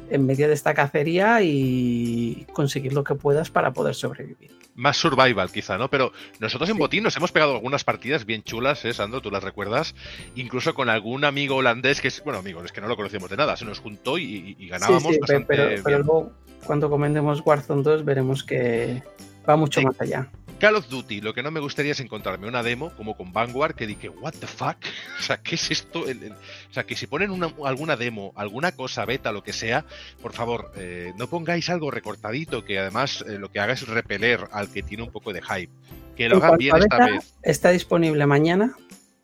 en 0.09 0.25
medio 0.25 0.47
de 0.47 0.53
esta 0.53 0.73
cacería 0.73 1.41
y 1.41 2.45
conseguir 2.53 2.93
lo 2.93 3.03
que 3.03 3.15
puedas 3.15 3.49
para 3.49 3.71
poder 3.71 3.95
sobrevivir. 3.95 4.51
Más 4.75 4.95
survival, 4.97 5.49
quizá, 5.51 5.77
¿no? 5.77 5.89
Pero 5.89 6.11
nosotros 6.39 6.69
en 6.69 6.75
Sí. 6.75 6.79
Botín 6.79 7.03
nos 7.03 7.15
hemos 7.17 7.31
pegado 7.31 7.53
algunas 7.55 7.83
partidas 7.83 8.25
bien 8.25 8.43
chulas, 8.43 8.85
¿eh, 8.85 8.93
Sandro? 8.93 9.21
¿Tú 9.21 9.31
las 9.31 9.43
recuerdas? 9.43 9.95
Incluso 10.35 10.75
con 10.75 10.89
algún 10.89 11.23
amigo 11.25 11.55
holandés 11.55 11.99
que 11.99 12.09
es, 12.09 12.23
bueno, 12.23 12.39
amigo, 12.39 12.63
es 12.63 12.71
que 12.71 12.79
no 12.81 12.87
lo 12.87 12.95
conocíamos 12.95 13.29
de 13.29 13.37
nada, 13.37 13.57
se 13.57 13.65
nos 13.65 13.79
juntó 13.79 14.17
y, 14.19 14.55
y- 14.59 14.67
ganábamos 14.67 15.03
Sí, 15.03 15.13
sí, 15.13 15.19
bastante 15.19 15.45
pero, 15.47 15.69
pero 15.83 15.83
bien. 15.83 16.01
luego 16.05 16.31
cuando 16.65 16.89
comentemos 16.91 17.41
Warzone 17.43 17.81
2 17.81 18.05
veremos 18.05 18.43
que 18.43 19.01
va 19.49 19.55
mucho 19.55 19.81
más 19.81 19.99
allá. 19.99 20.27
Call 20.59 20.75
of 20.75 20.89
Duty, 20.89 21.21
lo 21.21 21.35
que 21.35 21.43
no 21.43 21.51
me 21.51 21.59
gustaría 21.59 21.91
es 21.91 21.99
encontrarme 21.99 22.47
una 22.47 22.63
demo 22.63 22.89
como 22.97 23.15
con 23.15 23.31
Vanguard 23.31 23.75
que 23.75 23.85
dije, 23.85 24.09
what 24.09 24.33
the 24.39 24.47
fuck? 24.47 24.77
O 25.19 25.23
sea, 25.23 25.37
¿qué 25.37 25.53
es 25.55 25.69
esto? 25.69 26.07
El- 26.07 26.23
el- 26.23 26.31
o 26.31 26.73
sea, 26.73 26.83
que 26.83 26.95
si 26.95 27.05
ponen 27.05 27.29
una- 27.29 27.53
alguna 27.63 27.95
demo, 27.95 28.33
alguna 28.35 28.71
cosa, 28.71 29.05
beta, 29.05 29.31
lo 29.31 29.43
que 29.43 29.53
sea, 29.53 29.85
por 30.21 30.33
favor, 30.33 30.71
eh, 30.75 31.13
no 31.17 31.27
pongáis 31.27 31.69
algo 31.69 31.91
recortadito 31.91 32.65
que 32.65 32.79
además 32.79 33.23
eh, 33.27 33.37
lo 33.37 33.51
que 33.51 33.59
haga 33.59 33.73
es 33.73 33.87
repeler 33.87 34.47
al 34.51 34.69
que 34.71 34.81
tiene 34.81 35.03
un 35.03 35.11
poco 35.11 35.31
de 35.31 35.41
hype. 35.43 35.71
Que 36.15 36.27
lo 36.27 36.37
hagan 36.37 36.57
bien 36.57 36.75
esta 36.77 37.05
vez. 37.05 37.33
Está 37.43 37.69
disponible 37.69 38.25
mañana 38.25 38.75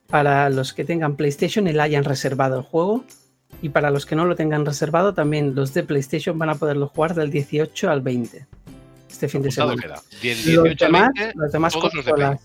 para 0.08 0.52
los 0.52 0.74
que 0.74 0.86
tengan 0.86 1.15
PlayStation 1.15 1.67
y 1.67 1.74
le 1.74 1.82
hayan 1.82 2.04
reservado 2.04 2.58
el 2.60 2.63
juego. 2.63 3.04
Y 3.63 3.69
para 3.69 3.89
los 3.89 4.06
que 4.06 4.15
no 4.15 4.26
lo 4.26 4.36
tengan 4.36 4.65
reservado, 4.65 5.13
también 5.15 5.56
los 5.56 5.74
de 5.74 5.82
PlayStation 5.84 6.38
van 6.38 6.50
a 6.50 6.56
poderlo 6.56 6.88
jugar 6.90 7.15
del 7.15 7.31
18 7.31 7.90
al 7.90 8.02
20. 8.02 8.46
Este 9.13 9.27
fin 9.29 9.43
de 9.43 9.51
semana. 9.51 9.79
queda. 9.79 9.95
Los 9.95 10.21
18 10.21 10.85
al 10.85 10.91
demás, 10.91 11.11
20, 11.15 11.39
las 11.39 11.51
demás 11.51 11.75
los 11.75 11.83
de 11.83 11.89
consolas, 11.91 12.41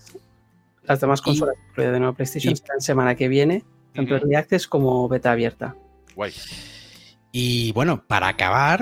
las 0.83 1.01
demás 1.01 1.21
consolas, 1.21 1.55
incluida 1.69 1.91
de 1.91 1.99
nuevo 1.99 2.13
PlayStation, 2.13 2.53
están 2.53 2.79
semana 2.79 3.15
que 3.15 3.27
viene, 3.27 3.63
tanto. 3.95 4.13
Early 4.15 4.35
Access 4.35 4.67
como 4.67 5.09
beta 5.09 5.31
abierta. 5.31 5.75
guay. 6.15 6.31
Y 7.31 7.71
bueno, 7.71 8.03
para 8.05 8.27
acabar, 8.27 8.81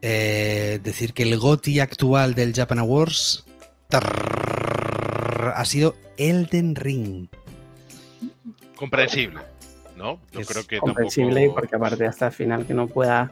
eh, 0.00 0.80
decir 0.82 1.12
que 1.12 1.24
el 1.24 1.38
GOTI 1.38 1.80
actual 1.80 2.34
del 2.34 2.54
Japan 2.54 2.78
Awards 2.78 3.44
ha 3.92 5.64
sido 5.66 5.94
Elden 6.16 6.74
Ring. 6.74 7.28
Comprensible, 8.76 9.40
¿no? 9.94 10.20
Yo 10.32 10.40
Es 10.40 10.48
creo 10.48 10.66
que 10.66 10.78
comprensible 10.78 11.40
tampoco... 11.42 11.54
porque 11.60 11.76
aparte 11.76 12.06
hasta 12.06 12.28
el 12.28 12.32
final 12.32 12.66
que 12.66 12.72
no 12.72 12.86
pueda 12.86 13.30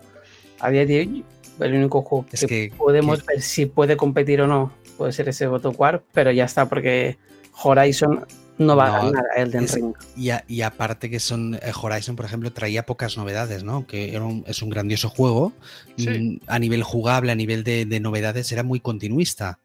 a 0.60 0.70
día 0.70 0.86
de 0.86 0.98
hoy 1.00 1.24
el 1.60 1.74
único 1.74 2.02
juego 2.02 2.26
Es 2.32 2.40
que, 2.40 2.46
que, 2.46 2.72
podemos 2.76 3.20
que- 3.22 3.26
ver 3.34 3.42
si 3.42 3.66
puede 3.66 3.96
competir 3.96 4.40
o 4.40 4.46
no 4.46 4.72
puede 4.96 5.12
ser 5.12 5.28
ese 5.28 5.46
God 5.46 5.66
of 5.66 5.78
War 5.80 6.02
pero 6.12 6.30
ya 6.32 6.44
está 6.44 6.68
porque 6.68 7.16
Horizon 7.62 8.26
no 8.58 8.76
va 8.76 8.86
a 8.86 9.02
ganar 9.04 9.24
a 9.36 9.40
Elden 9.42 9.64
es- 9.64 9.74
Ring. 9.74 9.94
Y, 10.16 10.30
a- 10.30 10.44
y 10.46 10.62
aparte 10.62 11.10
que 11.10 11.18
son 11.18 11.54
eh, 11.56 11.72
Horizon, 11.80 12.14
por 12.14 12.24
ejemplo, 12.24 12.52
traía 12.52 12.86
pocas 12.86 13.16
novedades, 13.16 13.64
¿no? 13.64 13.84
Que 13.84 14.14
era 14.14 14.24
un- 14.24 14.44
es 14.46 14.62
un 14.62 14.70
grandioso 14.70 15.08
juego. 15.10 15.52
Sí. 15.96 16.08
Mm, 16.08 16.40
A 16.46 16.60
nivel 16.60 16.84
jugable, 16.84 17.32
a 17.32 17.34
nivel 17.34 17.64
de, 17.64 17.84
de 17.84 17.98
novedades, 17.98 18.52
era 18.52 18.62
muy 18.62 18.78
continuista. 18.78 19.58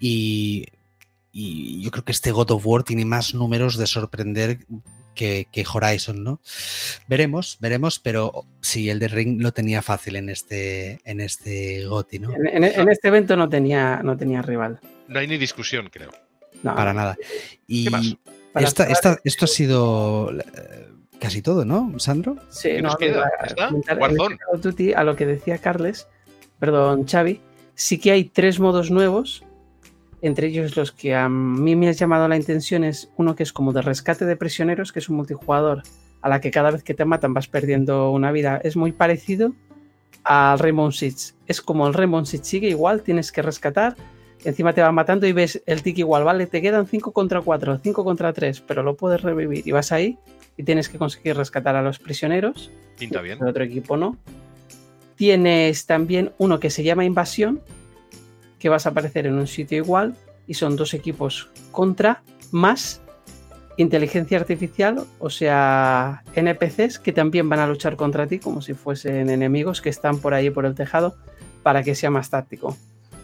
Y, 0.00 0.64
y 1.32 1.82
yo 1.82 1.90
creo 1.90 2.04
que 2.06 2.12
este 2.12 2.32
God 2.32 2.50
of 2.52 2.66
War 2.66 2.82
tiene 2.82 3.04
más 3.04 3.34
números 3.34 3.76
de 3.76 3.86
sorprender 3.86 4.60
que, 5.14 5.46
que 5.52 5.64
Horizon, 5.72 6.22
¿no? 6.24 6.40
Veremos, 7.08 7.58
veremos, 7.60 7.98
pero 7.98 8.44
sí, 8.60 8.88
el 8.90 8.98
de 8.98 9.08
Ring 9.08 9.40
lo 9.42 9.52
tenía 9.52 9.82
fácil 9.82 10.16
en 10.16 10.28
este, 10.28 11.00
en 11.04 11.20
este 11.20 11.84
GOTY, 11.86 12.18
¿no? 12.20 12.34
En, 12.34 12.46
en- 12.46 12.64
en 12.64 12.88
este 12.90 13.08
evento 13.08 13.36
no 13.36 13.48
tenía, 13.48 14.00
no 14.02 14.16
tenía 14.16 14.42
rival. 14.42 14.80
No 15.08 15.18
hay 15.18 15.26
ni 15.26 15.36
discusión, 15.38 15.88
creo. 15.90 16.10
No, 16.62 16.74
Para 16.74 16.92
nada. 16.92 17.16
Y 17.66 17.84
¿Qué 17.84 17.90
más? 17.90 18.16
Esta, 18.54 18.84
esta- 18.84 19.18
esto 19.24 19.44
ha 19.44 19.48
sido 19.48 20.30
eh, 20.38 20.88
casi 21.20 21.40
todo, 21.42 21.64
¿no, 21.64 21.98
Sandro? 21.98 22.36
Sí, 22.50 22.68
¿Qué 22.70 22.82
no, 22.82 22.88
nos 22.88 22.96
queda? 22.96 23.10
iba 23.18 23.24
a 23.26 23.30
¿Ya 23.42 23.46
está? 23.46 23.66
comentar, 23.68 23.96
en 23.96 24.02
Warzone. 24.02 24.38
Call 24.38 24.54
of 24.56 24.60
Duty, 24.62 24.92
a 24.92 25.04
lo 25.04 25.16
que 25.16 25.26
decía 25.26 25.58
Carles, 25.58 26.08
perdón, 26.58 27.06
Xavi, 27.06 27.40
sí 27.74 27.98
que 27.98 28.10
hay 28.12 28.24
tres 28.24 28.58
modos 28.60 28.90
nuevos, 28.90 29.42
entre 30.22 30.48
ellos 30.48 30.76
los 30.76 30.92
que 30.92 31.14
a 31.14 31.28
mí 31.28 31.76
me 31.76 31.88
ha 31.88 31.92
llamado 31.92 32.28
la 32.28 32.34
atención 32.34 32.84
es 32.84 33.10
uno 33.16 33.34
que 33.34 33.42
es 33.42 33.52
como 33.52 33.72
de 33.72 33.82
rescate 33.82 34.26
de 34.26 34.36
prisioneros, 34.36 34.92
que 34.92 34.98
es 34.98 35.08
un 35.08 35.16
multijugador 35.16 35.82
a 36.22 36.28
la 36.28 36.40
que 36.40 36.50
cada 36.50 36.70
vez 36.70 36.82
que 36.82 36.94
te 36.94 37.04
matan 37.04 37.34
vas 37.34 37.48
perdiendo 37.48 38.10
una 38.10 38.32
vida. 38.32 38.60
Es 38.62 38.76
muy 38.76 38.92
parecido 38.92 39.52
al 40.24 40.58
Rainbow 40.58 40.92
Six. 40.92 41.36
Es 41.46 41.60
como 41.60 41.86
el 41.86 41.94
Rainbow 41.94 42.24
Six 42.24 42.46
sigue 42.46 42.68
igual, 42.68 43.02
tienes 43.02 43.32
que 43.32 43.42
rescatar, 43.42 43.96
encima 44.44 44.72
te 44.72 44.82
van 44.82 44.94
matando 44.94 45.26
y 45.26 45.32
ves 45.32 45.62
el 45.66 45.82
tic 45.82 45.98
igual, 45.98 46.24
vale, 46.24 46.46
te 46.46 46.62
quedan 46.62 46.86
5 46.86 47.12
contra 47.12 47.40
4, 47.40 47.80
5 47.82 48.04
contra 48.04 48.32
3, 48.32 48.60
pero 48.62 48.82
lo 48.82 48.96
puedes 48.96 49.22
revivir 49.22 49.66
y 49.66 49.72
vas 49.72 49.92
ahí 49.92 50.18
y 50.56 50.62
tienes 50.62 50.88
que 50.88 50.98
conseguir 50.98 51.36
rescatar 51.36 51.76
a 51.76 51.82
los 51.82 51.98
prisioneros 51.98 52.70
Pinta 52.98 53.20
bien. 53.22 53.38
el 53.40 53.48
otro 53.48 53.64
equipo 53.64 53.96
no. 53.96 54.16
Tienes 55.16 55.86
también 55.86 56.32
uno 56.38 56.60
que 56.60 56.70
se 56.70 56.82
llama 56.82 57.04
Invasión, 57.04 57.60
que 58.60 58.68
vas 58.68 58.86
a 58.86 58.90
aparecer 58.90 59.26
en 59.26 59.34
un 59.34 59.48
sitio 59.48 59.78
igual 59.78 60.14
y 60.46 60.54
son 60.54 60.76
dos 60.76 60.94
equipos 60.94 61.50
contra 61.72 62.22
más 62.52 63.00
inteligencia 63.76 64.38
artificial, 64.38 65.04
o 65.18 65.30
sea, 65.30 66.22
NPCs 66.34 66.98
que 66.98 67.12
también 67.12 67.48
van 67.48 67.60
a 67.60 67.66
luchar 67.66 67.96
contra 67.96 68.26
ti 68.26 68.38
como 68.38 68.60
si 68.60 68.74
fuesen 68.74 69.30
enemigos 69.30 69.80
que 69.80 69.88
están 69.88 70.18
por 70.18 70.34
ahí 70.34 70.50
por 70.50 70.66
el 70.66 70.74
tejado 70.74 71.16
para 71.62 71.82
que 71.82 71.94
sea 71.94 72.10
más 72.10 72.30
táctico. 72.30 72.76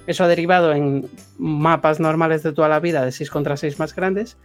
Eso 0.07 0.25
ha 0.25 0.29
derivado 0.29 0.73
en 0.73 1.09
mapas 1.37 2.01
normales 2.01 2.43
de 2.43 2.53
toda 2.53 2.69
la 2.69 2.81
vida 2.81 3.05
de 3.05 3.13
6 3.13 3.29
contra 3.31 3.57
6 3.57 3.79
más 3.79 3.95
grandes, 3.95 4.39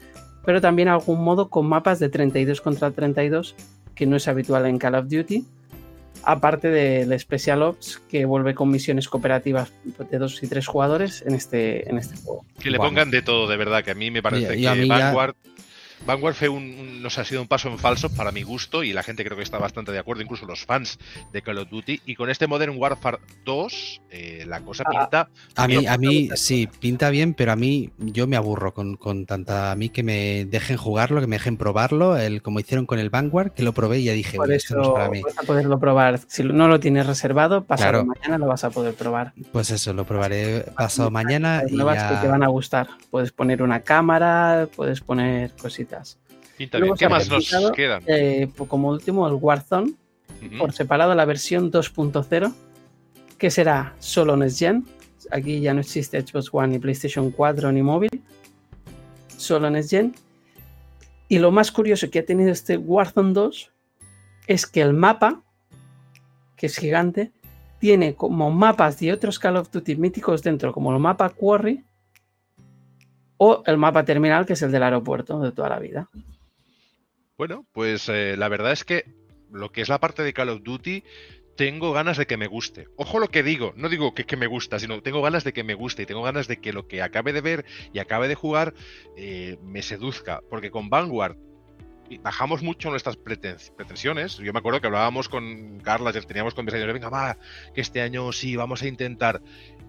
pero 0.44 0.60
también 0.60 0.88
algún 0.88 1.24
modo 1.24 1.50
con 1.50 1.68
mapas 1.68 2.00
de 2.00 2.10
32 2.10 2.62
contra 2.62 2.92
32 2.92 3.56
que 3.96 4.06
no 4.06 4.16
es 4.16 4.28
habitual 4.28 4.66
en 4.66 4.80
Call 4.80 4.96
of 4.96 5.08
Duty, 5.08 5.46
aparte 6.24 6.70
del 6.70 7.18
Special 7.20 7.62
Ops 7.64 8.02
que 8.10 8.26
vuelve 8.26 8.54
con 8.56 8.70
misiones 8.70 9.08
cooperativas 9.08 9.72
de 10.10 10.18
dos 10.18 10.42
y 10.44 10.48
tres 10.48 10.68
jugadores 10.68 11.24
en 11.26 11.36
este, 11.36 11.90
en 11.90 11.98
este 11.98 12.16
juego. 12.18 12.46
Que 12.60 12.70
le 12.72 12.78
Bueno. 12.78 12.92
pongan 12.92 13.12
de 13.12 13.22
todo, 13.22 13.48
de 13.48 13.58
verdad, 13.58 13.84
que 13.84 13.92
a 13.92 13.96
mí 13.96 14.12
me 14.12 14.22
parece 14.22 14.56
Y- 14.58 14.68
y 14.68 14.72
que 14.74 14.88
ya- 14.88 15.14
Vanguard, 16.06 16.34
fue 16.36 16.50
un, 16.50 16.64
un- 16.64 17.02
nos 17.02 17.18
ha 17.18 17.26
sido 17.26 17.42
un 17.42 17.48
paso 17.48 17.70
en 17.70 17.78
falso 17.80 18.10
para 18.10 18.32
mi 18.32 18.44
gusto 18.44 18.84
y 18.84 18.94
la 18.94 19.04
gente 19.04 19.24
creo 19.24 19.38
que 19.38 19.44
está 19.44 19.58
bastante 19.58 19.92
de 19.92 20.00
acuerdo, 20.00 20.22
incluso 20.24 20.46
los 20.46 20.66
fans 20.66 21.00
de 21.32 21.42
Call 21.42 21.58
of 21.60 21.70
Duty. 21.70 22.02
Y 22.06 22.16
con 22.16 22.30
este 22.30 22.48
Modern 22.48 22.76
Warfare 22.78 23.20
2, 23.46 24.02
eh, 24.10 24.44
la 24.48 24.62
cosa 24.62 24.84
Ah, 24.88 24.90
pinta. 25.00 25.30
A 25.56 25.68
mí, 25.68 25.86
a 25.88 25.98
mí 25.98 26.30
sí, 26.36 26.68
pinta 26.80 27.10
bien, 27.10 27.34
pero 27.34 27.52
a 27.52 27.56
mí 27.56 27.92
yo 27.98 28.28
me 28.28 28.36
aburro 28.36 28.74
con, 28.74 28.98
con 28.98 29.26
tanta. 29.26 29.72
A 29.72 29.76
mí 29.76 29.90
que 29.90 30.04
me 30.04 30.46
dejen 30.46 30.78
jugarlo, 30.78 31.22
que 31.22 31.28
me 31.28 31.36
dejen 31.38 31.58
probarlo, 31.58 32.18
el, 32.18 32.42
como 32.42 32.60
hicieron 32.60 32.86
con 32.86 33.00
el 33.00 33.10
Vanguard, 33.10 33.52
que 33.54 33.64
lo 33.64 33.74
probé 33.74 34.00
y 34.00 34.04
ya 34.06 34.14
dije, 34.14 34.38
Por 34.38 34.48
"Uy, 34.50 34.56
esto 34.56 34.76
no 34.76 34.82
es 34.82 34.88
eso 34.88 34.94
para 34.94 35.10
mí. 35.10 35.22
vas 35.22 35.38
a 35.38 35.44
poderlo 35.44 35.80
probar. 35.80 36.20
Si 36.28 36.44
no 36.44 36.68
lo 36.68 36.80
tienes 36.80 37.06
reservado, 37.08 37.64
pasado 37.64 37.92
Claro. 37.92 38.06
mañana 38.06 38.38
lo 38.38 38.48
vas 38.48 38.64
a 38.64 38.70
poder 38.70 38.94
probar. 38.96 39.34
Pues 39.52 39.72
eso, 39.72 39.94
lo 39.94 40.06
probaré 40.06 40.66
pasado 40.76 41.10
mañana 41.12 41.64
nuevas 41.70 42.04
que 42.12 42.16
te 42.18 42.28
van 42.28 42.44
a 42.44 42.48
gustar. 42.48 42.88
Puedes 43.10 43.32
poner 43.32 43.62
una 43.64 43.82
cámara, 43.82 44.68
puedes 44.76 45.02
poner 45.02 45.52
cositas. 45.62 45.91
Pinta 46.58 46.80
Luego 46.80 46.96
bien. 46.96 47.00
¿Qué 47.00 47.10
más 47.10 47.30
nos 47.30 47.72
quedan? 47.72 48.04
Eh, 48.08 48.50
como 48.68 48.90
último, 48.90 49.28
el 49.28 49.34
Warzone, 49.34 49.94
por 50.58 50.74
separado 50.74 51.16
la 51.16 51.26
versión 51.26 51.72
2.0, 51.72 52.54
que 53.38 53.52
será 53.52 53.96
solo 54.00 54.36
Next 54.38 54.60
Gen. 54.60 54.86
Aquí 55.32 55.62
ya 55.62 55.74
no 55.74 55.82
existe 55.82 56.20
Xbox 56.22 56.50
One, 56.52 56.70
ni 56.70 56.80
PlayStation 56.80 57.32
4, 57.32 57.72
ni 57.72 57.82
móvil. 57.82 58.24
Solo 59.38 59.70
Next 59.70 59.90
Gen. 59.90 60.16
Y 61.28 61.40
lo 61.40 61.52
más 61.52 61.72
curioso 61.72 62.10
que 62.10 62.20
ha 62.20 62.26
tenido 62.26 62.52
este 62.52 62.78
Warzone 62.78 63.34
2 63.34 63.72
es 64.48 64.66
que 64.68 64.82
el 64.82 64.94
mapa, 64.94 65.42
que 66.58 66.66
es 66.66 66.78
gigante, 66.78 67.32
tiene 67.80 68.16
como 68.16 68.52
mapas 68.52 69.00
de 69.00 69.12
otros 69.12 69.40
Call 69.40 69.58
of 69.58 69.72
Duty 69.72 69.96
míticos 69.96 70.44
dentro, 70.44 70.72
como 70.72 70.92
el 70.94 71.00
mapa 71.00 71.30
Quarry 71.30 71.84
o 73.44 73.64
el 73.66 73.80
mapa 73.80 74.06
terminal, 74.06 74.46
que 74.46 74.54
es 74.54 74.62
el 74.62 74.72
del 74.72 74.84
aeropuerto 74.84 75.40
de 75.40 75.52
toda 75.52 75.68
la 75.68 75.80
vida. 75.80 76.08
Bueno, 77.40 77.66
pues 77.72 78.08
eh, 78.08 78.36
la 78.38 78.50
verdad 78.50 78.72
es 78.72 78.84
que 78.86 79.06
lo 79.52 79.72
que 79.72 79.82
es 79.82 79.90
la 79.90 80.00
parte 80.00 80.22
de 80.22 80.32
Call 80.32 80.50
of 80.50 80.62
Duty, 80.62 81.04
tengo 81.58 81.92
ganas 81.92 82.18
de 82.18 82.28
que 82.28 82.38
me 82.38 82.46
guste. 82.46 82.86
Ojo 82.98 83.18
lo 83.18 83.30
que 83.30 83.42
digo, 83.42 83.74
no 83.76 83.90
digo 83.90 84.14
que, 84.14 84.26
que 84.26 84.38
me 84.38 84.46
gusta, 84.46 84.78
sino 84.78 85.02
tengo 85.02 85.24
ganas 85.24 85.44
de 85.44 85.54
que 85.54 85.64
me 85.64 85.74
guste 85.74 86.04
y 86.04 86.06
tengo 86.06 86.22
ganas 86.22 86.48
de 86.48 86.58
que 86.58 86.72
lo 86.72 86.88
que 86.88 87.02
acabe 87.02 87.34
de 87.34 87.42
ver 87.42 87.66
y 87.92 87.98
acabe 87.98 88.28
de 88.28 88.36
jugar 88.36 88.76
eh, 89.18 89.58
me 89.64 89.82
seduzca. 89.82 90.42
Porque 90.48 90.70
con 90.70 90.92
Vanguard 90.92 91.36
bajamos 92.20 92.62
mucho 92.64 92.90
nuestras 92.90 93.18
preten- 93.18 93.74
pretensiones. 93.76 94.38
Yo 94.38 94.52
me 94.54 94.60
acuerdo 94.60 94.82
que 94.82 94.88
hablábamos 94.88 95.30
con 95.30 95.80
Carla, 95.80 96.12
teníamos 96.14 96.54
conversaciones, 96.54 96.94
venga, 96.94 97.10
va, 97.10 97.38
que 97.74 97.82
este 97.82 98.02
año 98.02 98.32
sí, 98.32 98.56
vamos 98.56 98.82
a 98.84 98.88
intentar. 98.88 99.42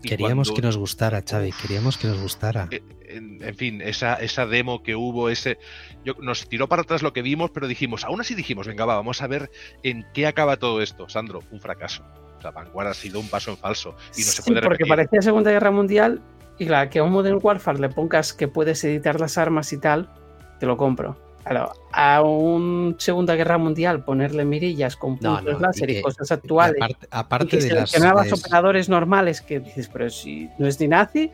Y 0.05 0.09
Queríamos 0.09 0.49
cuando- 0.49 0.55
que 0.61 0.67
nos 0.67 0.77
gustara, 0.77 1.23
Xavi, 1.29 1.53
queríamos 1.53 1.97
que 1.97 2.09
nos 2.09 2.21
gustara. 2.21 2.67
eh, 2.73 2.83
en, 3.09 3.39
en 3.43 3.55
fin, 3.55 3.81
esa, 3.81 4.15
esa 4.15 4.47
demo 4.47 4.83
que 4.83 4.97
hubo, 4.97 5.29
ese 5.29 5.59
yo, 6.05 6.15
nos 6.21 6.49
tiró 6.49 6.69
para 6.69 6.83
atrás 6.83 7.03
lo 7.03 7.13
que 7.13 7.23
vimos, 7.23 7.51
pero 7.53 7.69
dijimos, 7.69 8.03
aún 8.05 8.21
así 8.21 8.35
dijimos, 8.35 8.67
venga, 8.67 8.85
va, 8.85 8.97
vamos 8.97 9.23
a 9.23 9.27
ver 9.29 9.51
en 9.85 10.05
qué 10.13 10.27
acaba 10.27 10.57
todo 10.57 10.83
esto. 10.83 11.09
Sandro, 11.09 11.41
un 11.53 11.61
fracaso. 11.61 12.03
O 12.39 12.41
sea, 12.43 12.51
Vanguard 12.51 12.89
ha 12.89 12.95
sido 12.95 13.21
un 13.21 13.29
paso 13.29 13.53
en 13.53 13.57
falso 13.57 13.91
y 14.17 14.21
no 14.23 14.27
se 14.27 14.43
Sí, 14.43 14.51
puede 14.51 14.63
porque 14.63 14.85
parecía 14.87 15.23
Segunda 15.23 15.53
Guerra 15.53 15.71
Mundial 15.71 16.21
y 16.59 16.67
claro, 16.67 16.91
que 16.91 16.99
a 16.99 17.05
un 17.05 17.13
Modern 17.13 17.39
Warfare 17.41 17.79
le 17.79 17.89
pongas 17.89 18.33
que 18.33 18.49
puedes 18.49 18.83
editar 18.83 19.21
las 19.21 19.39
armas 19.39 19.73
y 19.73 19.79
tal, 19.79 20.11
te 20.59 20.67
lo 20.67 20.77
compro. 20.77 21.17
Claro, 21.45 21.73
a 21.93 22.23
un 22.23 22.95
Segunda 22.99 23.35
Guerra 23.35 23.59
Mundial 23.59 24.05
ponerle 24.05 24.45
mirillas 24.45 24.95
con 24.97 25.19
puntos 25.19 25.43
no, 25.43 25.59
láser 25.59 25.91
y 25.91 25.99
y, 25.99 26.03
cosas 26.03 26.31
actuales 26.31 26.77
Aparte, 26.81 27.07
y 27.07 27.09
aparte 27.11 27.47
que 27.49 27.57
de 27.57 27.63
las. 27.75 27.91
seleccionabas 27.91 28.27
de- 28.29 28.35
operadores 28.35 28.89
normales 28.89 29.41
que 29.41 29.59
dices, 29.61 29.89
pero 29.93 30.09
si 30.11 30.49
no 30.59 30.67
es 30.69 30.79
ni 30.81 30.89
nazi. 30.89 31.31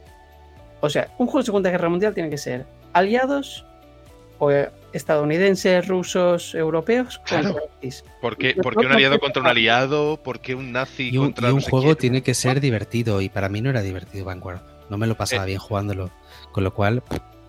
O 0.81 0.89
sea, 0.89 1.09
un 1.19 1.27
juego 1.27 1.41
de 1.41 1.45
Segunda 1.47 1.71
Guerra 1.71 1.89
Mundial 1.91 2.15
tiene 2.15 2.31
que 2.31 2.39
ser 2.39 2.65
aliados 2.95 3.67
o 4.39 4.51
eh, 4.51 4.71
estadounidenses, 4.93 5.87
rusos, 5.89 6.55
europeos 6.55 7.21
Claro. 7.25 7.53
contra 7.53 7.67
nazis. 7.75 8.05
¿Por 8.23 8.37
qué, 8.39 8.55
por 8.55 8.77
qué 8.77 8.87
un 8.87 8.93
aliado 8.93 9.19
contra 9.19 9.43
un 9.43 9.49
aliado? 9.49 10.17
¿Por 10.23 10.41
qué 10.41 10.55
un 10.55 10.73
nazi 10.73 11.11
Y 11.11 11.19
un, 11.19 11.27
contra 11.27 11.49
y 11.49 11.53
un 11.53 11.59
no 11.59 11.65
juego 11.65 11.97
tiene 11.97 12.23
que 12.23 12.33
ser 12.35 12.61
divertido 12.61 13.21
y 13.21 13.29
para 13.29 13.49
mí 13.49 13.61
no 13.61 13.69
era 13.71 13.83
divertido 13.83 14.25
Vanguard. 14.25 14.61
No 14.89 14.97
me 14.97 15.07
lo 15.07 15.17
pasaba 15.17 15.43
Eh. 15.43 15.47
bien 15.49 15.59
jugándolo. 15.59 16.11
Con 16.53 16.65
lo 16.65 16.73
cual, 16.73 17.03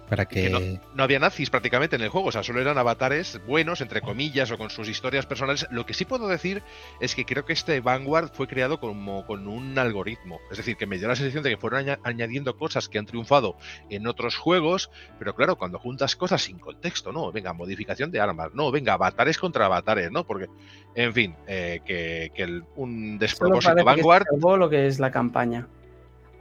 para 0.09 0.25
que 0.25 0.49
que... 0.49 0.79
No 0.95 1.03
había 1.03 1.19
nazis 1.19 1.49
prácticamente 1.49 1.95
en 1.95 2.01
el 2.01 2.09
juego, 2.09 2.27
o 2.27 2.31
sea, 2.31 2.43
solo 2.43 2.59
eran 2.59 2.77
avatares 2.77 3.39
buenos, 3.45 3.81
entre 3.81 4.01
comillas, 4.01 4.51
o 4.51 4.57
con 4.57 4.69
sus 4.69 4.89
historias 4.89 5.25
personales. 5.25 5.67
Lo 5.71 5.85
que 5.85 5.93
sí 5.93 6.05
puedo 6.05 6.27
decir 6.27 6.63
es 6.99 7.15
que 7.15 7.25
creo 7.25 7.45
que 7.45 7.53
este 7.53 7.79
Vanguard 7.79 8.31
fue 8.33 8.47
creado 8.47 8.79
como 8.79 9.25
con 9.25 9.47
un 9.47 9.77
algoritmo. 9.77 10.39
Es 10.51 10.57
decir, 10.57 10.75
que 10.77 10.85
me 10.85 10.97
dio 10.97 11.07
la 11.07 11.15
sensación 11.15 11.43
de 11.43 11.51
que 11.51 11.57
fueron 11.57 11.79
aña- 11.79 11.99
añadiendo 12.03 12.57
cosas 12.57 12.89
que 12.89 12.97
han 12.97 13.05
triunfado 13.05 13.55
en 13.89 14.07
otros 14.07 14.35
juegos, 14.35 14.89
pero 15.19 15.35
claro, 15.35 15.57
cuando 15.57 15.79
juntas 15.79 16.15
cosas 16.15 16.41
sin 16.41 16.59
contexto, 16.59 17.11
¿no? 17.11 17.31
Venga, 17.31 17.53
modificación 17.53 18.11
de 18.11 18.19
armas, 18.19 18.49
no, 18.53 18.71
venga, 18.71 18.93
avatares 18.93 19.37
contra 19.37 19.65
avatares, 19.65 20.11
¿no? 20.11 20.25
Porque, 20.25 20.47
en 20.95 21.13
fin, 21.13 21.35
eh, 21.47 21.81
que, 21.85 22.31
que 22.33 22.43
el- 22.43 22.63
un 22.75 23.17
despropósito 23.19 23.75
que 23.75 23.83
Vanguard. 23.83 24.25
lo 24.57 24.69
que 24.69 24.87
es 24.87 24.99
la 24.99 25.11
campaña. 25.11 25.67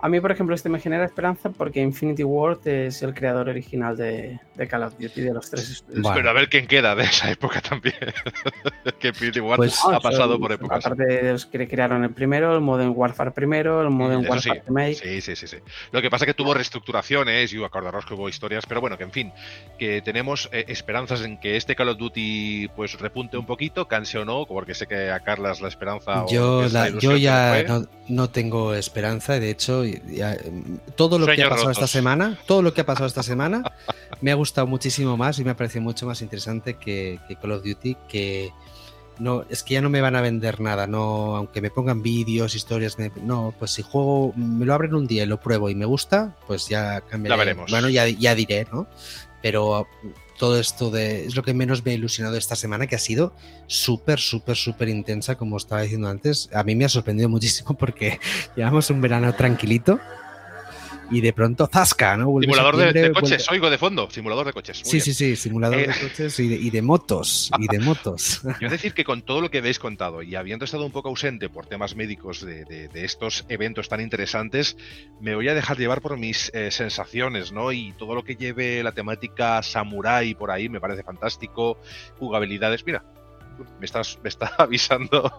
A 0.01 0.09
mí, 0.09 0.21
por 0.21 0.31
ejemplo, 0.31 0.55
este 0.55 0.69
me 0.69 0.79
genera 0.79 1.05
esperanza 1.05 1.51
porque 1.51 1.81
Infinity 1.81 2.23
Ward 2.23 2.67
es 2.69 3.03
el 3.03 3.15
creador 3.15 3.49
original 3.49 3.97
de, 3.97 4.39
de 4.55 4.69
Call 4.69 4.85
of 4.85 4.95
Duty 4.99 5.21
de 5.23 5.35
los 5.35 5.51
tres 5.51 5.69
estudios. 5.71 6.03
Bueno. 6.03 6.17
Pero 6.17 6.31
a 6.31 6.33
ver 6.35 6.49
quién 6.49 6.67
queda 6.69 6.95
de 6.95 7.03
esa 7.05 7.31
época 7.31 7.61
también. 7.61 7.97
que 9.01 9.09
Infinity 9.09 9.41
Ward 9.41 9.57
Pues- 9.57 9.81
ha 9.85 9.93
No, 9.93 10.01
pasado 10.01 10.33
son- 10.33 10.41
por 10.41 10.53
épocas. 10.53 10.87
Aparte 10.87 11.05
de 11.05 11.33
los 11.33 11.47
que 11.47 11.67
crearon 11.67 12.05
el 12.05 12.11
primero, 12.11 12.55
el 12.55 12.61
Modern 12.61 12.93
Warfare 12.95 13.33
primero, 13.33 13.83
el 13.83 13.91
Modern 13.91 14.25
Eso 14.25 14.41
sí, 14.41 14.49
Warfare 14.51 14.63
Remake. 14.67 14.95
Sí, 14.95 15.21
sí, 15.21 15.35
sí, 15.37 15.47
sí. 15.49 15.57
Lo 15.91 16.01
que 16.01 16.11
pasa 16.11 16.25
es 16.25 16.27
que 16.29 16.35
tuvo 16.35 16.55
reestructuraciones 16.55 17.53
y 17.53 17.65
acordaros 17.65 18.07
que 18.07 18.15
hubo 18.15 18.29
historias, 18.29 18.65
pero 18.67 18.81
bueno, 18.81 18.97
que 18.97 19.05
en 19.05 19.11
fin, 19.13 19.33
que 19.79 20.01
tenemos 20.03 20.49
eh, 20.53 20.65
esperanzas 20.69 21.23
en 21.23 21.39
que 21.41 21.57
este 21.57 21.75
Call 21.75 21.89
of 21.89 21.99
Duty 21.99 22.69
pues 22.77 22.99
repunte 23.01 23.37
un 23.37 23.47
poquito, 23.47 23.89
canse 23.89 24.19
o 24.19 24.25
no, 24.25 24.47
porque 24.47 24.75
sé 24.75 24.87
que 24.87 25.11
a 25.11 25.19
Carlas 25.21 25.61
la 25.61 25.69
esperanza 25.69 26.25
o 26.25 26.31
Yo, 26.31 26.63
es 26.65 26.73
la 26.73 26.89
yo 26.91 27.17
ya 27.17 27.65
no, 27.67 27.87
no 28.09 28.31
tengo 28.31 28.75
esperanza, 28.75 29.41
de 29.41 29.51
hecho 29.51 29.85
eh, 29.97 30.63
todo 30.97 31.19
lo 31.19 31.27
que 31.27 31.43
ha 31.43 31.49
pasado 31.51 31.71
esta 31.73 31.87
semana, 31.93 32.39
todo 32.47 32.63
lo 32.63 32.73
que 32.75 32.81
ha 32.83 32.87
pasado 32.87 33.07
esta 33.07 33.23
semana, 33.23 33.63
me 34.21 34.31
ha 34.31 34.35
gustado 34.35 34.67
muchísimo 34.67 35.17
más 35.17 35.39
y 35.39 35.45
me 35.45 35.51
ha 35.51 35.57
parecido 35.57 35.83
mucho 35.83 36.07
más 36.07 36.23
interesante 36.23 36.75
que, 36.75 37.19
que 37.29 37.37
Call 37.37 37.53
of 37.53 37.65
Duty, 37.65 37.97
que 38.09 38.51
no, 39.19 39.45
es 39.51 39.63
que 39.65 39.75
ya 39.75 39.81
no 39.81 39.91
me 39.91 40.01
van 40.01 40.15
a 40.15 40.21
vender 40.21 40.61
nada, 40.61 40.87
no, 40.87 41.35
aunque 41.37 41.61
me 41.61 41.71
pongan 41.71 42.03
vídeos, 42.03 42.55
historias, 42.55 42.99
me- 42.99 43.11
no, 43.23 43.53
pues 43.59 43.73
si 43.73 43.83
juego, 43.83 44.33
me 44.37 44.65
lo 44.65 44.75
abren 44.75 44.95
un 44.95 45.07
día 45.09 45.25
y 45.25 45.27
lo 45.27 45.41
pruebo 45.41 45.69
y 45.71 45.75
me 45.75 45.87
gusta, 45.87 46.37
pues 46.47 46.69
ya 46.69 47.01
cambiaré. 47.01 47.35
Ya 47.35 47.37
veremos. 47.45 47.71
Bueno, 47.71 47.89
ya, 47.89 48.07
ya 48.09 48.35
diré, 48.37 48.67
¿no? 48.73 48.87
Pero 49.43 49.87
todo 50.39 50.59
esto 50.59 50.91
de 50.91 51.27
es 51.27 51.37
lo 51.37 51.43
que 51.43 51.53
menos 51.53 51.85
me 51.85 51.91
ha 51.91 51.95
ilusionado 51.95 52.37
esta 52.37 52.57
semana, 52.57 52.87
que 52.87 52.97
ha 52.97 53.01
sido 53.01 53.35
súper, 53.67 54.19
súper, 54.19 54.57
súper 54.57 54.89
intensa, 54.89 55.35
como 55.35 55.57
estaba 55.57 55.83
diciendo 55.83 56.09
antes. 56.09 56.49
A 56.55 56.63
mí 56.63 56.75
me 56.75 56.85
ha 56.85 56.89
sorprendido 56.89 57.29
muchísimo 57.29 57.77
porque 57.77 58.19
llevamos 58.57 58.89
un 58.91 59.01
verano 59.01 59.35
tranquilito 59.35 60.01
y 61.11 61.21
de 61.21 61.33
pronto 61.33 61.67
zasca, 61.67 62.17
¿no? 62.17 62.27
Simulador 62.41 62.77
de, 62.77 63.13
coches, 63.13 63.51
oigo 63.51 63.71
de 63.71 63.79
fondo, 63.79 64.09
simulador 64.11 64.47
de 64.47 64.53
coches. 64.53 64.83
muy 64.85 64.91
Sí, 64.91 64.97
bien. 64.97 65.03
sí, 65.05 65.15
sí, 65.15 65.37
simulador 65.37 65.79
Eh. 65.79 65.87
de 65.89 65.95
coches 66.01 66.39
y 66.41 66.49
de, 66.49 66.57
y 66.57 66.71
de 66.71 66.83
motos, 66.83 67.51
y 67.59 67.67
de 67.67 67.79
motos. 67.79 68.43
Yo 68.61 68.67
es 68.67 68.71
decir 68.73 68.93
que 68.95 69.05
con 69.05 69.23
todo 69.23 69.41
lo 69.41 69.51
que 69.51 69.59
habéis 69.59 69.79
contado 69.79 70.23
y 70.23 70.35
habiendo 70.35 70.65
estado 70.65 70.85
un 70.85 70.93
poco 70.93 71.09
ausente 71.09 71.49
por 71.49 71.67
temas 71.67 71.97
médicos 71.97 72.45
de, 72.45 72.65
de- 72.65 72.89
de 72.89 73.05
estos 73.05 73.45
eventos 73.49 73.89
tan 73.89 74.01
interesantes, 74.01 74.77
me 75.21 75.35
voy 75.35 75.49
a 75.49 75.55
dejar 75.55 75.79
llevar 75.79 76.01
por 76.01 76.17
mis 76.19 76.51
eh, 76.55 76.71
sensaciones, 76.71 77.53
¿no? 77.53 77.73
Y 77.73 77.93
todo 77.99 78.15
lo 78.15 78.25
que 78.25 78.37
lleve 78.37 78.83
la 78.83 78.93
temática 78.93 79.63
samurai 79.63 80.35
por 80.35 80.51
ahí 80.51 80.69
me 80.69 80.81
parece 80.81 81.03
fantástico, 81.03 81.79
jugabilidades. 82.19 82.85
Mira, 82.85 83.05
me, 83.79 83.87
estás, 83.87 84.19
me 84.23 84.29
está 84.29 84.53
avisando 84.59 85.33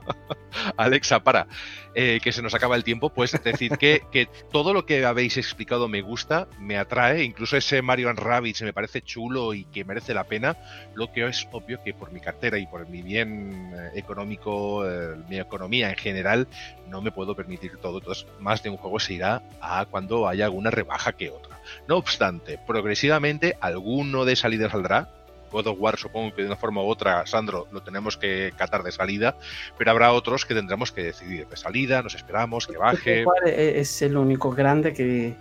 Alexa 0.78 1.22
para 1.24 1.48
eh, 1.96 2.20
que 2.24 2.32
se 2.32 2.42
nos 2.42 2.54
acaba 2.54 2.76
el 2.76 2.84
tiempo. 2.84 3.10
Pues 3.10 3.32
decir 3.44 3.78
que, 3.78 4.04
que 4.12 4.28
todo 4.52 4.74
lo 4.74 4.86
que 4.86 5.06
habéis 5.06 5.38
explicado 5.38 5.88
me 5.88 6.02
gusta, 6.02 6.48
me 6.60 6.78
atrae, 6.78 7.24
incluso 7.24 7.58
ese 7.58 7.82
Mario 7.82 8.10
and 8.10 8.20
Rabbids 8.20 8.62
me 8.62 8.74
parece 8.74 9.02
chulo 9.02 9.54
y 9.54 9.66
que 9.66 9.86
merece 9.86 10.14
la 10.14 10.26
pena. 10.26 10.58
Lo 10.96 11.12
que 11.12 11.28
es 11.28 11.48
obvio 11.52 11.82
que 11.84 11.94
por 11.94 12.12
mi 12.12 12.20
cartera 12.20 12.58
y 12.58 12.68
por 12.68 12.88
mi 12.88 13.02
bien 13.02 13.74
eh, 13.74 13.92
económico, 13.96 14.88
eh, 14.90 15.16
mi 15.30 15.40
economía 15.40 15.90
en 15.90 15.96
general, 15.98 16.48
no 16.88 17.02
me 17.02 17.12
puedo 17.12 17.36
permitir 17.36 17.78
todo. 17.78 18.00
Entonces, 18.00 18.26
más 18.40 18.64
de 18.64 18.70
un 18.70 18.78
juego 18.78 19.00
se 19.00 19.14
irá 19.14 19.42
a 19.62 19.86
cuando 19.86 20.28
haya 20.28 20.46
alguna 20.46 20.72
rebaja 20.72 21.14
que 21.14 21.30
otra. 21.30 21.60
No 21.88 21.98
obstante, 21.98 22.60
progresivamente 22.66 23.58
alguno 23.62 24.26
de 24.26 24.36
salida 24.36 24.70
saldrá. 24.70 25.10
God 25.52 25.68
of 25.68 25.78
War 25.80 25.98
supongo 25.98 26.36
que 26.36 26.42
de 26.42 26.48
una 26.48 26.56
forma 26.56 26.82
u 26.82 26.88
otra, 26.88 27.26
Sandro, 27.26 27.68
lo 27.72 27.82
tenemos 27.82 28.18
que 28.18 28.54
catar 28.58 28.84
de 28.84 28.92
salida, 28.92 29.38
pero 29.78 29.92
habrá 29.92 30.12
otros 30.12 30.46
que 30.46 30.54
tendremos 30.54 30.92
que 30.92 31.04
decidir 31.04 31.48
de 31.48 31.58
salida, 31.58 32.02
nos 32.02 32.16
esperamos, 32.16 32.68
que 32.68 32.78
baje. 32.78 33.24
¿Cuál 33.24 33.48
e-, 33.48 33.80
es 33.80 34.02
el 34.02 34.18
único 34.18 34.52
grande 34.52 34.94
que 34.94 35.36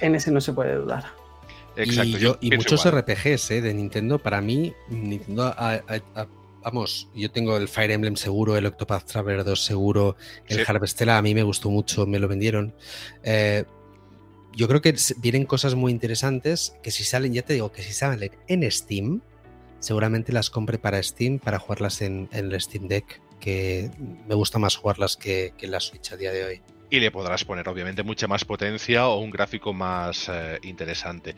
en 0.00 0.14
ese 0.14 0.30
no 0.30 0.40
se 0.40 0.52
puede 0.52 0.74
dudar. 0.74 1.04
Exacto. 1.76 2.02
y, 2.02 2.18
yo 2.18 2.38
muchos 2.56 2.84
igual. 2.84 3.02
RPGs 3.02 3.50
¿eh? 3.52 3.60
de 3.60 3.72
Nintendo, 3.72 4.18
para 4.18 4.40
mí, 4.40 4.74
Nintendo 4.88 5.54
vamos, 6.62 7.08
yo 7.14 7.30
tengo 7.30 7.56
el 7.56 7.68
Fire 7.68 7.90
Emblem 7.90 8.16
seguro, 8.16 8.56
el 8.56 8.66
Octopath 8.66 9.04
Traveler 9.04 9.44
2 9.44 9.64
seguro, 9.64 10.16
el 10.46 10.58
Sí. 10.58 10.64
Harvestella 10.66 11.18
a 11.18 11.22
mí 11.22 11.34
me 11.34 11.42
gustó 11.42 11.70
mucho, 11.70 12.06
me 12.06 12.18
lo 12.18 12.28
vendieron. 12.28 12.74
Eh, 13.22 13.64
yo 14.54 14.68
creo 14.68 14.80
que 14.80 14.94
vienen 15.18 15.44
cosas 15.44 15.74
muy 15.74 15.92
interesantes 15.92 16.74
que 16.82 16.90
si 16.90 17.04
salen, 17.04 17.32
ya 17.32 17.42
te 17.42 17.54
digo, 17.54 17.72
que 17.72 17.82
si 17.82 17.92
salen 17.92 18.30
en 18.48 18.70
Steam, 18.70 19.20
seguramente 19.78 20.32
las 20.32 20.50
compre 20.50 20.78
para 20.78 21.02
Steam 21.02 21.38
para 21.38 21.58
jugarlas 21.58 22.02
en, 22.02 22.28
en 22.32 22.52
el 22.52 22.60
Steam 22.60 22.88
Deck, 22.88 23.20
que 23.38 23.90
me 24.28 24.34
gusta 24.34 24.58
más 24.58 24.76
jugarlas 24.76 25.16
que, 25.16 25.54
que 25.56 25.66
en 25.66 25.72
la 25.72 25.80
Switch 25.80 26.12
a 26.12 26.16
día 26.16 26.32
de 26.32 26.44
hoy. 26.44 26.62
Y 26.90 27.00
le 27.00 27.10
podrás 27.10 27.44
poner 27.44 27.68
obviamente 27.68 28.02
mucha 28.02 28.26
más 28.26 28.44
potencia 28.44 29.06
o 29.06 29.20
un 29.20 29.30
gráfico 29.30 29.72
más 29.72 30.28
eh, 30.28 30.58
interesante. 30.62 31.36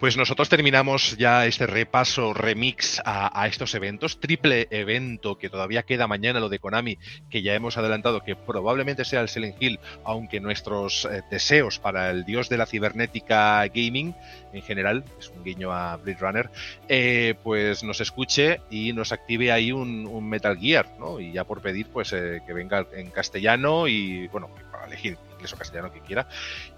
Pues 0.00 0.16
nosotros 0.16 0.48
terminamos 0.48 1.16
ya 1.18 1.46
este 1.46 1.66
repaso 1.66 2.32
remix 2.32 3.00
a, 3.04 3.46
estos 3.46 3.74
eventos, 3.74 4.18
triple 4.18 4.66
evento 4.70 5.36
que 5.36 5.50
todavía 5.50 5.82
queda 5.82 6.06
mañana 6.06 6.40
lo 6.40 6.48
de 6.48 6.58
Konami, 6.58 6.98
que 7.30 7.42
ya 7.42 7.54
hemos 7.54 7.76
adelantado 7.76 8.22
que 8.22 8.34
probablemente 8.34 9.04
sea 9.04 9.20
el 9.20 9.28
Silent 9.28 9.62
Hill, 9.62 9.78
aunque 10.04 10.40
nuestros 10.40 11.04
eh, 11.04 11.22
deseos 11.30 11.78
para 11.78 12.10
el 12.10 12.24
dios 12.24 12.48
de 12.48 12.56
la 12.56 12.66
cibernética 12.66 13.66
gaming 13.66 14.14
en 14.52 14.62
general, 14.62 15.04
es 15.18 15.28
un 15.28 15.44
guiño 15.44 15.72
a 15.72 15.96
Blade 15.96 16.18
Runner, 16.20 16.50
eh, 16.88 17.34
pues 17.42 17.82
nos 17.82 18.00
escuche 18.00 18.60
y 18.70 18.92
nos 18.92 19.12
active 19.12 19.52
ahí 19.52 19.72
un, 19.72 20.06
un 20.06 20.28
Metal 20.28 20.56
Gear, 20.56 20.86
¿no? 20.98 21.20
Y 21.20 21.32
ya 21.32 21.44
por 21.44 21.60
pedir, 21.60 21.88
pues 21.88 22.10
que 22.10 22.52
venga 22.52 22.86
en 22.94 23.10
castellano 23.10 23.88
y, 23.88 24.28
bueno, 24.28 24.48
elegir 24.86 25.16
inglés 25.34 25.52
o 25.52 25.56
castellano 25.56 25.92
que 25.92 26.00
quiera. 26.00 26.26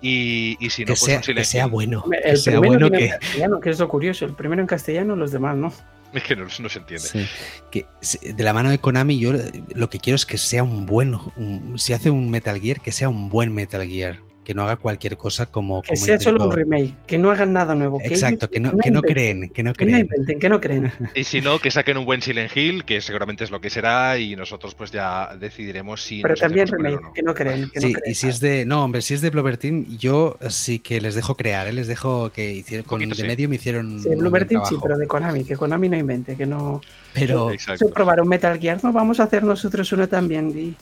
Y, 0.01 0.57
y 0.61 0.71
si 0.71 0.83
no, 0.83 0.87
Que 0.87 0.93
pues 0.93 1.01
sea, 1.01 1.17
un 1.19 1.35
que 1.35 1.45
sea 1.45 1.65
Hill. 1.65 1.71
bueno. 1.71 2.05
que 2.11 2.31
El 2.31 2.37
sea 2.39 2.61
primero 2.61 2.87
bueno 2.89 2.97
que, 2.99 3.05
en 3.07 3.11
castellano, 3.19 3.61
que 3.61 3.71
es 3.71 3.79
lo 3.79 3.89
curioso. 3.89 4.25
El 4.25 4.35
primero 4.35 4.61
en 4.63 4.67
castellano, 4.69 5.17
los 5.17 5.33
demás 5.33 5.57
no. 5.57 5.73
Es 6.15 6.23
que 6.23 6.37
no, 6.37 6.45
no 6.45 6.69
se 6.69 6.79
entiende. 6.79 7.07
Sí, 7.09 7.27
que 7.71 7.87
de 8.33 8.43
la 8.45 8.53
mano 8.53 8.71
de 8.71 8.79
Konami 8.79 9.19
yo 9.19 9.33
lo 9.75 9.91
que 9.91 9.99
quiero 9.99 10.15
es 10.15 10.25
que 10.25 10.39
sea 10.39 10.63
un 10.63 10.87
buen, 10.87 11.15
un- 11.37 11.79
si 11.79 11.93
hace 11.93 12.11
un 12.11 12.31
Metal 12.31 12.59
Gear, 12.61 12.81
que 12.81 12.93
sea 12.93 13.09
un 13.09 13.29
buen 13.29 13.53
Metal 13.53 13.87
Gear, 13.87 14.21
que 14.47 14.55
no 14.55 14.63
haga 14.63 14.77
cualquier 14.77 15.17
cosa 15.17 15.47
como... 15.47 15.83
Que 15.83 15.95
como 15.95 16.07
sea 16.07 16.21
solo 16.21 16.45
un 16.45 16.53
remake, 16.53 16.95
que 17.05 17.19
no 17.19 17.33
hagan 17.33 17.53
nada 17.53 17.75
nuevo. 17.75 17.99
Que 17.99 18.07
Exacto, 18.07 18.47
ellos- 18.47 18.51
que 18.53 18.61
no, 18.61 18.71
que 18.79 18.91
no 18.93 18.99
inventen, 19.01 19.13
creen, 19.13 19.49
que 19.51 19.63
no 19.65 19.73
Que 19.75 19.85
no 19.85 19.91
creen. 19.91 20.01
inventen, 20.07 20.39
que 20.39 20.49
no 20.49 20.61
creen. 20.61 20.93
Y 21.17 21.25
si 21.25 21.41
no, 21.41 21.59
que 21.59 21.73
saquen 21.73 21.97
un 21.99 22.05
buen 22.05 22.23
Silent 22.23 22.57
Hill, 22.57 22.85
que 22.85 23.01
seguramente 23.01 23.43
es 23.43 23.51
lo 23.51 23.61
que 23.61 23.71
será, 23.71 24.17
y 24.19 24.37
nosotros 24.37 24.77
pues 24.77 24.93
ya 24.93 25.35
decidiremos 25.37 26.01
si 26.01 26.23
Pero 26.23 26.37
también 26.37 26.69
remake, 26.69 27.03
no. 27.03 27.13
que 27.13 27.23
no 27.25 27.35
creen. 27.35 27.69
Que 27.75 27.81
no 27.81 27.87
Sí, 27.89 27.93
creen. 27.95 28.13
y 28.13 28.15
si 28.15 28.29
es 28.29 28.39
de. 28.39 28.65
No, 28.65 28.85
hombre, 28.85 29.03
si 29.03 29.15
es 29.15 29.21
de 29.21 29.31
Blover 29.31 29.57
Team, 29.57 29.85
yo 29.99 30.39
sí 30.49 30.79
que 30.79 31.01
les 31.01 31.17
dejo 31.17 31.35
crear, 31.37 31.67
¿eh? 31.67 31.73
les 31.73 31.89
dejo 31.89 32.31
que 32.31 32.53
hicieron. 32.53 32.87
Con 32.87 33.01
poquito 33.01 33.17
de 33.17 33.23
sí. 33.23 33.27
medio 33.27 33.49
me 33.49 33.57
hicieron. 33.57 34.01
Sí, 34.01 34.09
buen 34.15 34.47
Team 34.47 34.63
sí, 34.65 34.77
pero 34.81 34.97
de 34.97 35.07
Konami, 35.09 35.43
que 35.45 35.57
Konami 35.57 35.89
no 35.89 35.97
invente, 35.97 36.37
que 36.37 36.47
no. 36.47 36.81
Pero. 37.13 37.51
Se 37.59 37.87
probaron 37.89 38.29
Metal 38.29 38.57
Gear, 38.61 38.79
no, 38.85 38.93
vamos 38.93 39.19
a 39.19 39.25
hacer 39.25 39.43
nosotros 39.43 39.91
uno 39.93 40.09
también. 40.09 40.53
Y, 40.57 40.77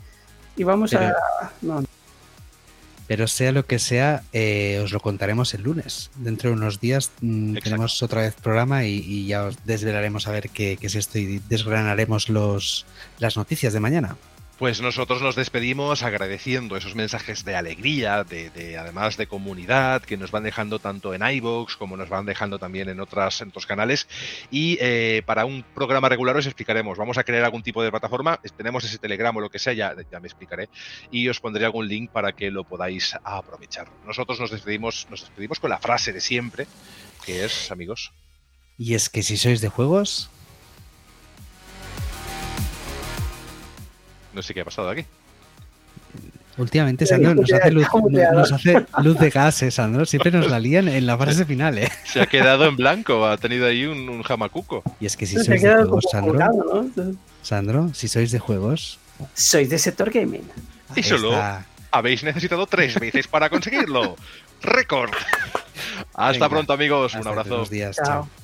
y 0.60 0.64
vamos 0.64 0.90
Pero- 0.90 1.06
a. 1.06 1.50
No, 1.62 1.82
pero 3.06 3.28
sea 3.28 3.52
lo 3.52 3.66
que 3.66 3.78
sea, 3.78 4.22
eh, 4.32 4.80
os 4.82 4.92
lo 4.92 5.00
contaremos 5.00 5.54
el 5.54 5.62
lunes. 5.62 6.10
Dentro 6.16 6.50
de 6.50 6.56
unos 6.56 6.80
días 6.80 7.10
mm, 7.20 7.56
tenemos 7.56 8.02
otra 8.02 8.22
vez 8.22 8.34
programa 8.34 8.84
y, 8.84 8.96
y 8.96 9.26
ya 9.26 9.44
os 9.44 9.56
desvelaremos 9.64 10.26
a 10.26 10.32
ver 10.32 10.50
qué, 10.50 10.76
qué 10.80 10.86
es 10.86 10.94
esto 10.94 11.18
y 11.18 11.40
desgranaremos 11.48 12.28
los, 12.28 12.86
las 13.18 13.36
noticias 13.36 13.72
de 13.72 13.80
mañana. 13.80 14.16
Pues 14.58 14.80
nosotros 14.80 15.20
nos 15.20 15.34
despedimos 15.34 16.04
agradeciendo 16.04 16.76
esos 16.76 16.94
mensajes 16.94 17.44
de 17.44 17.56
alegría, 17.56 18.22
de, 18.22 18.50
de- 18.50 18.78
además 18.78 19.16
de 19.16 19.26
comunidad, 19.26 20.02
que 20.02 20.16
nos 20.16 20.30
van 20.30 20.44
dejando 20.44 20.78
tanto 20.78 21.12
en 21.12 21.22
iVoox 21.28 21.76
como 21.76 21.96
nos 21.96 22.08
van 22.08 22.24
dejando 22.24 22.60
también 22.60 22.88
en, 22.88 23.00
otras, 23.00 23.40
en 23.40 23.48
otros 23.48 23.66
canales. 23.66 24.06
Y 24.52 24.78
eh, 24.80 25.22
para 25.26 25.44
un 25.44 25.64
programa 25.74 26.08
regular 26.08 26.36
os 26.36 26.46
explicaremos, 26.46 26.96
vamos 26.96 27.18
a 27.18 27.24
crear 27.24 27.44
algún 27.44 27.64
tipo 27.64 27.82
de 27.82 27.90
plataforma, 27.90 28.38
tenemos 28.56 28.84
ese 28.84 28.98
Telegram 28.98 29.36
o 29.36 29.40
lo 29.40 29.50
que 29.50 29.58
sea, 29.58 29.72
ya, 29.72 29.92
ya 30.10 30.20
me 30.20 30.28
explicaré, 30.28 30.68
y 31.10 31.28
os 31.28 31.40
pondré 31.40 31.64
algún 31.64 31.88
link 31.88 32.12
para 32.12 32.30
que 32.32 32.52
lo 32.52 32.62
podáis 32.62 33.16
aprovechar. 33.24 33.88
Nosotros 34.06 34.38
nos 34.38 34.52
despedimos, 34.52 35.08
nos 35.10 35.22
despedimos 35.22 35.58
con 35.58 35.70
la 35.70 35.78
frase 35.78 36.12
de 36.12 36.20
siempre, 36.20 36.68
que 37.26 37.44
es, 37.44 37.72
amigos, 37.72 38.12
Y 38.78 38.94
es 38.94 39.08
que 39.08 39.22
si 39.24 39.36
sois 39.36 39.60
de 39.60 39.68
juegos, 39.68 40.30
no 44.34 44.42
sé 44.42 44.52
qué 44.54 44.60
ha 44.60 44.64
pasado 44.64 44.88
aquí. 44.90 45.04
últimamente 46.56 47.06
Sandro 47.06 47.34
nos 47.34 47.52
hace 47.52 47.70
luz, 47.70 47.86
nos 48.32 48.52
hace 48.52 48.86
luz 49.02 49.18
de 49.18 49.30
gases, 49.30 49.74
Sandro. 49.74 50.04
Siempre 50.06 50.30
nos 50.30 50.48
la 50.50 50.58
lían 50.60 50.88
en 50.88 51.06
la 51.06 51.16
frase 51.18 51.44
final, 51.44 51.78
¿eh? 51.78 51.90
Se 52.04 52.20
ha 52.20 52.26
quedado 52.26 52.66
en 52.66 52.76
blanco, 52.76 53.26
ha 53.26 53.36
tenido 53.38 53.66
ahí 53.66 53.84
un, 53.86 54.08
un 54.08 54.22
jamacuco. 54.22 54.82
Y 55.00 55.06
es 55.06 55.16
que 55.16 55.26
si 55.26 55.36
sois 55.36 55.62
de 55.62 55.74
juegos, 55.74 56.04
Sandro. 56.10 56.86
Sandro, 57.42 57.90
si 57.94 58.08
sois 58.08 58.30
de 58.30 58.38
juegos, 58.38 58.98
Soy 59.34 59.66
de 59.66 59.78
sector 59.78 60.10
gaming. 60.10 60.42
Y 60.96 61.02
solo 61.02 61.32
habéis 61.90 62.24
necesitado 62.24 62.66
tres 62.66 62.98
veces 62.98 63.28
para 63.28 63.48
conseguirlo. 63.48 64.16
¡Récord! 64.62 65.10
Hasta 66.14 66.32
Venga. 66.32 66.48
pronto, 66.48 66.72
amigos. 66.72 67.14
hasta 67.14 67.30
Un 67.30 67.38
abrazo. 67.38 67.64
días. 67.66 67.96
Chao. 67.96 68.04
chao. 68.06 68.43